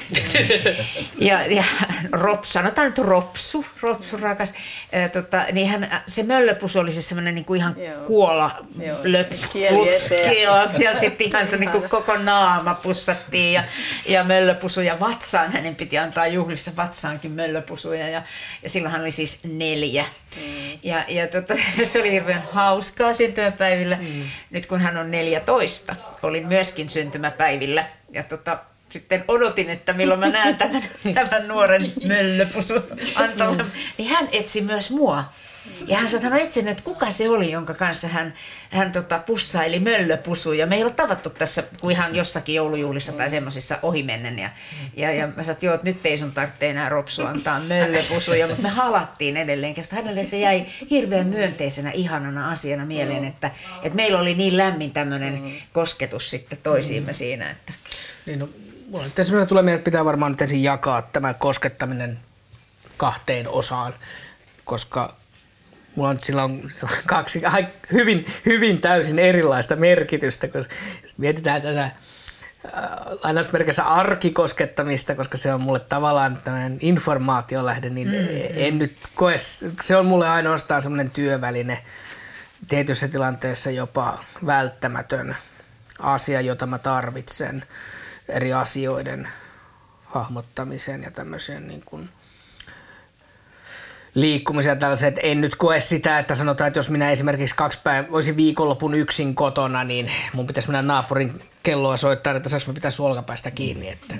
[1.19, 1.63] ja, ja
[2.11, 4.53] rop, sanotaan nyt ropsu, ropsu rakas.
[4.91, 8.01] Ja, tota, niin hän, se möllöpusu oli siis semmoinen niin kuin ihan Joo.
[8.05, 8.65] kuola
[9.03, 9.47] löts,
[10.83, 13.63] ja sitten ihan se niin kuin koko naama pussattiin ja,
[14.07, 15.51] ja möllöpusuja vatsaan.
[15.51, 18.21] Hänen piti antaa juhlissa vatsaankin möllöpusuja ja,
[18.63, 20.05] ja silloin hän oli siis neljä.
[20.35, 20.79] Mm.
[20.83, 23.95] Ja ja, ja tota, se oli hirveän hauskaa syntymäpäivillä.
[23.95, 24.23] Mm.
[24.51, 27.85] Nyt kun hän on 14, olin myöskin syntymäpäivillä.
[28.11, 30.83] Ja tota, sitten odotin, että milloin mä näen tämän,
[31.13, 32.83] tämän nuoren möllöpusun
[33.15, 33.71] Antolan.
[33.97, 35.23] Niin hän etsi myös mua.
[35.87, 38.33] Ja hän sanoi, että etsin, että kuka se oli, jonka kanssa hän,
[38.69, 40.67] hän tota, pussaili möllöpusuja.
[40.67, 44.39] Me ei ole tavattu tässä kuin ihan jossakin joulujuhlissa tai semmoisissa ohimennen.
[44.39, 44.49] Ja,
[44.95, 48.69] ja, ja mä sanoin, että nyt ei sun tarvitse enää ropsu antaa möllöpusuja, mutta me
[48.69, 49.75] halattiin edelleen.
[49.75, 53.51] Koska hänelle se jäi hirveän myönteisenä, ihanana asiana mieleen, että,
[53.83, 57.51] että meillä oli niin lämmin tämmöinen kosketus sitten toisiimme siinä.
[57.51, 57.73] Että...
[58.25, 58.49] Niin, no,
[58.89, 62.19] mulla nyt tulee mieleen, että pitää varmaan nyt ensin jakaa tämä koskettaminen
[62.97, 63.93] kahteen osaan,
[64.65, 65.15] koska
[65.95, 66.67] mulla on silloin
[67.05, 67.41] kaksi
[67.91, 70.65] hyvin, hyvin täysin erilaista merkitystä, kun
[71.17, 71.91] mietitään tätä äh,
[73.23, 78.15] lainausmerkissä arkikoskettamista, koska se on mulle tavallaan tämmöinen informaatiolähde, niin mm,
[78.53, 79.35] en nyt koe,
[79.81, 81.83] se on mulle ainoastaan semmoinen työväline,
[82.67, 85.35] tietyissä tilanteessa jopa välttämätön
[85.99, 87.63] asia, jota mä tarvitsen
[88.29, 89.27] eri asioiden
[90.05, 92.09] hahmottamiseen ja tämmöiseen niin kuin
[94.15, 98.11] liikkumisia tällaisia, että en nyt koe sitä, että sanotaan, että jos minä esimerkiksi kaksi päivää
[98.11, 103.51] olisin viikonlopun yksin kotona, niin mun pitäisi mennä naapurin kelloa soittaa, että saanko pitää suolkapäästä
[103.51, 103.89] kiinni.
[103.89, 104.15] Että,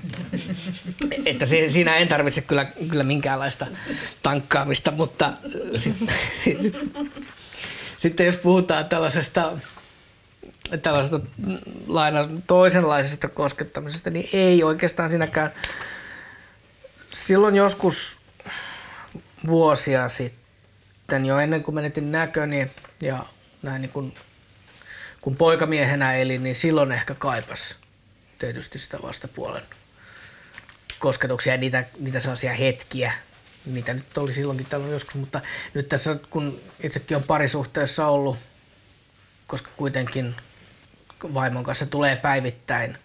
[1.26, 3.68] että siinä en tarvitse kyllä, kyllä minkäänlaista
[4.24, 5.34] tankkaamista, mutta
[5.76, 6.78] sitten sit,
[7.98, 9.52] sit, jos puhutaan tällaisesta
[10.82, 11.20] tällaisesta
[11.88, 15.52] laina toisenlaisesta koskettamisesta, niin ei oikeastaan siinäkään
[17.12, 18.25] silloin joskus
[19.48, 23.26] vuosia sitten, jo ennen kuin menetin näköni ja
[23.62, 24.16] näin niin kuin,
[25.22, 27.76] kun poikamiehenä elin, niin silloin ehkä kaipas
[28.40, 29.64] tietysti sitä vastapuolen
[31.00, 33.14] kosketuksia ja niitä, niitä sellaisia hetkiä,
[33.66, 35.42] mitä nyt oli silloinkin tällöin joskus, mutta
[35.74, 38.38] nyt tässä kun itsekin on parisuhteessa ollut,
[39.48, 40.36] koska kuitenkin
[41.34, 42.98] vaimon kanssa tulee päivittäin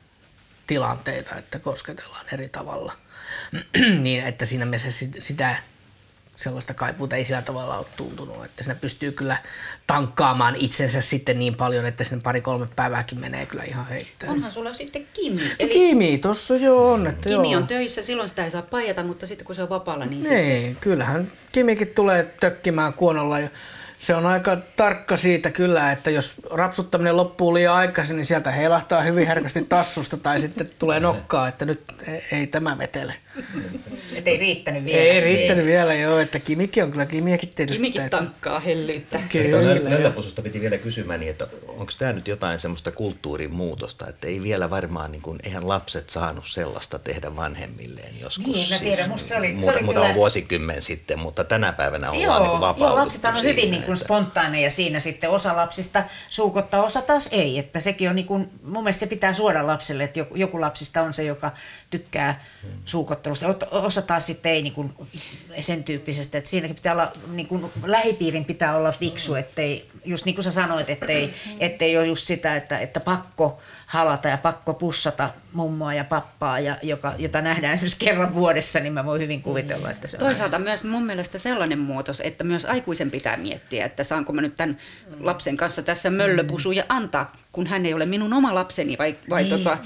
[0.66, 2.92] tilanteita, että kosketellaan eri tavalla,
[4.02, 5.56] niin että siinä mielessä sitä
[6.40, 9.36] sellaista kaipuuta ei sillä tavalla ole tuntunut, että siinä pystyy kyllä
[9.86, 14.32] tankkaamaan itsensä sitten niin paljon, että sinne pari-kolme päivääkin menee kyllä ihan heittäin.
[14.32, 15.40] Onhan sulla sitten Kimi.
[15.44, 17.06] No Eli Kimi tuossa jo on.
[17.06, 17.60] Että Kimi joo.
[17.60, 20.66] on töissä, silloin sitä ei saa paijata, mutta sitten kun se on vapaalla, niin Niin,
[20.66, 20.80] sitten...
[20.80, 23.48] kyllähän Kimikin tulee tökkimään kuonolla ja
[23.98, 29.02] se on aika tarkka siitä kyllä, että jos rapsuttaminen loppuu liian aikaisin, niin sieltä heilahtaa
[29.02, 33.14] hyvin herkästi tassusta tai sitten tulee nokkaa, että nyt ei, ei tämä vetele.
[34.14, 34.98] Et ei riittänyt vielä.
[35.02, 37.78] Ei riittänyt vielä joo, että Kimikin on kyllä Kimiäkin tietysti.
[37.82, 39.20] Kimikin että- tankkaa hellyyttä.
[39.32, 39.90] Kyllä.
[39.90, 44.42] Nöllöpususta piti vielä kysymään, niin että onko tämä nyt jotain semmoista kulttuurin muutosta, että ei
[44.42, 48.44] vielä varmaan, niin kuin, eihän lapset saanut sellaista tehdä vanhemmilleen joskus.
[48.54, 51.72] siis Niin, mä tiedän, musta se oli- se muutama oli kyllä- vuosikymmen sitten, mutta tänä
[51.72, 55.00] päivänä ollaan Joo, niin kuin joo, lapset on siinä, hyvin niin kuin että- spontaaneja siinä
[55.00, 55.30] sitten.
[55.30, 57.58] Osa lapsista suukottaa, osa taas ei.
[57.58, 61.02] Että sekin on niin kuin, mun mielestä se pitää suoda lapselle, että joku, joku lapsista
[61.02, 61.52] on se, joka
[61.90, 62.44] tykkää
[62.84, 63.46] suukottelusta.
[63.46, 64.92] Ot- Osa taas sitten ei niin kuin
[65.60, 66.38] sen tyyppisestä.
[66.38, 70.52] Että siinäkin pitää olla, niin kuin, lähipiirin pitää olla fiksu, ettei, just niin kuin sä
[70.52, 76.04] sanoit, ettei, ettei ole just sitä, että, että pakko halata ja pakko pussata mummoa ja
[76.04, 80.16] pappaa, ja, joka, jota nähdään esimerkiksi kerran vuodessa, niin mä voin hyvin kuvitella, että se
[80.16, 84.40] on Toisaalta myös mun mielestä sellainen muutos, että myös aikuisen pitää miettiä, että saanko mä
[84.40, 84.78] nyt tämän
[85.20, 89.50] lapsen kanssa tässä möllöpusuja antaa, kun hän ei ole minun oma lapseni, vai, vai Niin.
[89.58, 89.78] tota,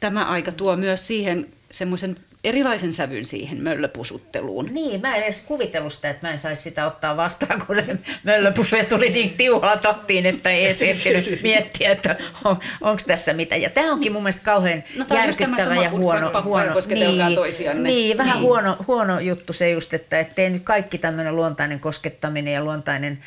[0.00, 4.68] tämä aika tuo myös siihen semmoisen erilaisen sävyn siihen möllöpusutteluun.
[4.72, 7.76] Niin, mä en edes kuvitellut sitä, että mä en saisi sitä ottaa vastaan, kun
[8.24, 13.56] mölläpusuja tuli niin tiuhaa tahtiin, että ei edes ehtinyt miettiä, että on, onko tässä mitä.
[13.56, 16.42] Ja tämä onkin mun mielestä kauhean No järkyttävä ja huono.
[16.42, 17.88] huono niin, toisianne.
[17.88, 18.46] Niin, vähän Niin.
[18.46, 23.18] Huono, huono juttu se just, että ettei nyt kaikki tämmöinen luontainen koskettaminen ja luontainen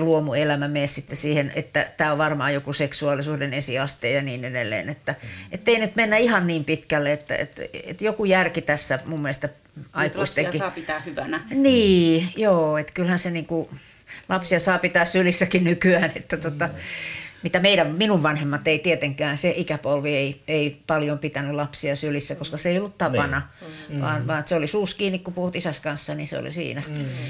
[0.00, 4.88] luomuelämä mene sitten siihen, että tämä on varmaan joku seksuaalisuuden esiaste ja niin edelleen.
[4.88, 5.14] Että
[5.52, 9.48] ettei nyt mennä ihan niin pitkälle, että, että, että joku järki tässä mun mielestä
[9.92, 10.60] aikuistenkin.
[10.60, 11.40] saa pitää hyvänä.
[11.50, 13.70] Niin, joo, että kyllähän se niinku,
[14.28, 16.68] lapsia saa pitää sylissäkin nykyään, että tota,
[17.42, 22.56] mitä meidän, minun vanhemmat ei tietenkään, se ikäpolvi ei, ei paljon pitänyt lapsia sylissä, koska
[22.56, 23.42] se ei ollut tapana,
[23.88, 24.00] Niin.
[24.02, 26.82] vaan, vaan se oli suus kiinni, kun puhut isäs kanssa, niin se oli siinä.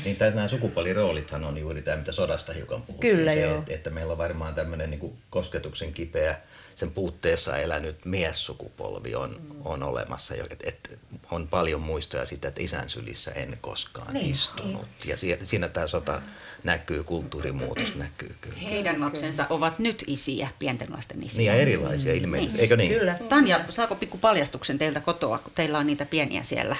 [0.04, 3.16] Niin tai nämä sukupuoliroolithan on juuri tämä, mitä sodasta hiukan puhuttiin.
[3.16, 3.58] Kyllä, se, joo.
[3.58, 6.36] että, että meillä on varmaan tämmöinen niin kosketuksen kipeä,
[6.78, 10.34] sen puutteessa elänyt miessukupolvi on, on olemassa.
[10.34, 10.90] jo, Että, että
[11.30, 14.88] on paljon muistoja siitä, että isän sylissä en koskaan Niin, istunut.
[15.04, 16.22] Ja siinä, siinä tämä sota
[16.64, 18.58] näkyy, kulttuurimuutos näkyy kyllä.
[18.58, 21.38] Heidän lapsensa ovat nyt isiä, pienten lasten isiä.
[21.38, 22.92] Niin ja erilaisia ilmeisesti, eikö niin?
[22.98, 23.18] Kyllä.
[23.28, 26.76] Tanja, saako pikku paljastuksen teiltä kotoa, kun teillä on niitä pieniä siellä?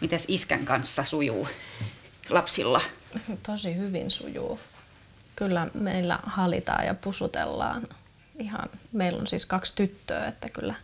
[0.00, 1.48] Mites iskän kanssa sujuu
[2.28, 2.80] lapsilla?
[3.46, 4.60] Tosi hyvin sujuu.
[5.36, 7.88] Kyllä meillä halitaan ja pusutellaan
[8.38, 8.68] ihan.
[8.92, 10.74] Meillä on siis kaksi tyttöä, että kyllä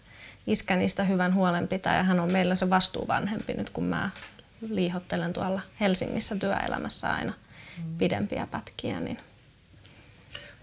[0.47, 4.11] iskä niistä hyvän huolen pitää ja hän on meillä se vastuuvanhempi nyt, kun mä
[4.69, 7.33] liihottelen tuolla Helsingissä työelämässä aina
[7.99, 9.19] pidempiä pätkiä, niin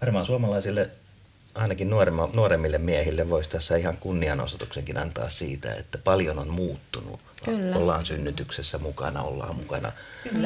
[0.00, 0.90] Varmaan suomalaisille,
[1.54, 7.20] ainakin nuoremma, nuoremmille miehille, voisi tässä ihan kunnianosoituksenkin antaa siitä, että paljon on muuttunut.
[7.44, 7.76] Kyllä.
[7.76, 9.92] Ollaan synnytyksessä mukana, ollaan mukana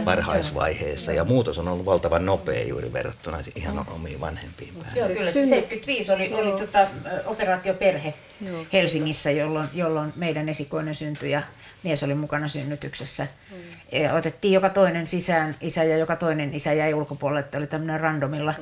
[0.04, 1.12] varhaisvaiheessa.
[1.12, 4.96] Ja muutos on ollut valtavan nopea juuri verrattuna ihan omiin vanhempiin päin.
[4.96, 6.86] Joo, kyllä se 75 oli, oli tota, ö,
[7.26, 8.14] operaatio Perhe
[8.72, 11.42] Helsingissä, jolloin, jolloin meidän esikoinen syntyi ja
[11.82, 13.26] mies oli mukana synnytyksessä.
[13.92, 18.00] Ja otettiin joka toinen sisään isä ja joka toinen isä jäi ulkopuolelle, että oli tämmöinen
[18.00, 18.54] randomilla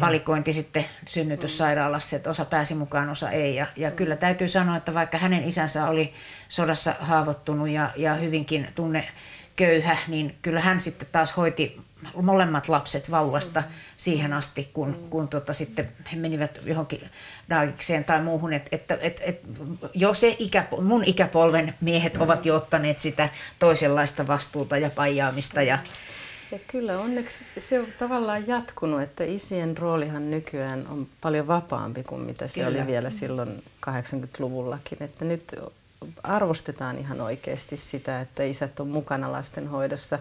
[0.00, 3.54] valikointi sitten synnytyssairaalassa, että osa pääsi mukaan, osa ei.
[3.54, 6.14] Ja, ja kyllä täytyy sanoa, että vaikka hänen isänsä oli
[6.48, 9.08] sodassa haavoittunut ja, ja hyvinkin tunne
[9.56, 11.80] köyhä, niin kyllä hän sitten taas hoiti
[12.22, 13.62] molemmat lapset vauvasta
[13.96, 17.10] siihen asti, kun, kun tota sitten he menivät johonkin
[17.50, 18.52] daagikseen tai muuhun.
[18.52, 19.40] Et, että et, et,
[19.94, 23.28] jo se ikä, mun ikäpolven miehet ovat jo ottaneet sitä
[23.58, 25.78] toisenlaista vastuuta ja paijaamista ja
[26.52, 32.20] Ja kyllä onneksi se on tavallaan jatkunut, että isien roolihan nykyään on paljon vapaampi kuin
[32.22, 32.78] mitä se Kyllä.
[32.78, 35.02] oli vielä silloin 80-luvullakin.
[35.02, 35.54] Että nyt
[36.22, 40.18] arvostetaan ihan oikeasti sitä, että isät on mukana lastenhoidossa.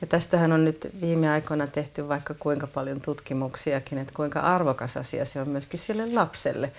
[0.00, 5.24] Ja tästähän on nyt viime aikoina tehty vaikka kuinka paljon tutkimuksiakin, että kuinka arvokas asia
[5.24, 6.72] se on myöskin sille lapselle.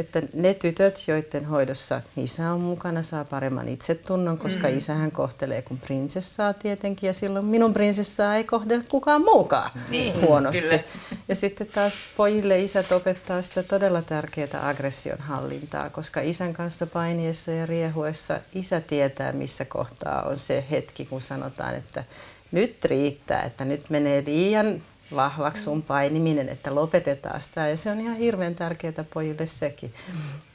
[0.00, 4.76] Että ne tytöt, joiden hoidossa isä on mukana, saa paremman itsetunnon, koska mm.
[4.76, 10.60] isähän kohtelee kuin prinsessaa tietenkin, ja silloin minun prinsessaa ei kohdella kukaan muukaan niin, huonosti.
[10.60, 10.82] Kyllä.
[11.28, 17.50] Ja sitten taas pojille isät opettaa sitä todella tärkeää aggression hallintaa, koska isän kanssa painiessa
[17.50, 22.04] ja riehuessa isä tietää, missä kohtaa on se hetki, kun sanotaan, että
[22.52, 24.82] nyt riittää, että nyt menee liian
[25.14, 27.68] vahvaksi sun painiminen, että lopetetaan sitä.
[27.68, 29.94] Ja se on ihan hirveän tärkeää pojille sekin.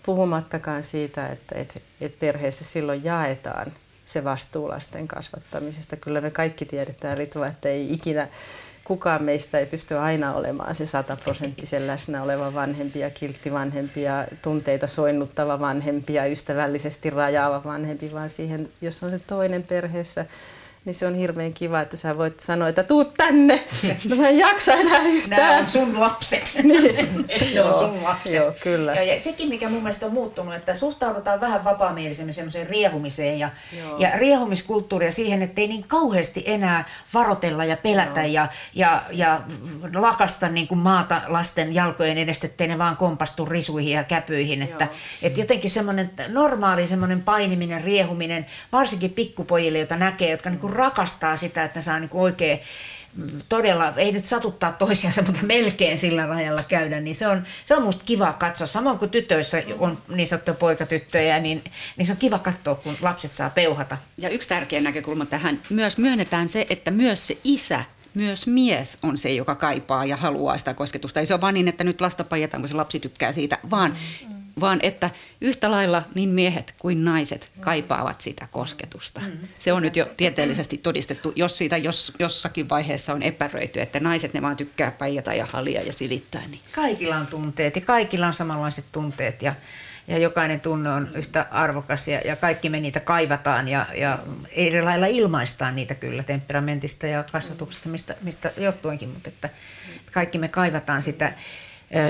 [0.04, 3.74] Puhumattakaan siitä, että et, et perheessä silloin jaetaan
[4.06, 5.96] se vastuu lasten kasvattamisesta.
[5.96, 8.28] Kyllä me kaikki tiedetään, Ritva, että ei ikinä
[8.84, 14.28] kukaan meistä ei pysty aina olemaan se sataprosenttisen läsnä oleva vanhempi ja kiltti vanhempi ja
[14.42, 20.26] tunteita soinnuttava vanhempi ja ystävällisesti rajaava vanhempi, vaan siihen, jos on se toinen perheessä,
[20.86, 23.64] niin se on hirveän kiva, että sä voit sanoa, että tuu tänne,
[24.18, 25.42] mä en jaksa enää yhtään.
[25.42, 26.44] Nämä on sun lapset.
[26.64, 27.64] niin.
[27.64, 28.34] on sun lapset.
[28.34, 28.94] Joo, kyllä.
[28.94, 33.50] Ja, ja sekin, mikä mun mielestä on muuttunut, että suhtaudutaan vähän vapaamielisemmin semmoiseen riehumiseen ja,
[33.98, 38.34] ja riehumiskulttuuria siihen, että ei niin kauheasti enää varotella ja pelätä Joo.
[38.34, 39.42] ja, ja, ja
[39.96, 44.62] lakasta niin kuin maata lasten jalkojen edestä, ettei ne vaan kompastu risuihin ja käpyihin.
[44.62, 44.88] Että,
[45.22, 51.38] että jotenkin semmoinen normaali semmoinen painiminen, riehuminen, varsinkin pikkupojille, joita näkee, jotka niin kuin rakastaa
[51.38, 52.60] sitä, että ne saa niin oikein
[53.50, 57.84] todella, ei nyt satuttaa toisiansa, mutta melkein sillä rajalla käydä, niin se on, se on
[57.84, 58.68] musta kiva katsoa.
[58.68, 61.64] Samoin kuin tytöissä on niin sanottuja poikatyttöjä, niin,
[61.98, 63.98] niin se on kiva katsoa, kun lapset saa peuhata.
[64.18, 69.18] Ja yksi tärkeä näkökulma tähän, myös myönnetään se, että myös se isä myös mies on
[69.18, 71.20] se, joka kaipaa ja haluaa sitä kosketusta.
[71.20, 73.98] Ei se ole vaan niin, että nyt lasta pajataan, kun se lapsi tykkää siitä, vaan
[74.60, 75.10] vaan että
[75.42, 79.22] yhtä lailla niin miehet kuin naiset kaipaavat sitä kosketusta.
[79.22, 79.40] Mm.
[79.60, 84.34] Se on nyt jo tieteellisesti todistettu, jos siitä jos, jossakin vaiheessa on epäröity, että naiset
[84.34, 86.42] ne vaan tykkää päijätä ja halia ja silittää.
[86.48, 86.62] Niin.
[86.72, 89.56] Kaikilla on tunteet ja kaikilla on samanlaiset tunteet ja,
[90.08, 94.20] ja jokainen tunne on yhtä arvokas ja, ja kaikki me niitä kaivataan ja, ja
[94.52, 99.50] eri lailla ilmaistaan niitä kyllä temperamentista ja kasvatuksesta, mistä, mistä johtuenkin, mutta että
[100.12, 101.34] kaikki me kaivataan sitä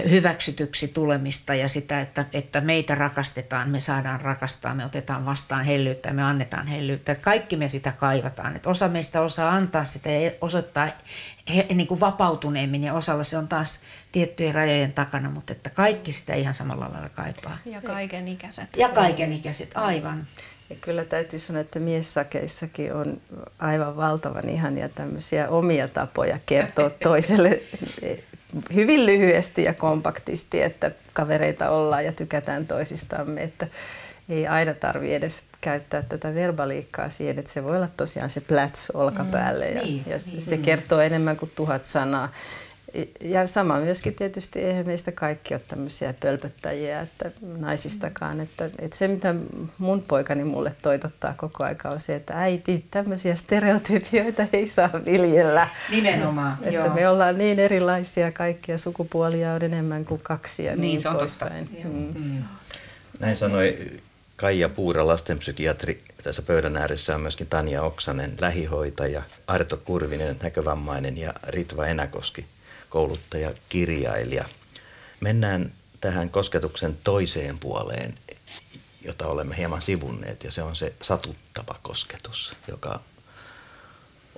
[0.10, 6.10] hyväksytyksi tulemista ja sitä, että, että meitä rakastetaan, me saadaan rakastaa, me otetaan vastaan hellyyttä
[6.10, 7.12] ja me annetaan hellyyttä.
[7.12, 8.56] Että kaikki me sitä kaivataan.
[8.56, 10.88] Että osa meistä osaa antaa sitä ja osoittaa
[11.56, 13.80] he, niin kuin vapautuneemmin ja osalla se on taas
[14.12, 17.58] tiettyjen rajojen takana, mutta että kaikki sitä ihan samalla lailla kaipaa.
[17.66, 18.78] Ja kaiken ikäiset.
[18.78, 20.28] Ja kaiken ikäiset, aivan.
[20.70, 23.22] Ja kyllä täytyy sanoa, että miessakeissakin on
[23.60, 27.62] aivan valtavan ihania tämmöisiä omia tapoja kertoa toiselle
[28.76, 33.68] hyvin lyhyesti ja kompaktisti, että kavereita ollaan ja tykätään toisistamme, että
[34.30, 38.90] ei aina tarvi edes käyttää tätä verbaliikkaa siihen, että se voi olla tosiaan se pläts
[38.90, 40.62] olkapäälle ja, niin, ja niin, se niin.
[40.62, 42.32] kertoo enemmän kuin tuhat sanaa.
[43.22, 48.40] Ja sama myöskin tietysti, eihän meistä kaikki ole tämmöisiä pölpöttäjiä, että naisistakaan.
[48.40, 49.36] Että, että se, mitä
[49.78, 55.68] mun poikani mulle toitottaa koko aika on se, että äiti, tämmöisiä stereotypioita ei saa viljellä.
[55.92, 56.94] Nimenomaan, Että joo.
[56.94, 61.16] me ollaan niin erilaisia kaikkia, sukupuolia on enemmän kuin kaksi ja niin, niin se on
[61.16, 61.70] poispäin.
[61.84, 62.24] Mm.
[62.24, 62.44] Mm.
[63.20, 63.92] Näin sanoi
[64.36, 66.02] Kaija Puura, lastenpsykiatri.
[66.24, 72.46] Tässä pöydän ääressä on myöskin Tanja Oksanen, lähihoitaja, Arto Kurvinen, näkövammainen ja Ritva Enäkoski,
[72.96, 74.46] kouluttaja, kirjailija.
[75.20, 78.16] Mennään tähän kosketuksen toiseen puoleen,
[79.02, 83.00] jota olemme hieman sivunneet, ja se on se satuttava kosketus, joka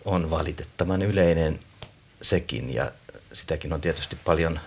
[0.06, 1.60] on valitettavan yleinen
[2.22, 2.92] sekin, ja
[3.34, 4.60] sitäkin on tietysti paljon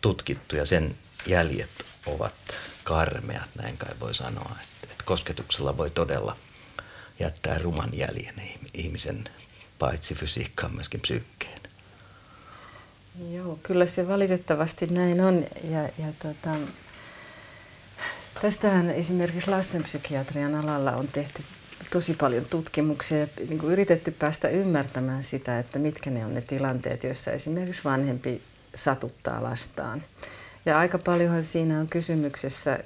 [0.00, 0.94] tutkittu, ja sen
[1.26, 1.70] jäljet
[2.06, 6.36] ovat karmeat, näin kai voi sanoa, että, kosketuksella voi todella
[7.18, 8.34] jättää ruman jäljen
[8.74, 9.24] ihmisen
[9.78, 11.57] paitsi fysiikkaan myöskin psyykkeen.
[13.26, 15.44] Joo, kyllä se valitettavasti näin on.
[15.64, 16.50] Ja, ja tota,
[18.42, 21.42] tästähän esimerkiksi lastenpsykiatrian alalla on tehty
[21.90, 26.40] tosi paljon tutkimuksia ja niin kuin yritetty päästä ymmärtämään sitä, että mitkä ne on ne
[26.40, 28.42] tilanteet, joissa esimerkiksi vanhempi
[28.74, 30.02] satuttaa lastaan.
[30.66, 32.78] Ja aika paljonhan siinä on kysymyksessä,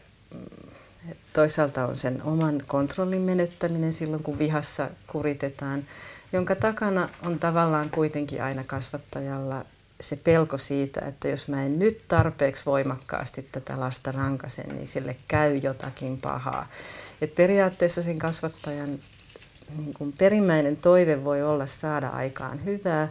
[1.32, 5.84] toisaalta on sen oman kontrollin menettäminen silloin, kun vihassa kuritetaan,
[6.32, 9.64] jonka takana on tavallaan kuitenkin aina kasvattajalla
[10.02, 15.16] se pelko siitä, että jos mä en nyt tarpeeksi voimakkaasti tätä lasta rankasen, niin sille
[15.28, 16.68] käy jotakin pahaa.
[17.20, 18.98] Et periaatteessa sen kasvattajan
[19.76, 23.08] niin kuin perimmäinen toive voi olla saada aikaan hyvää,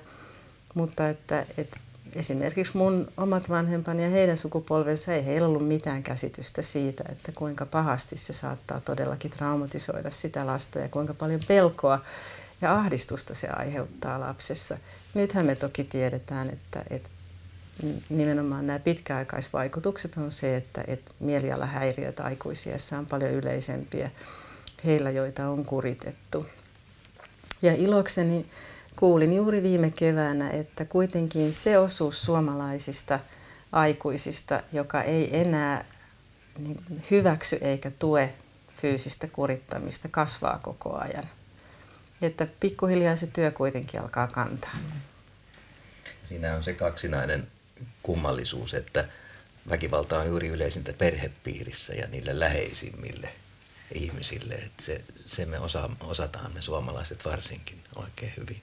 [0.74, 1.80] mutta että, että
[2.16, 7.66] esimerkiksi mun omat vanhempani ja heidän sukupolvensa ei heillä ollut mitään käsitystä siitä, että kuinka
[7.66, 12.00] pahasti se saattaa todellakin traumatisoida sitä lasta ja kuinka paljon pelkoa
[12.62, 14.78] ja ahdistusta se aiheuttaa lapsessa.
[15.14, 17.10] Nythän me toki tiedetään, että, että
[18.10, 24.12] nimenomaan nämä pitkäaikaisvaikutukset on se, että, että mielialahäiriöt aikuisiessa on paljon yleisempiä
[24.86, 26.46] heillä, joita on kuritettu.
[27.62, 28.46] Ja ilokseni
[29.00, 33.20] kuulin juuri viime keväänä, että kuitenkin se osuus suomalaisista
[33.72, 35.86] aikuisista, joka ei enää
[36.58, 36.78] niin
[37.12, 38.34] hyväksy eikä tue
[38.76, 41.30] fyysistä kurittamista, kasvaa koko ajan.
[42.22, 44.76] Että pikkuhiljaa se työ kuitenkin alkaa kantaa.
[46.26, 47.48] Siinä on se kaksinainen
[48.04, 49.08] kummallisuus, että
[49.70, 53.34] väkivalta on juuri yleisintä perhepiirissä ja niille läheisimmille
[53.94, 54.54] ihmisille.
[54.54, 58.62] Että se, se me osa, osataan me suomalaiset varsinkin oikein hyvin.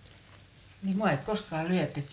[0.83, 2.05] Niin mua ei koskaan lyöty.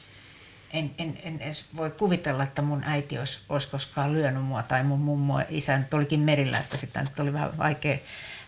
[0.73, 4.83] En, en, en edes voi kuvitella, että mun äiti olisi, olisi koskaan lyönyt mua tai
[4.83, 7.97] mun mummo isä nyt olikin merillä, että sitä nyt oli vähän vaikea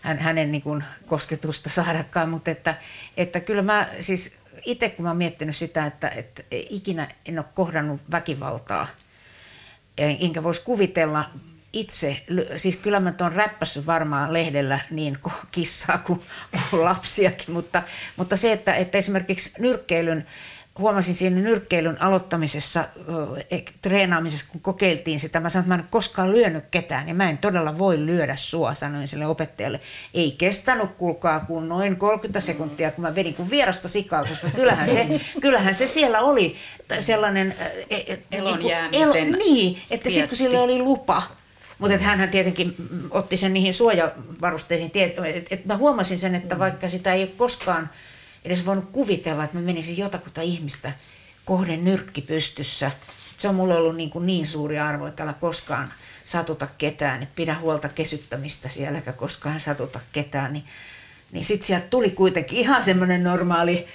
[0.02, 2.74] hän, hänen niin kuin, kosketusta saadakaan, mutta että,
[3.16, 7.46] että kyllä mä siis itse kun mä oon miettinyt sitä, että, että ikinä en ole
[7.54, 8.86] kohdannut väkivaltaa,
[9.98, 11.30] enkä voisi kuvitella
[11.72, 12.22] itse,
[12.56, 15.18] siis kyllä mä tuon räppässyt varmaan lehdellä niin
[15.50, 16.20] kissaa kuin,
[16.70, 17.82] kuin lapsiakin, mutta,
[18.16, 20.26] mutta se, että, että esimerkiksi nyrkkeilyn
[20.78, 22.84] huomasin siinä nyrkkeilyn aloittamisessa,
[23.50, 27.30] e, treenaamisessa, kun kokeiltiin sitä, mä sanoin, että mä en koskaan lyönyt ketään ja mä
[27.30, 29.80] en todella voi lyödä sua, sanoin sille opettajalle.
[30.14, 34.90] Ei kestänyt, kuulkaa, kuin noin 30 sekuntia, kun mä vedin kuin vierasta sikaa, koska kyllähän
[34.90, 35.06] se,
[35.40, 36.56] kyllähän se siellä oli
[37.00, 37.54] sellainen...
[37.90, 41.22] E, e, Elon jäämisen el, Niin, että sitten kun sille oli lupa,
[41.78, 42.74] mutta hän tietenkin
[43.10, 44.90] otti sen niihin suojavarusteisiin.
[44.94, 47.90] että et mä huomasin sen, että vaikka sitä ei ole koskaan
[48.48, 50.92] edes voinut kuvitella, että mä menisin jotakuta ihmistä
[51.44, 52.90] kohden nyrkki pystyssä.
[53.38, 55.92] Se on mulle ollut niin, kuin niin suuri arvo, että älä koskaan
[56.24, 60.52] satuta ketään, että pidä huolta kesyttämistä siellä, eikä koskaan satuta ketään.
[60.52, 60.64] Niin,
[61.32, 63.86] niin sitten sieltä tuli kuitenkin ihan semmoinen normaali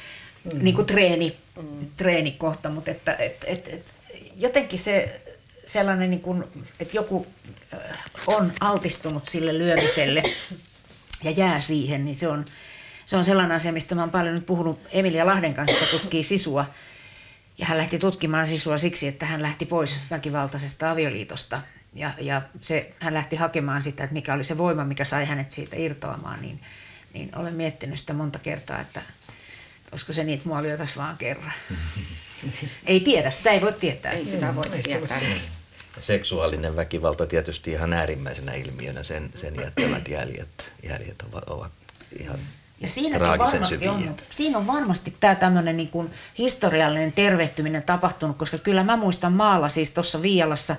[0.53, 0.63] mm.
[0.63, 1.87] niin kuin treeni, mm.
[1.97, 3.85] treenikohta, mutta että, et, et, et,
[4.37, 5.21] jotenkin se
[5.65, 6.43] sellainen, niin kuin,
[6.79, 7.27] että joku
[8.27, 10.23] on altistunut sille lyömiselle
[11.23, 12.45] ja jää siihen, niin se on,
[13.05, 16.23] se on sellainen asia, mistä mä oon paljon nyt puhunut Emilia Lahden kanssa, joka tutkii
[16.23, 16.65] sisua.
[17.57, 21.61] Ja hän lähti tutkimaan sisua siksi, että hän lähti pois väkivaltaisesta avioliitosta.
[21.93, 25.51] Ja, ja se, hän lähti hakemaan sitä, että mikä oli se voima, mikä sai hänet
[25.51, 26.41] siitä irtoamaan.
[26.41, 26.59] Niin,
[27.13, 29.01] niin olen miettinyt sitä monta kertaa, että
[29.91, 31.53] olisiko se niin, että mua lyötäisiin vaan kerran.
[32.85, 34.11] ei tiedä, sitä ei voi tietää.
[34.11, 35.19] Ei sitä voi tietää.
[35.99, 41.71] Seksuaalinen väkivalta tietysti ihan äärimmäisenä ilmiönä, sen, sen jättämät jäljet, jäljet ovat, ovat
[42.19, 42.39] ihan
[42.83, 48.57] ja siinä varmasti on, siinä on varmasti tämä tämmöinen niin kuin historiallinen tervehtyminen tapahtunut, koska
[48.57, 50.75] kyllä mä muistan maalla siis tuossa Viialassa,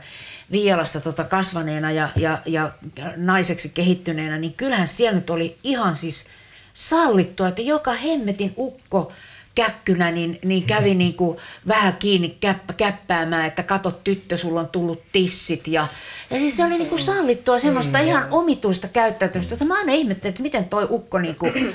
[0.50, 2.72] Viialassa tota kasvaneena ja, ja, ja
[3.16, 6.26] naiseksi kehittyneenä, niin kyllähän siellä nyt oli ihan siis
[6.74, 9.12] sallittua, että joka hemmetin ukko
[9.54, 14.68] käkkynä, niin, niin kävi niin kuin vähän kiinni käppä, käppäämään, että kato tyttö, sulla on
[14.68, 15.68] tullut tissit.
[15.68, 15.88] Ja,
[16.30, 19.92] ja siis se oli niin kuin sallittua semmoista mm, ihan omituista käyttäytymistä, että mä aina
[19.92, 21.52] ihmettelin, että miten toi ukko niin kuin,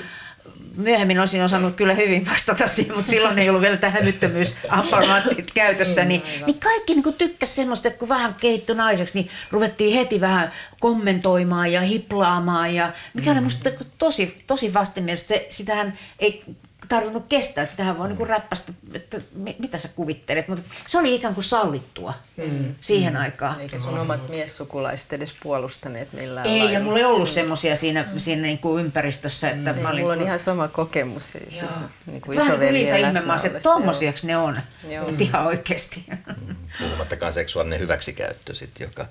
[0.76, 6.04] myöhemmin olisin osannut kyllä hyvin vastata siihen, mutta silloin ei ollut vielä tämä hävyttömyysapparaattit käytössä,
[6.04, 10.48] niin, niin kaikki niin tykkäsivät semmoista, että kun vähän kehittyi naiseksi, niin ruvettiin heti vähän
[10.80, 15.28] kommentoimaan ja hiplaamaan, ja mikä oli musta tosi, tosi vastenmielistä.
[15.28, 16.44] Se, sitähän ei
[16.90, 17.66] tarvinnut kestää.
[17.66, 19.18] Sitähän voi niin räppästä, että
[19.58, 22.74] mitä sä kuvittelet, mutta se oli ikään kuin sallittua mm.
[22.80, 23.20] siihen mm.
[23.20, 23.60] aikaan.
[23.60, 26.72] Eikä sun omat miessukulaiset edes puolustaneet millään Ei, lailla.
[26.72, 28.18] ja mulla ei ollut semmoisia siinä, mm.
[28.18, 29.50] siinä niin kuin ympäristössä.
[29.50, 29.78] Että mm.
[29.80, 31.32] mä olin, mulla on ihan sama kokemus.
[31.32, 31.72] Siis, siis
[32.06, 34.58] niin kuin Vähän kuin Liisa Ihmemaa, että tommosiaksi ne on.
[34.88, 35.12] Joo.
[35.18, 36.04] ihan oikeasti.
[36.46, 36.56] Mm.
[36.78, 39.06] Puhumattakaan seksuaalinen hyväksikäyttö, sit, joka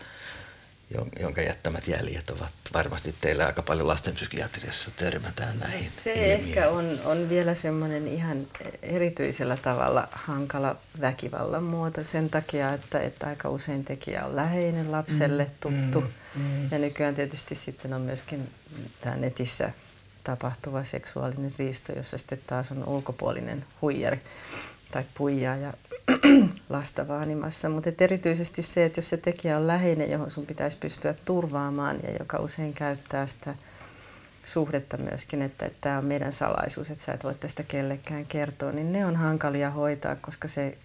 [1.19, 5.79] jonka jättämät jäljet ovat varmasti teillä aika paljon lastenpsykiatriassa törmätään näihin.
[5.79, 6.47] No se ilmiöihin.
[6.47, 8.47] ehkä on, on vielä semmoinen ihan
[8.81, 15.43] erityisellä tavalla hankala väkivallan muoto sen takia, että, että aika usein tekijä on läheinen lapselle,
[15.43, 16.01] mm, tuttu.
[16.01, 16.67] Mm, mm.
[16.71, 18.49] Ja nykyään tietysti sitten on myöskin
[19.01, 19.73] tämä netissä
[20.23, 24.19] tapahtuva seksuaalinen riisto, jossa sitten taas on ulkopuolinen huijari
[24.91, 25.73] tai puijaaja
[26.69, 31.15] lasta vaanimassa, mutta erityisesti se, että jos se tekijä on läheinen, johon sun pitäisi pystyä
[31.25, 33.55] turvaamaan ja joka usein käyttää sitä
[34.45, 38.71] suhdetta myöskin, että, että tämä on meidän salaisuus, että sä et voi tästä kellekään kertoa,
[38.71, 40.77] niin ne on hankalia hoitaa, koska se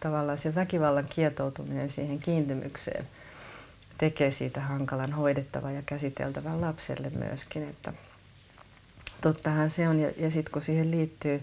[0.00, 3.06] tavallaan se väkivallan kietoutuminen siihen kiintymykseen
[3.98, 7.92] tekee siitä hankalan hoidettava ja käsiteltävän lapselle myöskin, että
[9.22, 9.98] tottahan se on.
[9.98, 11.42] Ja, ja sitten kun siihen liittyy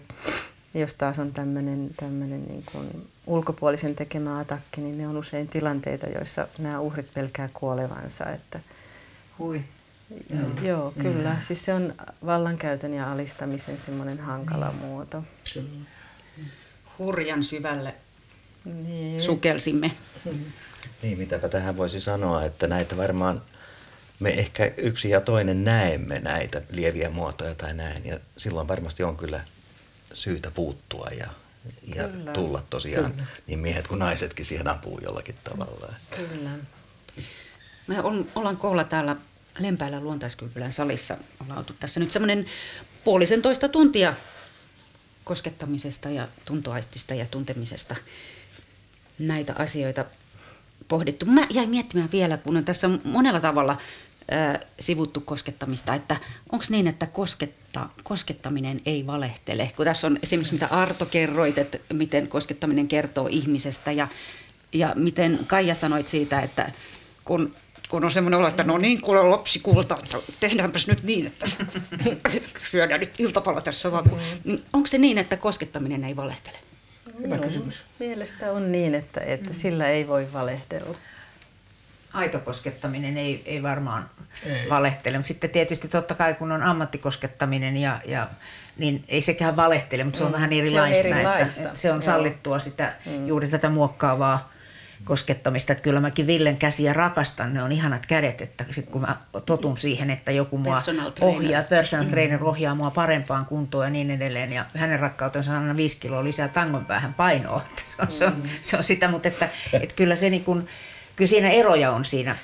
[0.74, 6.06] jos taas on tämmöinen tämmönen niin kuin ulkopuolisen tekemä atakki, niin ne on usein tilanteita,
[6.06, 8.30] joissa nämä uhrit pelkää kuolevansa.
[8.30, 8.60] Että,
[9.38, 9.64] Hui.
[10.30, 11.34] Joo, joo kyllä.
[11.34, 11.40] Mm.
[11.40, 11.94] Siis se on
[12.26, 14.78] vallankäytön ja alistamisen semmoinen hankala mm.
[14.78, 15.24] muoto.
[15.54, 15.68] Kyllä.
[16.98, 17.94] Hurjan syvälle
[18.64, 19.22] niin.
[19.22, 19.92] sukelsimme.
[21.02, 23.42] Niin, mitäpä tähän voisi sanoa, että näitä varmaan
[24.20, 28.06] me ehkä yksi ja toinen näemme näitä lieviä muotoja tai näin.
[28.06, 29.40] Ja silloin varmasti on kyllä
[30.14, 31.26] syytä puuttua ja,
[31.94, 33.26] ja tulla tosiaan kyllä.
[33.46, 35.94] niin miehet kuin naisetkin siihen apuun jollakin tavalla.
[36.16, 36.50] Kyllä.
[37.86, 39.16] Me on, ollaan koolla täällä
[39.58, 41.16] Lempäällä luontaiskylpylän salissa.
[41.40, 42.46] Ollaan oltu tässä nyt semmoinen
[43.04, 44.14] puolisen toista tuntia
[45.24, 47.96] koskettamisesta ja tuntoaistista ja tuntemisesta
[49.18, 50.04] näitä asioita
[50.88, 51.26] pohdittu.
[51.26, 53.78] Mä jäin miettimään vielä, kun on tässä monella tavalla
[54.80, 56.16] sivuttu koskettamista, että
[56.52, 59.70] onko niin, että kosketta, koskettaminen ei valehtele?
[59.76, 64.08] Kun tässä on esimerkiksi mitä Arto kerroit, että miten koskettaminen kertoo ihmisestä ja,
[64.72, 66.72] ja miten Kaija sanoit siitä, että
[67.24, 67.54] kun
[67.92, 69.98] kun on semmoinen olo, että no niin, kuule lapsi kulta,
[70.40, 71.46] tehdäänpäs nyt niin, että
[72.70, 74.10] syödään nyt iltapala tässä vaan.
[74.44, 76.58] Niin onko se niin, että koskettaminen ei valehtele?
[77.22, 77.82] Hyvä kysymys.
[77.98, 79.54] Mielestä on niin, että, että mm.
[79.54, 80.96] sillä ei voi valehdella.
[82.14, 84.10] Aito koskettaminen ei, ei varmaan
[84.46, 84.68] ei.
[84.70, 88.28] valehtele, mutta sitten tietysti totta kai kun on ammattikoskettaminen ja, ja
[88.78, 90.34] niin ei sekään valehtele, mutta se on mm.
[90.34, 91.60] vähän erilaista, se on, erilaista.
[91.60, 93.26] Että, että se on sallittua sitä mm.
[93.26, 94.52] juuri tätä muokkaavaa
[95.04, 95.72] koskettamista.
[95.72, 99.16] Että kyllä mäkin Villen käsiä rakastan, ne on ihanat kädet, että sit kun mä
[99.46, 102.12] totun siihen, että joku mua personal ohjaa, personal mm-hmm.
[102.12, 104.52] trainer ohjaa mua parempaan kuntoon ja niin edelleen.
[104.52, 107.62] Ja hänen rakkautensa on aina viisi kiloa lisää tangon päähän painoa.
[107.70, 108.48] Että se, on, mm-hmm.
[108.48, 110.68] se, on, se on sitä, mutta että, että kyllä se niin kuin,
[111.16, 112.36] kyllä siinä eroja on siinä.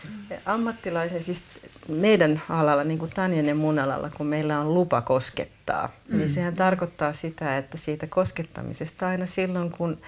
[0.47, 1.43] Ammattilaisen, siis
[1.89, 6.19] meidän alalla, niin kuin Tanjan ja mun alalla, kun meillä on lupa koskettaa, niin mm.
[6.19, 9.99] niin sehän tarkoittaa sitä, että siitä koskettamisesta aina silloin, kun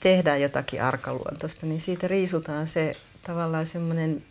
[0.00, 4.22] tehdään jotakin arkaluontoista, niin siitä riisutaan se tavallaan semmoinen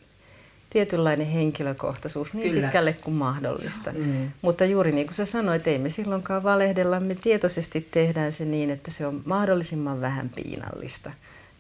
[0.70, 2.62] tietynlainen henkilökohtaisuus niin Kyllä.
[2.62, 3.92] pitkälle kuin mahdollista.
[3.94, 4.32] Mm.
[4.42, 8.70] Mutta juuri niin kuin sä sanoit, ei me silloinkaan valehdella, me tietoisesti tehdään se niin,
[8.70, 11.12] että se on mahdollisimman vähän piinallista.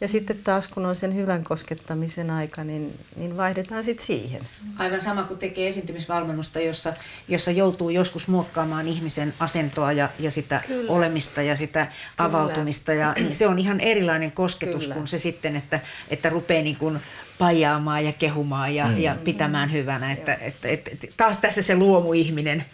[0.01, 4.41] Ja sitten taas kun on sen hyvän koskettamisen aika, niin, niin vaihdetaan sitten siihen.
[4.77, 6.93] Aivan sama kuin tekee esiintymisvalmennusta, jossa,
[7.27, 10.91] jossa joutuu joskus muokkaamaan ihmisen asentoa ja, ja sitä Kyllä.
[10.91, 12.29] olemista ja sitä Kyllä.
[12.29, 12.93] avautumista.
[12.93, 14.95] Ja, niin se on ihan erilainen kosketus Kyllä.
[14.95, 15.79] kuin se sitten, että,
[16.09, 16.99] että rupeaa niin kuin
[17.37, 18.97] pajaamaan ja kehumaan ja, mm.
[18.97, 20.11] ja pitämään hyvänä.
[20.11, 22.65] Että, että, että, että taas tässä se luomuihminen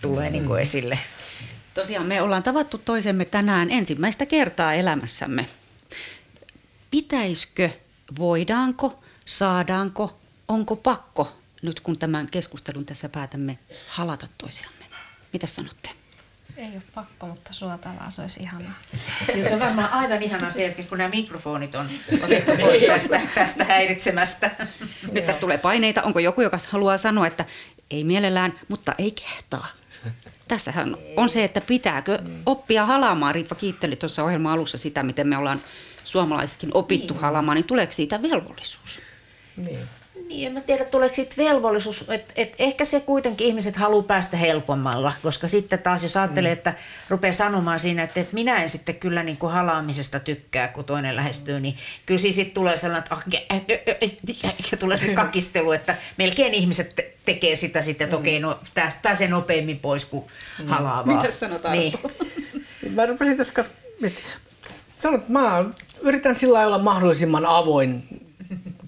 [0.00, 0.32] tulee mm.
[0.32, 0.98] niin kuin esille.
[1.74, 5.46] Tosiaan me ollaan tavattu toisemme tänään ensimmäistä kertaa elämässämme
[6.90, 7.70] pitäisikö,
[8.18, 13.58] voidaanko, saadaanko, onko pakko nyt kun tämän keskustelun tässä päätämme
[13.88, 14.84] halata toisiamme?
[15.32, 15.90] Mitä sanotte?
[16.56, 18.72] Ei ole pakko, mutta suotavaa se olisi ihanaa.
[19.34, 21.88] Ja se on varmaan aivan ihana se, kun nämä mikrofonit on
[22.22, 24.50] otettu pois tästä, tästä häiritsemästä.
[25.12, 26.02] Nyt tässä tulee paineita.
[26.02, 27.44] Onko joku, joka haluaa sanoa, että
[27.90, 29.66] ei mielellään, mutta ei kehtaa?
[30.48, 33.34] Tässähän on se, että pitääkö oppia halaamaan.
[33.34, 35.60] Ritva kiitteli tuossa ohjelman alussa sitä, miten me ollaan
[36.10, 37.22] suomalaisetkin opittu niin.
[37.22, 38.98] halamaan, niin tuleeko siitä velvollisuus?
[39.56, 39.78] Niin.
[40.28, 42.04] Niin, en mä tiedä, tuleeko siitä velvollisuus.
[42.08, 46.58] Et, et ehkä se kuitenkin ihmiset haluaa päästä helpommalla, koska sitten taas jos ajattelee, mm.
[46.58, 46.74] että
[47.08, 51.16] rupeaa sanomaan siinä, että, että minä en sitten kyllä niin kuin halaamisesta tykkää, kun toinen
[51.16, 51.76] lähestyy, niin
[52.06, 53.04] kyllä siis sitten tulee sellainen,
[54.62, 59.00] että tulee se kakistelu, että melkein ihmiset te- tekee sitä sitten, että okei, no tästä
[59.02, 60.24] pääsee nopeammin pois kuin
[60.58, 60.66] mm.
[60.66, 61.16] halaa vaan.
[61.16, 61.78] Mitä sanotaan?
[61.78, 61.94] Niin.
[62.96, 63.72] mä rupesin tässä kanssa
[65.00, 65.64] sanot, mä
[66.02, 68.02] yritän sillä olla mahdollisimman avoin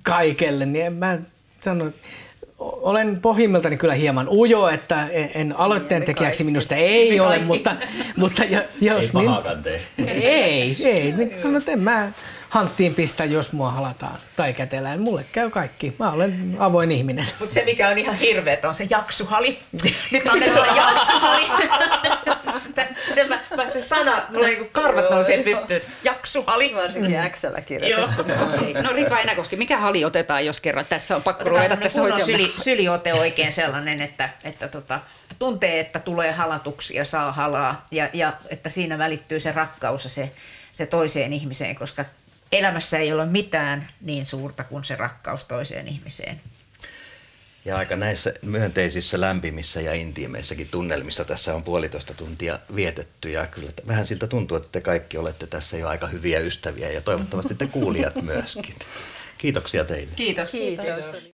[0.03, 1.19] kaikelle, niin mä
[1.61, 1.95] sanon,
[2.59, 7.77] olen pohjimmiltani kyllä hieman ujo, että en aloitteen tekijäksi minusta ei ole, mutta,
[8.17, 8.45] mutta
[8.81, 9.01] jos...
[9.01, 11.13] Ei niin, Ei, ei.
[11.13, 12.13] Niin sanon, että en mä
[12.53, 15.01] hanttiin pistä, jos mua halataan tai kätellään.
[15.01, 15.95] Mulle käy kaikki.
[15.99, 17.27] Mä olen avoin ihminen.
[17.39, 19.59] Mutta se, mikä on ihan hirveä, on se jaksuhali.
[20.13, 21.49] Nyt annetaan jaksuhali.
[23.57, 25.81] mä, se sana, mulla niinku karvat nousee pystyyn.
[26.05, 26.75] Jaksuhali.
[26.75, 28.23] Varsinkin Xllä kirjoitettu.
[28.33, 28.83] okay.
[28.83, 32.53] No Rita Enäkoski, mikä hali otetaan, jos kerran tässä on pakko ruveta tässä on syli,
[32.57, 35.01] syliote oikein sellainen, että, että tota,
[35.39, 37.87] tuntee, että tulee halatuksi ja saa halaa.
[37.91, 40.33] Ja, ja että siinä välittyy se rakkaus ja se,
[40.73, 42.05] se toiseen ihmiseen, koska
[42.53, 46.41] elämässä ei ole mitään niin suurta kuin se rakkaus toiseen ihmiseen.
[47.65, 53.71] Ja aika näissä myönteisissä, lämpimissä ja intiimeissäkin tunnelmissa tässä on puolitoista tuntia vietetty ja kyllä
[53.89, 57.67] vähän siltä tuntuu, että te kaikki olette tässä jo aika hyviä ystäviä ja toivottavasti te
[57.67, 58.75] kuulijat myöskin.
[59.39, 60.13] Kiitoksia teille.
[60.17, 60.51] Kiitos.
[60.51, 61.31] Kiitos.